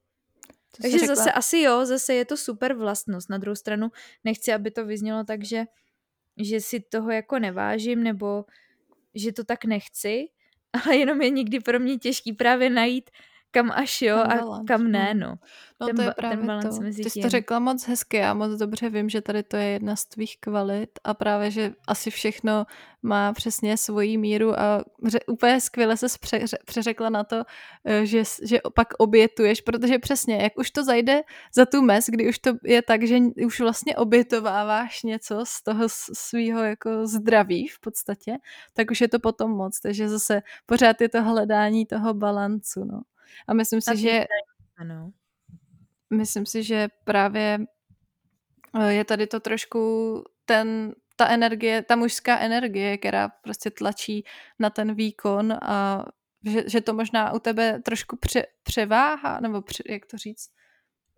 To 0.77 0.83
Takže 0.83 1.07
zase 1.07 1.33
asi 1.33 1.59
jo, 1.59 1.87
zase 1.87 2.15
je 2.15 2.25
to 2.25 2.37
super 2.37 2.75
vlastnost. 2.75 3.31
Na 3.31 3.39
druhou 3.39 3.55
stranu 3.55 3.91
nechci, 4.25 4.53
aby 4.53 4.71
to 4.71 4.87
vyznělo 4.87 5.25
tak, 5.25 5.45
že, 5.45 5.65
že 6.41 6.61
si 6.61 6.81
toho 6.81 7.11
jako 7.11 7.39
nevážím, 7.39 8.03
nebo 8.03 8.45
že 9.15 9.33
to 9.33 9.45
tak 9.45 9.65
nechci, 9.65 10.29
ale 10.73 10.97
jenom 10.97 11.23
je 11.23 11.31
někdy 11.31 11.61
pro 11.61 11.81
mě 11.81 11.99
těžký 11.99 12.33
právě 12.33 12.71
najít 12.71 13.11
kam 13.51 13.71
až 13.71 14.03
jo 14.03 14.17
ten 14.17 14.33
a 14.33 14.37
balance. 14.37 14.65
kam 14.67 14.91
ne, 14.91 15.15
no. 15.15 15.35
No 15.81 15.87
ten, 15.87 15.97
to 15.97 16.03
je 16.03 16.15
právě 16.17 16.47
ten 16.47 16.71
to. 16.71 16.81
Mezi 16.81 17.03
Ty 17.03 17.11
jsi 17.11 17.21
to 17.21 17.29
řekla 17.29 17.59
moc 17.59 17.87
hezky, 17.87 18.17
já 18.17 18.35
moc 18.35 18.59
dobře 18.59 18.91
vím, 18.91 19.09
že 19.09 19.21
tady 19.21 19.43
to 19.43 19.57
je 19.57 19.65
jedna 19.65 19.97
z 19.97 20.05
tvých 20.05 20.37
kvalit 20.41 20.91
a 21.05 21.15
právě, 21.15 21.51
že 21.51 21.73
asi 21.89 22.11
všechno 22.11 22.67
má 23.03 23.33
přesně 23.33 23.77
svoji 23.77 24.19
míru 24.19 24.61
a 24.61 24.85
ře, 25.07 25.19
úplně 25.27 25.61
skvěle 25.61 25.97
se 25.97 26.07
pře, 26.21 26.41
přeřekla 26.67 27.11
na 27.11 27.25
to, 27.25 27.43
eh, 27.85 28.07
že, 28.07 28.23
že 28.43 28.61
pak 28.75 28.89
obětuješ, 28.99 29.61
protože 29.61 29.99
přesně, 29.99 30.37
jak 30.43 30.59
už 30.59 30.71
to 30.71 30.85
zajde 30.85 31.23
za 31.55 31.67
tu 31.67 31.83
mes, 31.83 32.07
kdy 32.09 32.29
už 32.29 32.39
to 32.39 32.51
je 32.65 32.83
tak, 32.83 33.03
že 33.07 33.19
už 33.47 33.61
vlastně 33.61 33.97
obětováváš 33.97 35.03
něco 35.03 35.41
z 35.47 35.63
toho 35.63 35.85
svého 36.13 36.63
jako 36.63 37.07
zdraví 37.07 37.69
v 37.69 37.81
podstatě, 37.81 38.37
tak 38.75 38.91
už 38.91 39.01
je 39.01 39.09
to 39.09 39.19
potom 39.19 39.51
moc, 39.51 39.81
takže 39.81 40.09
zase 40.09 40.43
pořád 40.67 41.01
je 41.01 41.09
to 41.09 41.23
hledání 41.23 41.87
toho 41.87 42.15
balancu, 42.15 42.85
no. 42.85 43.01
A 43.49 43.55
myslím 43.55 43.81
si, 43.81 43.97
že 43.97 44.25
ano. 44.77 45.13
myslím 46.11 46.47
si, 46.47 46.63
že 46.63 46.89
právě 47.05 47.59
eh, 48.81 48.93
je 48.93 49.05
tady 49.05 49.27
to 49.27 49.41
trošku 49.41 49.81
ten, 50.45 50.95
ta 51.17 51.29
energie, 51.29 51.83
ta 51.83 51.97
mužská 51.97 52.39
energie, 52.39 52.99
která 52.99 53.29
prostě 53.29 53.71
tlačí 53.71 54.25
na 54.59 54.71
ten 54.71 54.95
výkon 54.95 55.53
a 55.53 56.05
že, 56.45 56.65
že 56.67 56.81
to 56.81 56.95
možná 56.95 57.33
u 57.33 57.39
tebe 57.39 57.81
trošku 57.85 58.17
pře, 58.17 58.47
převáhá, 58.63 59.41
nebo 59.41 59.63
pře, 59.63 59.83
jak 59.89 60.07
to 60.07 60.19
říct, 60.19 60.51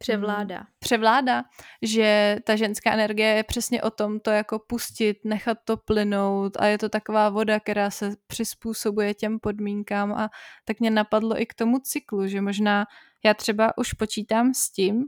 Převládá. 0.02 0.62
Převládá, 0.78 1.42
že 1.82 2.36
ta 2.44 2.56
ženská 2.56 2.92
energie 2.92 3.28
je 3.28 3.42
přesně 3.42 3.82
o 3.82 3.90
tom 3.90 4.20
to 4.20 4.30
jako 4.30 4.58
pustit, 4.58 5.24
nechat 5.24 5.58
to 5.64 5.76
plynout 5.76 6.56
a 6.56 6.66
je 6.66 6.78
to 6.78 6.88
taková 6.88 7.28
voda, 7.28 7.60
která 7.60 7.90
se 7.90 8.16
přizpůsobuje 8.26 9.14
těm 9.14 9.38
podmínkám 9.38 10.12
a 10.12 10.30
tak 10.64 10.80
mě 10.80 10.90
napadlo 10.90 11.40
i 11.40 11.46
k 11.46 11.54
tomu 11.54 11.78
cyklu, 11.78 12.26
že 12.26 12.40
možná 12.40 12.86
já 13.24 13.34
třeba 13.34 13.78
už 13.78 13.92
počítám 13.92 14.54
s 14.54 14.70
tím, 14.70 15.04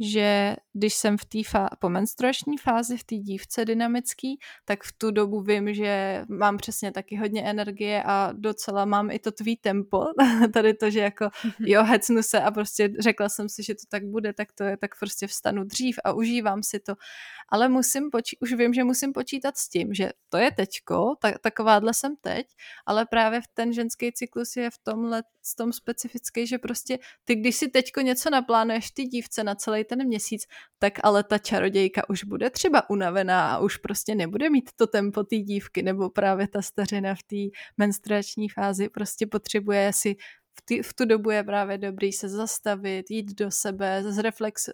že 0.00 0.56
když 0.78 0.94
jsem 0.94 1.18
v 1.18 1.24
té 1.24 1.38
fá- 1.38 1.68
po 1.78 1.88
menstruační 1.88 2.58
fázi, 2.58 2.96
v 2.96 3.04
té 3.04 3.14
dívce 3.14 3.64
dynamický, 3.64 4.38
tak 4.64 4.84
v 4.84 4.92
tu 4.92 5.10
dobu 5.10 5.40
vím, 5.40 5.74
že 5.74 6.24
mám 6.28 6.56
přesně 6.56 6.92
taky 6.92 7.16
hodně 7.16 7.42
energie 7.44 8.02
a 8.06 8.32
docela 8.32 8.84
mám 8.84 9.10
i 9.10 9.18
to 9.18 9.32
tvý 9.32 9.56
tempo, 9.56 10.04
tady 10.52 10.74
to, 10.74 10.90
že 10.90 11.00
jako 11.00 11.28
jo, 11.58 11.82
hecnu 11.84 12.22
se 12.22 12.40
a 12.40 12.50
prostě 12.50 12.90
řekla 12.98 13.28
jsem 13.28 13.48
si, 13.48 13.62
že 13.62 13.74
to 13.74 13.82
tak 13.88 14.04
bude, 14.06 14.32
tak 14.32 14.52
to 14.52 14.64
je, 14.64 14.76
tak 14.76 14.90
prostě 15.00 15.26
vstanu 15.26 15.64
dřív 15.64 15.98
a 16.04 16.12
užívám 16.12 16.62
si 16.62 16.80
to. 16.80 16.94
Ale 17.48 17.68
musím 17.68 18.10
počí- 18.10 18.38
už 18.40 18.52
vím, 18.52 18.74
že 18.74 18.84
musím 18.84 19.12
počítat 19.12 19.56
s 19.56 19.68
tím, 19.68 19.94
že 19.94 20.10
to 20.28 20.36
je 20.36 20.50
teďko, 20.52 21.14
tak, 21.20 21.38
takováhle 21.38 21.94
jsem 21.94 22.16
teď, 22.20 22.46
ale 22.86 23.06
právě 23.06 23.40
v 23.40 23.48
ten 23.54 23.72
ženský 23.72 24.12
cyklus 24.12 24.56
je 24.56 24.70
v 24.70 24.78
tomhle 24.82 25.22
s 25.42 25.54
tom 25.54 25.72
specifický, 25.72 26.46
že 26.46 26.58
prostě 26.58 26.98
ty, 27.24 27.34
když 27.34 27.56
si 27.56 27.68
teďko 27.68 28.00
něco 28.00 28.30
naplánuješ 28.30 28.90
ty 28.90 29.04
dívce 29.04 29.44
na 29.44 29.54
celý 29.54 29.84
ten 29.84 30.06
měsíc, 30.06 30.46
tak 30.78 30.92
ale 31.02 31.24
ta 31.24 31.38
čarodějka 31.38 32.08
už 32.08 32.24
bude 32.24 32.50
třeba 32.50 32.90
unavená 32.90 33.54
a 33.54 33.58
už 33.58 33.76
prostě 33.76 34.14
nebude 34.14 34.50
mít 34.50 34.70
to 34.76 34.86
tempo 34.86 35.24
té 35.24 35.36
dívky, 35.36 35.82
nebo 35.82 36.10
právě 36.10 36.48
ta 36.48 36.62
stařena 36.62 37.14
v 37.14 37.22
té 37.22 37.58
menstruační 37.76 38.48
fázi 38.48 38.88
prostě 38.88 39.26
potřebuje 39.26 39.92
si 39.92 40.16
v, 40.58 40.62
tý, 40.64 40.82
v 40.82 40.94
tu 40.94 41.04
dobu 41.04 41.30
je 41.30 41.44
právě 41.44 41.78
dobrý 41.78 42.12
se 42.12 42.28
zastavit, 42.28 43.10
jít 43.10 43.34
do 43.34 43.50
sebe, 43.50 44.02
zreflex, 44.12 44.68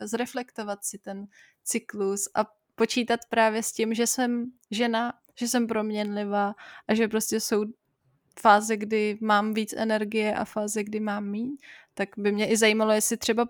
zreflektovat 0.00 0.84
si 0.84 0.98
ten 0.98 1.26
cyklus 1.64 2.28
a 2.34 2.44
počítat 2.74 3.20
právě 3.28 3.62
s 3.62 3.72
tím, 3.72 3.94
že 3.94 4.06
jsem 4.06 4.44
žena, 4.70 5.12
že 5.34 5.48
jsem 5.48 5.66
proměnlivá 5.66 6.54
a 6.88 6.94
že 6.94 7.08
prostě 7.08 7.40
jsou 7.40 7.64
fáze, 8.40 8.76
kdy 8.76 9.18
mám 9.20 9.54
víc 9.54 9.74
energie 9.76 10.34
a 10.34 10.44
fáze, 10.44 10.84
kdy 10.84 11.00
mám 11.00 11.30
míň, 11.30 11.56
tak 11.94 12.08
by 12.16 12.32
mě 12.32 12.48
i 12.48 12.56
zajímalo, 12.56 12.92
jestli 12.92 13.16
třeba 13.16 13.46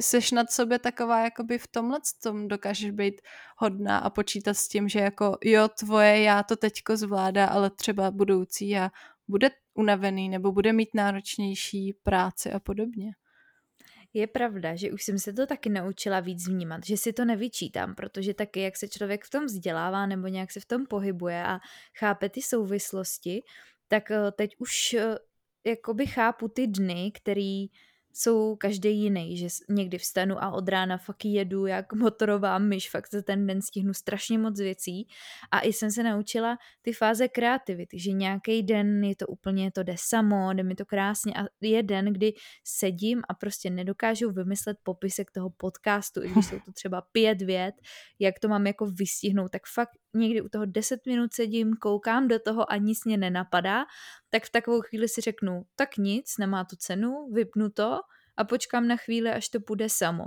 seš 0.00 0.30
nad 0.30 0.50
sobě 0.50 0.78
taková, 0.78 1.24
jakoby 1.24 1.58
v 1.58 1.66
tomhle 1.66 2.00
tom 2.22 2.48
dokážeš 2.48 2.90
být 2.90 3.20
hodná 3.56 3.98
a 3.98 4.10
počítat 4.10 4.54
s 4.54 4.68
tím, 4.68 4.88
že 4.88 4.98
jako 5.00 5.38
jo, 5.44 5.68
tvoje 5.68 6.22
já 6.22 6.42
to 6.42 6.56
teďko 6.56 6.96
zvládá, 6.96 7.46
ale 7.46 7.70
třeba 7.70 8.10
budoucí 8.10 8.68
já 8.68 8.90
bude 9.28 9.50
unavený 9.74 10.28
nebo 10.28 10.52
bude 10.52 10.72
mít 10.72 10.88
náročnější 10.94 11.92
práci 12.02 12.52
a 12.52 12.60
podobně. 12.60 13.12
Je 14.14 14.26
pravda, 14.26 14.76
že 14.76 14.92
už 14.92 15.02
jsem 15.04 15.18
se 15.18 15.32
to 15.32 15.46
taky 15.46 15.68
naučila 15.68 16.20
víc 16.20 16.48
vnímat, 16.48 16.80
že 16.86 16.96
si 16.96 17.12
to 17.12 17.24
nevyčítám, 17.24 17.94
protože 17.94 18.34
taky 18.34 18.60
jak 18.60 18.76
se 18.76 18.88
člověk 18.88 19.24
v 19.24 19.30
tom 19.30 19.44
vzdělává 19.44 20.06
nebo 20.06 20.26
nějak 20.26 20.52
se 20.52 20.60
v 20.60 20.66
tom 20.66 20.86
pohybuje 20.86 21.44
a 21.44 21.58
chápe 21.98 22.28
ty 22.28 22.42
souvislosti, 22.42 23.42
tak 23.88 24.10
eh, 24.10 24.32
teď 24.32 24.54
už 24.58 24.94
eh, 24.94 25.18
jakoby 25.64 26.06
chápu 26.06 26.48
ty 26.48 26.66
dny, 26.66 27.12
který 27.14 27.66
jsou 28.18 28.56
každý 28.56 28.98
jiný, 28.98 29.36
že 29.36 29.46
někdy 29.68 29.98
vstanu 29.98 30.42
a 30.42 30.50
od 30.50 30.68
rána 30.68 30.98
fakt 30.98 31.24
jedu 31.24 31.66
jak 31.66 31.92
motorová 31.92 32.58
myš, 32.58 32.90
fakt 32.90 33.10
za 33.10 33.22
ten 33.22 33.46
den 33.46 33.62
stihnu 33.62 33.94
strašně 33.94 34.38
moc 34.38 34.60
věcí. 34.60 35.08
A 35.50 35.60
i 35.60 35.72
jsem 35.72 35.90
se 35.90 36.02
naučila 36.02 36.58
ty 36.82 36.92
fáze 36.92 37.28
kreativity, 37.28 37.98
že 37.98 38.12
nějaký 38.12 38.62
den 38.62 39.04
je 39.04 39.16
to 39.16 39.26
úplně, 39.26 39.72
to 39.72 39.82
jde 39.82 39.94
samo, 39.98 40.52
jde 40.52 40.62
mi 40.62 40.74
to 40.74 40.86
krásně 40.86 41.32
a 41.34 41.44
je 41.60 41.82
den, 41.82 42.12
kdy 42.12 42.32
sedím 42.64 43.22
a 43.28 43.34
prostě 43.34 43.70
nedokážu 43.70 44.30
vymyslet 44.30 44.76
popisek 44.82 45.30
toho 45.30 45.50
podcastu, 45.50 46.22
i 46.22 46.28
když 46.28 46.46
jsou 46.46 46.60
to 46.64 46.72
třeba 46.72 47.02
pět 47.12 47.42
vět, 47.42 47.74
jak 48.18 48.38
to 48.38 48.48
mám 48.48 48.66
jako 48.66 48.86
vystihnout, 48.86 49.50
tak 49.50 49.62
fakt 49.74 49.90
někdy 50.14 50.42
u 50.42 50.48
toho 50.48 50.66
10 50.66 51.06
minut 51.06 51.32
sedím, 51.32 51.76
koukám 51.76 52.28
do 52.28 52.38
toho 52.38 52.72
a 52.72 52.76
nic 52.76 53.04
mě 53.04 53.16
nenapadá, 53.16 53.84
tak 54.30 54.44
v 54.44 54.50
takovou 54.50 54.80
chvíli 54.80 55.08
si 55.08 55.20
řeknu, 55.20 55.62
tak 55.76 55.96
nic, 55.96 56.38
nemá 56.38 56.64
to 56.64 56.76
cenu, 56.76 57.28
vypnu 57.32 57.70
to 57.70 58.00
a 58.36 58.44
počkám 58.44 58.88
na 58.88 58.96
chvíli, 58.96 59.30
až 59.30 59.48
to 59.48 59.60
půjde 59.60 59.88
samo. 59.88 60.24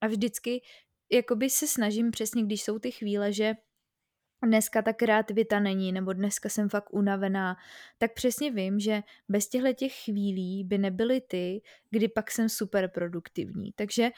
A 0.00 0.06
vždycky 0.06 0.62
jakoby 1.12 1.50
se 1.50 1.66
snažím 1.66 2.10
přesně, 2.10 2.42
když 2.42 2.62
jsou 2.62 2.78
ty 2.78 2.90
chvíle, 2.90 3.32
že 3.32 3.54
dneska 4.44 4.82
ta 4.82 4.92
kreativita 4.92 5.60
není, 5.60 5.92
nebo 5.92 6.12
dneska 6.12 6.48
jsem 6.48 6.68
fakt 6.68 6.94
unavená, 6.94 7.56
tak 7.98 8.14
přesně 8.14 8.50
vím, 8.50 8.80
že 8.80 9.02
bez 9.28 9.48
těchto 9.48 9.72
těch 9.72 9.92
chvílí 9.92 10.64
by 10.64 10.78
nebyly 10.78 11.20
ty, 11.20 11.62
kdy 11.90 12.08
pak 12.08 12.30
jsem 12.30 12.48
super 12.48 12.88
produktivní. 12.88 13.72
Takže 13.72 14.10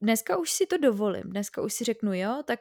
dneska 0.00 0.36
už 0.36 0.50
si 0.50 0.66
to 0.66 0.78
dovolím, 0.78 1.22
dneska 1.24 1.62
už 1.62 1.72
si 1.72 1.84
řeknu, 1.84 2.14
jo, 2.14 2.42
tak 2.46 2.60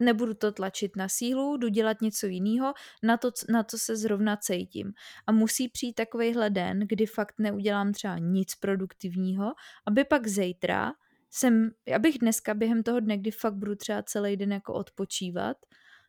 nebudu 0.00 0.34
to 0.34 0.52
tlačit 0.52 0.96
na 0.96 1.08
sílu, 1.08 1.56
jdu 1.56 1.68
dělat 1.68 2.00
něco 2.00 2.26
jiného, 2.26 2.74
na 3.02 3.16
to, 3.16 3.30
na 3.48 3.64
co 3.64 3.78
se 3.78 3.96
zrovna 3.96 4.36
cítím. 4.36 4.92
A 5.26 5.32
musí 5.32 5.68
přijít 5.68 5.94
takovýhle 5.94 6.50
den, 6.50 6.80
kdy 6.88 7.06
fakt 7.06 7.34
neudělám 7.38 7.92
třeba 7.92 8.18
nic 8.18 8.54
produktivního, 8.54 9.52
aby 9.86 10.04
pak 10.04 10.26
zítra 10.26 10.92
jsem, 11.30 11.70
abych 11.94 12.18
dneska 12.18 12.54
během 12.54 12.82
toho 12.82 13.00
dne, 13.00 13.18
kdy 13.18 13.30
fakt 13.30 13.54
budu 13.54 13.74
třeba 13.74 14.02
celý 14.02 14.36
den 14.36 14.52
jako 14.52 14.74
odpočívat, 14.74 15.56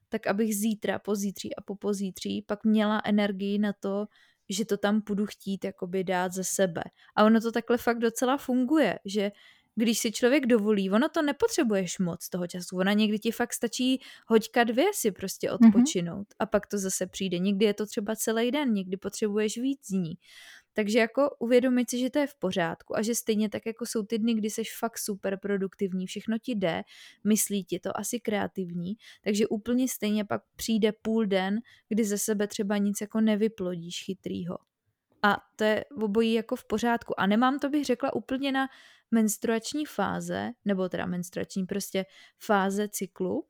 tak 0.09 0.27
abych 0.27 0.55
zítra, 0.55 0.99
pozítří 0.99 1.55
a 1.55 1.61
popozítří 1.61 2.41
pak 2.41 2.63
měla 2.63 3.01
energii 3.05 3.59
na 3.59 3.73
to, 3.73 4.05
že 4.49 4.65
to 4.65 4.77
tam 4.77 5.01
budu 5.07 5.25
chtít 5.25 5.65
jakoby 5.65 6.03
dát 6.03 6.33
ze 6.33 6.43
sebe. 6.43 6.83
A 7.15 7.23
ono 7.23 7.41
to 7.41 7.51
takhle 7.51 7.77
fakt 7.77 7.99
docela 7.99 8.37
funguje, 8.37 8.99
že 9.05 9.31
když 9.77 9.99
si 9.99 10.11
člověk 10.11 10.45
dovolí, 10.45 10.91
ono 10.91 11.09
to 11.09 11.21
nepotřebuješ 11.21 11.99
moc 11.99 12.29
toho 12.29 12.47
času, 12.47 12.77
ona 12.77 12.93
někdy 12.93 13.19
ti 13.19 13.31
fakt 13.31 13.53
stačí 13.53 14.01
hoďka 14.27 14.63
dvě 14.63 14.85
si 14.93 15.11
prostě 15.11 15.47
mhm. 15.47 15.55
odpočinout 15.55 16.27
mm-hmm. 16.27 16.35
a 16.39 16.45
pak 16.45 16.67
to 16.67 16.77
zase 16.77 17.07
přijde. 17.07 17.39
Někdy 17.39 17.65
je 17.65 17.73
to 17.73 17.85
třeba 17.85 18.15
celý 18.15 18.51
den, 18.51 18.73
někdy 18.73 18.97
potřebuješ 18.97 19.57
víc 19.57 19.79
dní. 19.89 20.13
Takže 20.73 20.99
jako 20.99 21.35
uvědomit 21.39 21.89
si, 21.89 21.99
že 21.99 22.09
to 22.09 22.19
je 22.19 22.27
v 22.27 22.35
pořádku 22.35 22.97
a 22.97 23.01
že 23.01 23.15
stejně 23.15 23.49
tak 23.49 23.65
jako 23.65 23.85
jsou 23.85 24.03
ty 24.03 24.19
dny, 24.19 24.33
kdy 24.33 24.49
jsi 24.49 24.63
fakt 24.79 24.97
super 24.97 25.39
produktivní, 25.41 26.07
všechno 26.07 26.37
ti 26.37 26.55
jde, 26.55 26.83
myslí 27.23 27.63
ti 27.63 27.79
to 27.79 27.97
asi 27.97 28.19
kreativní, 28.19 28.93
takže 29.23 29.47
úplně 29.47 29.87
stejně 29.87 30.25
pak 30.25 30.41
přijde 30.55 30.91
půl 31.01 31.25
den, 31.25 31.59
kdy 31.89 32.03
ze 32.03 32.17
sebe 32.17 32.47
třeba 32.47 32.77
nic 32.77 33.01
jako 33.01 33.21
nevyplodíš 33.21 34.03
chytrýho. 34.05 34.57
A 35.23 35.37
to 35.55 35.63
je 35.63 35.85
obojí 36.01 36.33
jako 36.33 36.55
v 36.55 36.65
pořádku. 36.65 37.19
A 37.19 37.27
nemám 37.27 37.59
to 37.59 37.69
bych 37.69 37.85
řekla 37.85 38.15
úplně 38.15 38.51
na 38.51 38.67
menstruační 39.11 39.85
fáze, 39.85 40.51
nebo 40.65 40.89
teda 40.89 41.05
menstruační 41.05 41.65
prostě 41.65 42.05
fáze 42.39 42.87
cyklu, 42.89 43.47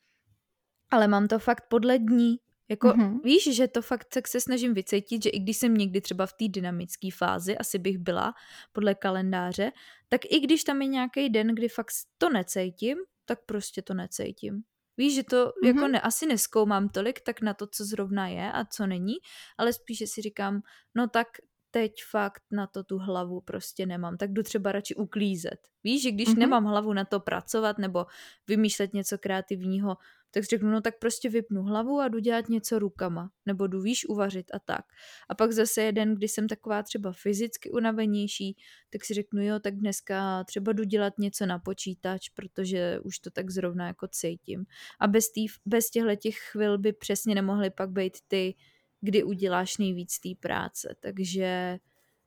ale 0.91 1.07
mám 1.07 1.27
to 1.27 1.39
fakt 1.39 1.63
podle 1.69 1.99
dní. 1.99 2.37
Jako 2.69 2.87
mm-hmm. 2.87 3.21
víš, 3.23 3.55
že 3.55 3.67
to 3.67 3.81
fakt 3.81 4.07
tak 4.13 4.27
se 4.27 4.41
snažím 4.41 4.73
vycítit, 4.73 5.23
že 5.23 5.29
i 5.29 5.39
když 5.39 5.57
jsem 5.57 5.73
někdy 5.73 6.01
třeba 6.01 6.25
v 6.25 6.33
té 6.33 6.47
dynamické 6.47 7.09
fázi, 7.17 7.57
asi 7.57 7.79
bych 7.79 7.97
byla 7.97 8.33
podle 8.71 8.95
kalendáře, 8.95 9.71
tak 10.09 10.21
i 10.25 10.39
když 10.39 10.63
tam 10.63 10.81
je 10.81 10.87
nějaký 10.87 11.29
den, 11.29 11.47
kdy 11.47 11.69
fakt 11.69 11.91
to 12.17 12.29
necítím, 12.29 12.97
tak 13.25 13.39
prostě 13.45 13.81
to 13.81 13.93
necítím. 13.93 14.63
Víš, 14.97 15.15
že 15.15 15.23
to 15.23 15.45
mm-hmm. 15.45 15.67
jako 15.67 15.87
ne, 15.87 16.01
asi 16.01 16.25
neskoumám 16.25 16.89
tolik 16.89 17.21
tak 17.21 17.41
na 17.41 17.53
to, 17.53 17.67
co 17.67 17.85
zrovna 17.85 18.27
je 18.27 18.51
a 18.51 18.65
co 18.65 18.87
není, 18.87 19.15
ale 19.57 19.73
spíše 19.73 20.07
si 20.07 20.21
říkám, 20.21 20.61
no 20.95 21.07
tak 21.07 21.27
teď 21.71 21.91
fakt 22.11 22.43
na 22.51 22.67
to 22.67 22.83
tu 22.83 22.97
hlavu 22.97 23.41
prostě 23.41 23.85
nemám, 23.85 24.17
tak 24.17 24.33
jdu 24.33 24.43
třeba 24.43 24.71
radši 24.71 24.95
uklízet. 24.95 25.59
Víš, 25.83 26.03
že 26.03 26.11
když 26.11 26.29
mm-hmm. 26.29 26.37
nemám 26.37 26.65
hlavu 26.65 26.93
na 26.93 27.05
to 27.05 27.19
pracovat 27.19 27.77
nebo 27.77 28.05
vymýšlet 28.47 28.93
něco 28.93 29.17
kreativního, 29.17 29.97
tak 30.31 30.43
si 30.43 30.47
řeknu, 30.47 30.71
no 30.71 30.81
tak 30.81 30.99
prostě 30.99 31.29
vypnu 31.29 31.63
hlavu 31.63 31.99
a 31.99 32.07
jdu 32.07 32.19
dělat 32.19 32.49
něco 32.49 32.79
rukama, 32.79 33.31
nebo 33.45 33.67
jdu 33.67 33.81
víš 33.81 34.09
uvařit 34.09 34.45
a 34.53 34.59
tak. 34.59 34.85
A 35.29 35.35
pak 35.35 35.51
zase 35.51 35.81
jeden, 35.81 36.15
kdy 36.15 36.27
jsem 36.27 36.47
taková 36.47 36.83
třeba 36.83 37.11
fyzicky 37.11 37.71
unavenější, 37.71 38.57
tak 38.89 39.05
si 39.05 39.13
řeknu, 39.13 39.43
jo, 39.43 39.59
tak 39.59 39.75
dneska 39.75 40.43
třeba 40.43 40.73
jdu 40.73 40.83
dělat 40.83 41.13
něco 41.19 41.45
na 41.45 41.59
počítač, 41.59 42.29
protože 42.29 42.99
už 43.03 43.19
to 43.19 43.29
tak 43.31 43.49
zrovna 43.49 43.87
jako 43.87 44.07
cítím. 44.07 44.65
A 44.99 45.07
bez, 45.07 45.31
tý, 45.31 45.45
bez 45.65 45.89
těchto 45.89 46.15
těch 46.15 46.35
chvil 46.37 46.77
by 46.77 46.93
přesně 46.93 47.35
nemohly 47.35 47.69
pak 47.69 47.89
být 47.89 48.17
ty 48.27 48.55
kdy 49.01 49.23
uděláš 49.23 49.77
nejvíc 49.77 50.19
té 50.19 50.29
práce. 50.39 50.95
Takže 50.99 51.79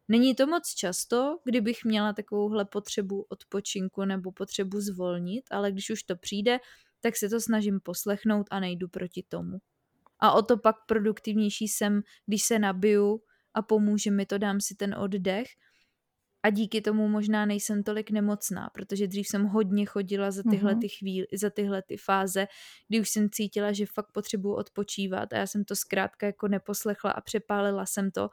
není 0.08 0.34
to 0.34 0.46
moc 0.46 0.74
často, 0.74 1.38
kdybych 1.44 1.84
měla 1.84 2.12
takovouhle 2.12 2.64
potřebu 2.64 3.26
odpočinku 3.28 4.04
nebo 4.04 4.32
potřebu 4.32 4.80
zvolnit, 4.80 5.44
ale 5.50 5.72
když 5.72 5.90
už 5.90 6.02
to 6.02 6.16
přijde, 6.16 6.58
tak 7.00 7.16
se 7.16 7.28
to 7.28 7.40
snažím 7.40 7.80
poslechnout 7.80 8.46
a 8.50 8.60
nejdu 8.60 8.88
proti 8.88 9.22
tomu. 9.28 9.58
A 10.18 10.32
o 10.32 10.42
to 10.42 10.56
pak 10.58 10.76
produktivnější 10.86 11.68
jsem, 11.68 12.02
když 12.26 12.42
se 12.42 12.58
nabiju 12.58 13.22
a 13.54 13.62
pomůže 13.62 14.10
mi 14.10 14.26
to, 14.26 14.38
dám 14.38 14.60
si 14.60 14.74
ten 14.74 14.94
oddech 14.94 15.46
a 16.42 16.50
díky 16.50 16.80
tomu 16.80 17.08
možná 17.08 17.46
nejsem 17.46 17.82
tolik 17.82 18.10
nemocná, 18.10 18.70
protože 18.74 19.06
dřív 19.06 19.28
jsem 19.28 19.44
hodně 19.44 19.86
chodila 19.86 20.30
za 20.30 20.42
tyhle 20.50 20.72
mhm. 20.72 20.80
ty 20.80 20.88
chvíle, 20.88 21.26
za 21.34 21.50
tyhle 21.50 21.82
ty 21.82 21.96
fáze, 21.96 22.48
kdy 22.88 23.00
už 23.00 23.10
jsem 23.10 23.30
cítila, 23.30 23.72
že 23.72 23.86
fakt 23.86 24.12
potřebuji 24.12 24.54
odpočívat 24.54 25.32
a 25.32 25.36
já 25.36 25.46
jsem 25.46 25.64
to 25.64 25.76
zkrátka 25.76 26.26
jako 26.26 26.48
neposlechla 26.48 27.10
a 27.10 27.20
přepálila 27.20 27.86
jsem 27.86 28.10
to, 28.10 28.30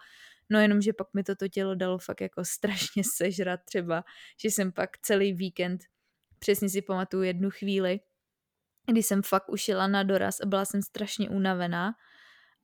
no 0.50 0.60
jenom, 0.60 0.82
že 0.82 0.94
pak 0.94 1.08
mi 1.14 1.24
toto 1.24 1.48
tělo 1.48 1.76
dalo 1.76 1.98
fakt 1.98 2.22
jako 2.22 2.46
strašně 2.46 3.04
sežrat 3.16 3.60
třeba, 3.66 4.04
že 4.42 4.48
jsem 4.48 4.72
pak 4.72 4.98
celý 4.98 5.34
víkend, 5.34 5.82
přesně 6.40 6.70
si 6.70 6.82
pamatuju 6.82 7.24
jednu 7.24 7.50
chvíli, 7.50 8.00
kdy 8.92 9.04
jsem 9.04 9.22
fakt 9.22 9.50
ušila 9.50 9.88
na 9.88 10.04
doraz 10.04 10.42
a 10.42 10.46
byla 10.46 10.66
jsem 10.66 10.82
strašně 10.82 11.30
unavená 11.30 11.94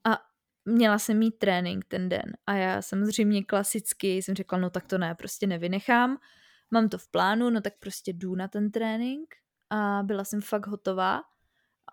a 0.04 0.32
měla 0.66 0.99
jsem 0.99 1.18
mít 1.18 1.39
trénink 1.39 1.86
ten 1.86 2.09
den 2.09 2.34
a 2.47 2.53
já 2.53 2.82
samozřejmě 2.82 3.43
klasicky 3.43 4.18
jsem 4.18 4.36
řekla, 4.36 4.57
no 4.57 4.70
tak 4.70 4.88
to 4.88 4.97
ne, 4.97 5.16
prostě 5.16 5.47
nevynechám. 5.47 6.18
mám 6.72 6.89
to 6.89 6.97
v 6.97 7.07
plánu, 7.07 7.49
no 7.49 7.61
tak 7.61 7.74
prostě 7.80 8.14
jdu 8.14 8.36
na 8.36 8.47
ten 8.47 8.72
trénink 8.72 9.36
a 9.70 10.03
byla 10.03 10.24
jsem 10.24 10.41
fakt 10.41 10.68
hotová 10.68 11.22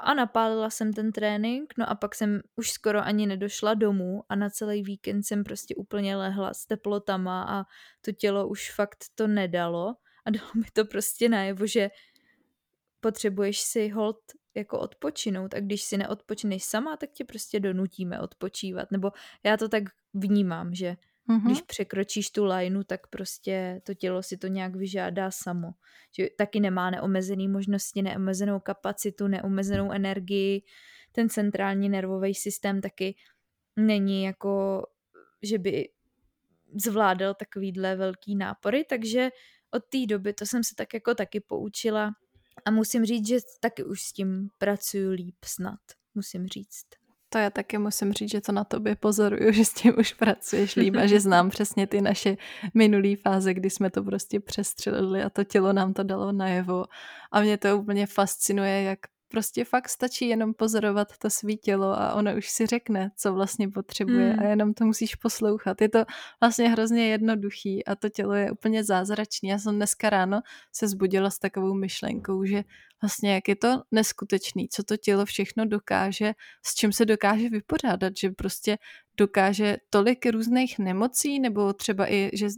a 0.01 0.15
napálila 0.15 0.71
jsem 0.71 0.93
ten 0.93 1.13
trénink, 1.13 1.75
no 1.79 1.91
a 1.91 1.95
pak 1.95 2.15
jsem 2.15 2.41
už 2.57 2.71
skoro 2.71 3.01
ani 3.01 3.27
nedošla 3.27 3.75
domů 3.75 4.23
a 4.29 4.37
na 4.37 4.51
celý 4.51 4.83
víkend 4.83 5.23
jsem 5.23 5.45
prostě 5.45 5.75
úplně 5.75 6.17
lehla 6.17 6.55
s 6.55 6.67
teplotama 6.67 7.43
a 7.49 7.65
to 8.01 8.13
tělo 8.13 8.49
už 8.49 8.73
fakt 8.75 9.05
to 9.15 9.27
nedalo 9.27 9.95
a 10.25 10.31
dalo 10.31 10.51
mi 10.55 10.67
to 10.73 10.85
prostě 10.85 11.29
najevo, 11.29 11.67
že 11.67 11.91
potřebuješ 13.01 13.61
si 13.61 13.89
hold 13.89 14.21
jako 14.55 14.79
odpočinout 14.79 15.55
a 15.55 15.61
když 15.61 15.83
si 15.83 15.97
neodpočineš 15.97 16.65
sama, 16.65 16.97
tak 16.97 17.11
tě 17.11 17.25
prostě 17.25 17.61
donutíme 17.61 18.21
odpočívat. 18.21 18.91
Nebo 18.91 19.13
já 19.45 19.57
to 19.57 19.69
tak 19.69 19.83
vnímám, 20.15 20.75
že 20.75 20.97
mm-hmm. 21.29 21.45
když 21.45 21.63
překročíš 21.63 22.31
tu 22.31 22.45
lineu, 22.45 22.83
tak 22.83 23.07
prostě 23.07 23.81
to 23.85 23.95
tělo 23.95 24.23
si 24.23 24.37
to 24.37 24.47
nějak 24.47 24.77
vyžádá 24.77 25.31
samo. 25.31 25.71
Že 26.17 26.29
taky 26.39 26.61
nemá 26.61 26.91
neomezený 26.91 27.49
možnosti, 27.49 28.03
neomezenou 28.03 28.61
kapacitu, 28.61 29.29
neomezenou 29.29 29.93
energii. 29.93 30.63
Ten 31.13 31.29
centrální 31.29 31.89
nervový 31.89 32.35
systém 32.35 32.81
taky 32.81 33.15
není 33.77 34.25
jako, 34.25 34.87
že 35.43 35.59
by 35.59 35.89
zvládal 36.75 37.35
takovýhle 37.35 37.97
velký 37.97 38.37
nápory, 38.37 38.85
takže 38.85 39.31
od 39.71 39.85
té 39.85 40.07
doby 40.07 40.33
to 40.33 40.47
jsem 40.47 40.65
se 40.65 40.75
tak 40.75 40.95
jako 40.95 41.15
taky 41.15 41.41
poučila 41.41 42.13
a 42.65 42.71
musím 42.71 43.05
říct, 43.05 43.27
že 43.27 43.39
taky 43.61 43.85
už 43.85 44.01
s 44.01 44.13
tím 44.13 44.49
pracuju 44.59 45.11
líp 45.11 45.37
snad, 45.45 45.81
musím 46.15 46.47
říct. 46.47 46.87
To 47.33 47.39
já 47.39 47.51
taky 47.51 47.79
musím 47.79 48.13
říct, 48.13 48.31
že 48.31 48.41
to 48.41 48.53
na 48.53 48.65
tobě 48.65 48.97
pozoruju, 48.97 49.53
že 49.57 49.65
s 49.65 49.73
tím 49.73 49.95
už 49.99 50.13
pracuješ 50.13 50.77
líp 50.77 50.95
a 50.97 51.07
že 51.07 51.21
znám 51.21 51.51
přesně 51.51 51.87
ty 51.87 52.01
naše 52.01 52.37
minulé 52.75 53.17
fáze, 53.17 53.55
kdy 53.55 53.71
jsme 53.71 53.91
to 53.91 54.03
prostě 54.03 54.41
přestřelili 54.41 55.23
a 55.23 55.31
to 55.31 55.45
tělo 55.45 55.73
nám 55.73 55.93
to 55.93 56.03
dalo 56.03 56.33
najevo. 56.33 56.85
A 57.33 57.41
mě 57.41 57.59
to 57.59 57.79
úplně 57.79 58.07
fascinuje, 58.07 58.83
jak 58.83 58.99
prostě 59.31 59.65
fakt 59.65 59.89
stačí 59.89 60.29
jenom 60.29 60.55
pozorovat 60.55 61.19
to 61.19 61.31
svý 61.31 61.57
tělo 61.57 62.01
a 62.01 62.15
ono 62.15 62.37
už 62.37 62.49
si 62.49 62.67
řekne, 62.67 63.11
co 63.17 63.33
vlastně 63.35 63.69
potřebuje 63.69 64.31
hmm. 64.31 64.41
a 64.41 64.45
jenom 64.45 64.75
to 64.75 64.85
musíš 64.85 65.15
poslouchat. 65.15 65.81
Je 65.81 65.89
to 65.89 66.05
vlastně 66.41 66.69
hrozně 66.69 67.09
jednoduchý 67.09 67.85
a 67.85 67.97
to 67.97 68.09
tělo 68.09 68.35
je 68.35 68.51
úplně 68.51 68.85
zázračný. 68.85 69.49
Já 69.49 69.59
jsem 69.59 69.77
dneska 69.77 70.11
ráno 70.11 70.41
se 70.73 70.89
zbudila 70.89 71.31
s 71.31 71.39
takovou 71.39 71.75
myšlenkou, 71.75 72.45
že 72.45 72.65
vlastně 73.03 73.35
jak 73.35 73.49
je 73.49 73.57
to 73.57 73.83
neskutečný, 73.91 74.69
co 74.69 74.83
to 74.83 74.97
tělo 74.97 75.25
všechno 75.25 75.67
dokáže, 75.67 76.33
s 76.67 76.75
čím 76.75 76.93
se 76.93 77.05
dokáže 77.05 77.49
vypořádat, 77.49 78.13
že 78.17 78.31
prostě 78.31 78.79
dokáže 79.17 79.77
tolik 79.91 80.27
různých 80.27 80.79
nemocí, 80.79 81.41
nebo 81.41 81.73
třeba 81.73 82.13
i, 82.13 82.31
že 82.33 82.49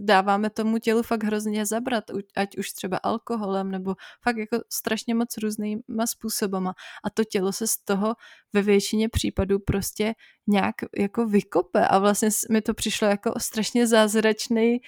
dáváme 0.00 0.50
tomu 0.50 0.78
tělu 0.78 1.02
fakt 1.02 1.24
hrozně 1.24 1.66
zabrat, 1.66 2.04
ať 2.36 2.58
už 2.58 2.72
třeba 2.72 2.96
alkoholem, 2.96 3.70
nebo 3.70 3.94
fakt 4.22 4.36
jako 4.36 4.58
strašně 4.72 5.14
moc 5.14 5.36
různýma 5.42 6.06
způsobama. 6.06 6.74
A 7.04 7.10
to 7.10 7.24
tělo 7.24 7.52
se 7.52 7.66
z 7.66 7.76
toho 7.78 8.14
ve 8.52 8.62
většině 8.62 9.08
případů 9.08 9.58
prostě 9.58 10.14
nějak 10.46 10.74
jako 10.98 11.26
vykope 11.26 11.88
a 11.88 11.98
vlastně 11.98 12.28
mi 12.50 12.62
to 12.62 12.74
přišlo 12.74 13.08
jako 13.08 13.32
strašně 13.38 13.86
zázračný 13.86 14.80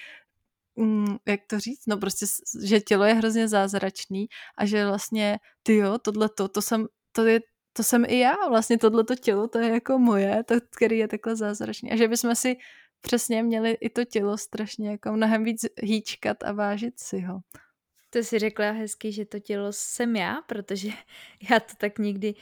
mm, 0.75 1.17
jak 1.27 1.39
to 1.47 1.59
říct, 1.59 1.87
no 1.87 1.97
prostě, 1.97 2.25
že 2.63 2.79
tělo 2.79 3.03
je 3.03 3.13
hrozně 3.13 3.47
zázračný 3.47 4.27
a 4.57 4.65
že 4.65 4.85
vlastně, 4.85 5.39
ty 5.63 5.75
jo, 5.75 5.97
tohle 5.97 6.29
to, 6.29 6.47
to 6.47 6.61
jsem, 6.61 6.87
to 7.11 7.25
je 7.25 7.39
to 7.73 7.83
jsem 7.83 8.05
i 8.07 8.19
já, 8.19 8.35
vlastně 8.49 8.77
tohleto 8.77 9.15
tělo, 9.15 9.47
to 9.47 9.59
je 9.59 9.69
jako 9.69 9.99
moje, 9.99 10.43
to, 10.43 10.55
který 10.75 10.97
je 10.97 11.07
takhle 11.07 11.35
zázračný. 11.35 11.91
A 11.91 11.95
že 11.95 12.07
bychom 12.07 12.35
si 12.35 12.57
přesně 13.01 13.43
měli 13.43 13.71
i 13.71 13.89
to 13.89 14.05
tělo 14.05 14.37
strašně 14.37 14.89
jako 14.89 15.11
mnohem 15.11 15.43
víc 15.43 15.65
hýčkat 15.81 16.43
a 16.43 16.51
vážit 16.51 16.99
si 16.99 17.19
ho. 17.19 17.39
To 18.09 18.23
si 18.23 18.39
řekla 18.39 18.71
hezky, 18.71 19.11
že 19.11 19.25
to 19.25 19.39
tělo 19.39 19.67
jsem 19.71 20.15
já, 20.15 20.41
protože 20.47 20.89
já 21.51 21.59
to 21.59 21.73
tak 21.77 21.99
někdy 21.99 22.35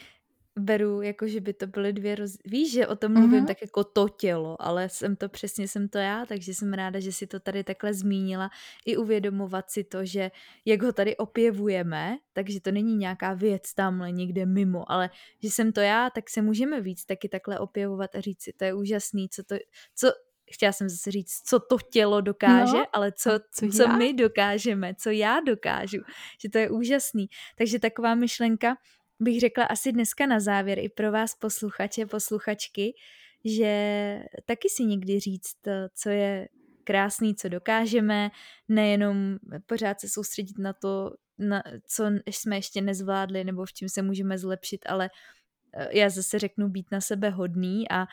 beru, 0.59 1.01
jako 1.01 1.27
že 1.27 1.41
by 1.41 1.53
to 1.53 1.67
byly 1.67 1.93
dvě 1.93 2.15
roz... 2.15 2.37
Víš, 2.45 2.71
že 2.71 2.87
o 2.87 2.95
tom 2.95 3.13
mluvím 3.13 3.43
mm-hmm. 3.43 3.47
tak 3.47 3.61
jako 3.61 3.83
to 3.83 4.09
tělo, 4.09 4.61
ale 4.61 4.89
jsem 4.89 5.15
to 5.15 5.29
přesně, 5.29 5.67
jsem 5.67 5.89
to 5.89 5.97
já, 5.97 6.25
takže 6.25 6.53
jsem 6.53 6.73
ráda, 6.73 6.99
že 6.99 7.11
si 7.11 7.27
to 7.27 7.39
tady 7.39 7.63
takhle 7.63 7.93
zmínila. 7.93 8.49
I 8.85 8.97
uvědomovat 8.97 9.71
si 9.71 9.83
to, 9.83 10.05
že 10.05 10.31
jak 10.65 10.83
ho 10.83 10.93
tady 10.93 11.17
opěvujeme, 11.17 12.17
takže 12.33 12.61
to 12.61 12.71
není 12.71 12.97
nějaká 12.97 13.33
věc 13.33 13.73
tamhle 13.73 14.11
někde 14.11 14.45
mimo, 14.45 14.91
ale 14.91 15.09
že 15.43 15.51
jsem 15.51 15.71
to 15.71 15.81
já, 15.81 16.09
tak 16.09 16.29
se 16.29 16.41
můžeme 16.41 16.81
víc 16.81 17.05
taky 17.05 17.29
takhle 17.29 17.59
opěvovat 17.59 18.15
a 18.15 18.21
říct 18.21 18.41
si, 18.41 18.53
to 18.53 18.65
je 18.65 18.73
úžasný, 18.73 19.29
co 19.29 19.43
to, 19.43 19.55
co, 19.95 20.11
chtěla 20.51 20.71
jsem 20.71 20.89
zase 20.89 21.11
říct, 21.11 21.41
co 21.45 21.59
to 21.59 21.77
tělo 21.91 22.21
dokáže, 22.21 22.77
no, 22.77 22.85
ale 22.93 23.11
co, 23.11 23.31
co, 23.51 23.67
co 23.67 23.87
my 23.87 24.13
dokážeme, 24.13 24.95
co 24.95 25.09
já 25.09 25.39
dokážu, 25.39 25.97
že 26.41 26.49
to 26.49 26.57
je 26.57 26.69
úžasný. 26.69 27.27
Takže 27.57 27.79
taková 27.79 28.15
myšlenka 28.15 28.75
bych 29.19 29.39
řekla 29.39 29.65
asi 29.65 29.91
dneska 29.91 30.25
na 30.25 30.39
závěr 30.39 30.79
i 30.79 30.89
pro 30.89 31.11
vás 31.11 31.35
posluchače, 31.35 32.05
posluchačky, 32.05 32.93
že 33.45 34.23
taky 34.45 34.69
si 34.69 34.83
někdy 34.83 35.19
říct, 35.19 35.57
co 35.95 36.09
je 36.09 36.47
krásný, 36.83 37.35
co 37.35 37.49
dokážeme, 37.49 38.31
nejenom 38.67 39.37
pořád 39.65 39.99
se 39.99 40.09
soustředit 40.09 40.57
na 40.57 40.73
to, 40.73 41.11
na 41.37 41.63
co 41.87 42.05
jsme 42.25 42.55
ještě 42.55 42.81
nezvládli 42.81 43.43
nebo 43.43 43.65
v 43.65 43.73
čem 43.73 43.89
se 43.89 44.01
můžeme 44.01 44.37
zlepšit, 44.37 44.85
ale 44.89 45.09
já 45.91 46.09
zase 46.09 46.39
řeknu 46.39 46.69
být 46.69 46.87
na 46.91 47.01
sebe 47.01 47.29
hodný 47.29 47.91
a 47.91 48.07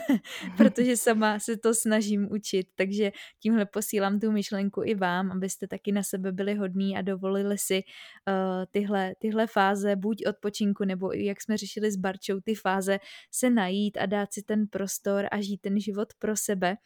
protože 0.56 0.96
sama 0.96 1.38
se 1.38 1.56
to 1.56 1.74
snažím 1.74 2.28
učit, 2.32 2.66
takže 2.74 3.12
tímhle 3.40 3.66
posílám 3.66 4.20
tu 4.20 4.32
myšlenku 4.32 4.82
i 4.84 4.94
vám, 4.94 5.32
abyste 5.32 5.66
taky 5.66 5.92
na 5.92 6.02
sebe 6.02 6.32
byli 6.32 6.54
hodní 6.54 6.96
a 6.96 7.02
dovolili 7.02 7.58
si 7.58 7.82
uh, 7.82 8.64
tyhle, 8.70 9.14
tyhle 9.18 9.46
fáze, 9.46 9.96
buď 9.96 10.26
odpočinku, 10.26 10.84
nebo 10.84 11.12
jak 11.12 11.42
jsme 11.42 11.56
řešili 11.56 11.90
s 11.92 11.96
Barčou, 11.96 12.40
ty 12.40 12.54
fáze 12.54 12.98
se 13.30 13.50
najít 13.50 13.98
a 13.98 14.06
dát 14.06 14.32
si 14.32 14.42
ten 14.42 14.66
prostor 14.66 15.28
a 15.30 15.40
žít 15.40 15.60
ten 15.60 15.80
život 15.80 16.08
pro 16.18 16.36
sebe, 16.36 16.76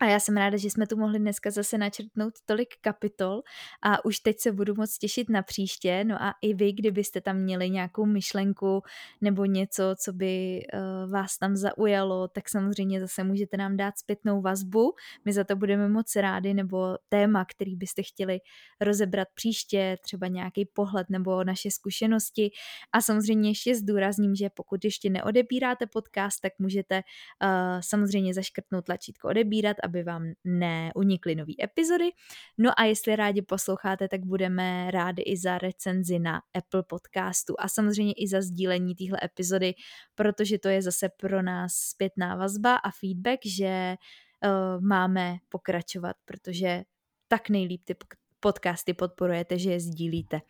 a 0.00 0.06
já 0.06 0.20
jsem 0.20 0.36
ráda, 0.36 0.56
že 0.56 0.70
jsme 0.70 0.86
tu 0.86 0.96
mohli 0.96 1.18
dneska 1.18 1.50
zase 1.50 1.78
načrtnout 1.78 2.34
tolik 2.44 2.68
kapitol 2.80 3.42
a 3.82 4.04
už 4.04 4.18
teď 4.18 4.40
se 4.40 4.52
budu 4.52 4.74
moc 4.74 4.98
těšit 4.98 5.28
na 5.28 5.42
příště. 5.42 6.04
No 6.04 6.22
a 6.22 6.34
i 6.42 6.54
vy, 6.54 6.72
kdybyste 6.72 7.20
tam 7.20 7.36
měli 7.36 7.70
nějakou 7.70 8.06
myšlenku 8.06 8.82
nebo 9.20 9.44
něco, 9.44 9.94
co 9.98 10.12
by 10.12 10.60
uh, 10.74 11.10
vás 11.12 11.38
tam 11.38 11.56
zaujalo, 11.56 12.28
tak 12.28 12.48
samozřejmě 12.48 13.00
zase 13.00 13.24
můžete 13.24 13.56
nám 13.56 13.76
dát 13.76 13.98
zpětnou 13.98 14.40
vazbu. 14.42 14.92
My 15.24 15.32
za 15.32 15.44
to 15.44 15.56
budeme 15.56 15.88
moc 15.88 16.16
rádi, 16.16 16.54
nebo 16.54 16.96
téma, 17.08 17.44
který 17.44 17.76
byste 17.76 18.02
chtěli 18.02 18.38
rozebrat 18.80 19.28
příště, 19.34 19.96
třeba 20.02 20.26
nějaký 20.26 20.64
pohled 20.64 21.10
nebo 21.10 21.44
naše 21.44 21.70
zkušenosti. 21.70 22.50
A 22.92 23.00
samozřejmě 23.00 23.50
ještě 23.50 23.74
zdůrazním, 23.74 24.34
že 24.34 24.50
pokud 24.54 24.84
ještě 24.84 25.10
neodebíráte 25.10 25.86
podcast, 25.86 26.40
tak 26.40 26.52
můžete 26.58 26.96
uh, 26.96 27.80
samozřejmě 27.80 28.34
zaškrtnout 28.34 28.84
tlačítko 28.84 29.28
odebírat 29.28 29.76
aby 29.90 30.02
vám 30.02 30.32
neunikly 30.44 31.34
nové 31.34 31.52
epizody. 31.62 32.10
No 32.58 32.70
a 32.76 32.84
jestli 32.84 33.16
rádi 33.16 33.42
posloucháte, 33.42 34.08
tak 34.08 34.24
budeme 34.24 34.90
rádi 34.90 35.22
i 35.22 35.36
za 35.36 35.58
recenzi 35.58 36.18
na 36.18 36.40
Apple 36.54 36.82
podcastu 36.82 37.54
a 37.58 37.68
samozřejmě 37.68 38.12
i 38.12 38.28
za 38.28 38.40
sdílení 38.40 38.94
téhle 38.94 39.18
epizody, 39.22 39.74
protože 40.14 40.58
to 40.58 40.68
je 40.68 40.82
zase 40.82 41.08
pro 41.08 41.42
nás 41.42 41.74
zpětná 41.74 42.36
vazba 42.36 42.76
a 42.76 42.90
feedback, 42.90 43.40
že 43.46 43.94
uh, 43.98 44.82
máme 44.82 45.36
pokračovat, 45.48 46.16
protože 46.24 46.82
tak 47.28 47.48
nejlíp 47.48 47.82
ty 47.84 47.94
podcasty 48.40 48.94
podporujete, 48.94 49.58
že 49.58 49.70
je 49.70 49.80
sdílíte. 49.80 50.40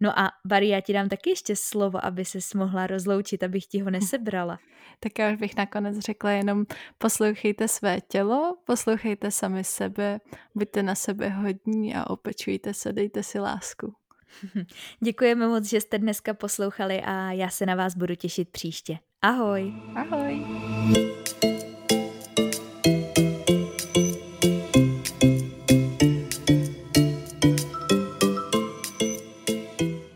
No 0.00 0.18
a 0.18 0.30
Bari, 0.46 0.68
já 0.68 0.80
ti 0.80 0.92
dám 0.92 1.08
taky 1.08 1.30
ještě 1.30 1.56
slovo, 1.56 2.04
aby 2.04 2.24
se 2.24 2.38
mohla 2.54 2.86
rozloučit, 2.86 3.42
abych 3.42 3.66
ti 3.66 3.80
ho 3.80 3.90
nesebrala. 3.90 4.58
Tak 5.00 5.18
já 5.18 5.32
už 5.32 5.38
bych 5.38 5.56
nakonec 5.56 5.98
řekla 5.98 6.30
jenom 6.30 6.64
poslouchejte 6.98 7.68
své 7.68 8.00
tělo, 8.00 8.56
poslouchejte 8.64 9.30
sami 9.30 9.64
sebe, 9.64 10.20
buďte 10.54 10.82
na 10.82 10.94
sebe 10.94 11.28
hodní 11.28 11.94
a 11.94 12.10
opečujte 12.10 12.74
se, 12.74 12.92
dejte 12.92 13.22
si 13.22 13.38
lásku. 13.38 13.94
Děkujeme 15.04 15.48
moc, 15.48 15.64
že 15.64 15.80
jste 15.80 15.98
dneska 15.98 16.34
poslouchali 16.34 17.00
a 17.00 17.32
já 17.32 17.48
se 17.48 17.66
na 17.66 17.74
vás 17.74 17.96
budu 17.96 18.14
těšit 18.14 18.48
příště. 18.48 18.98
Ahoj. 19.22 19.72
Ahoj. 19.94 20.46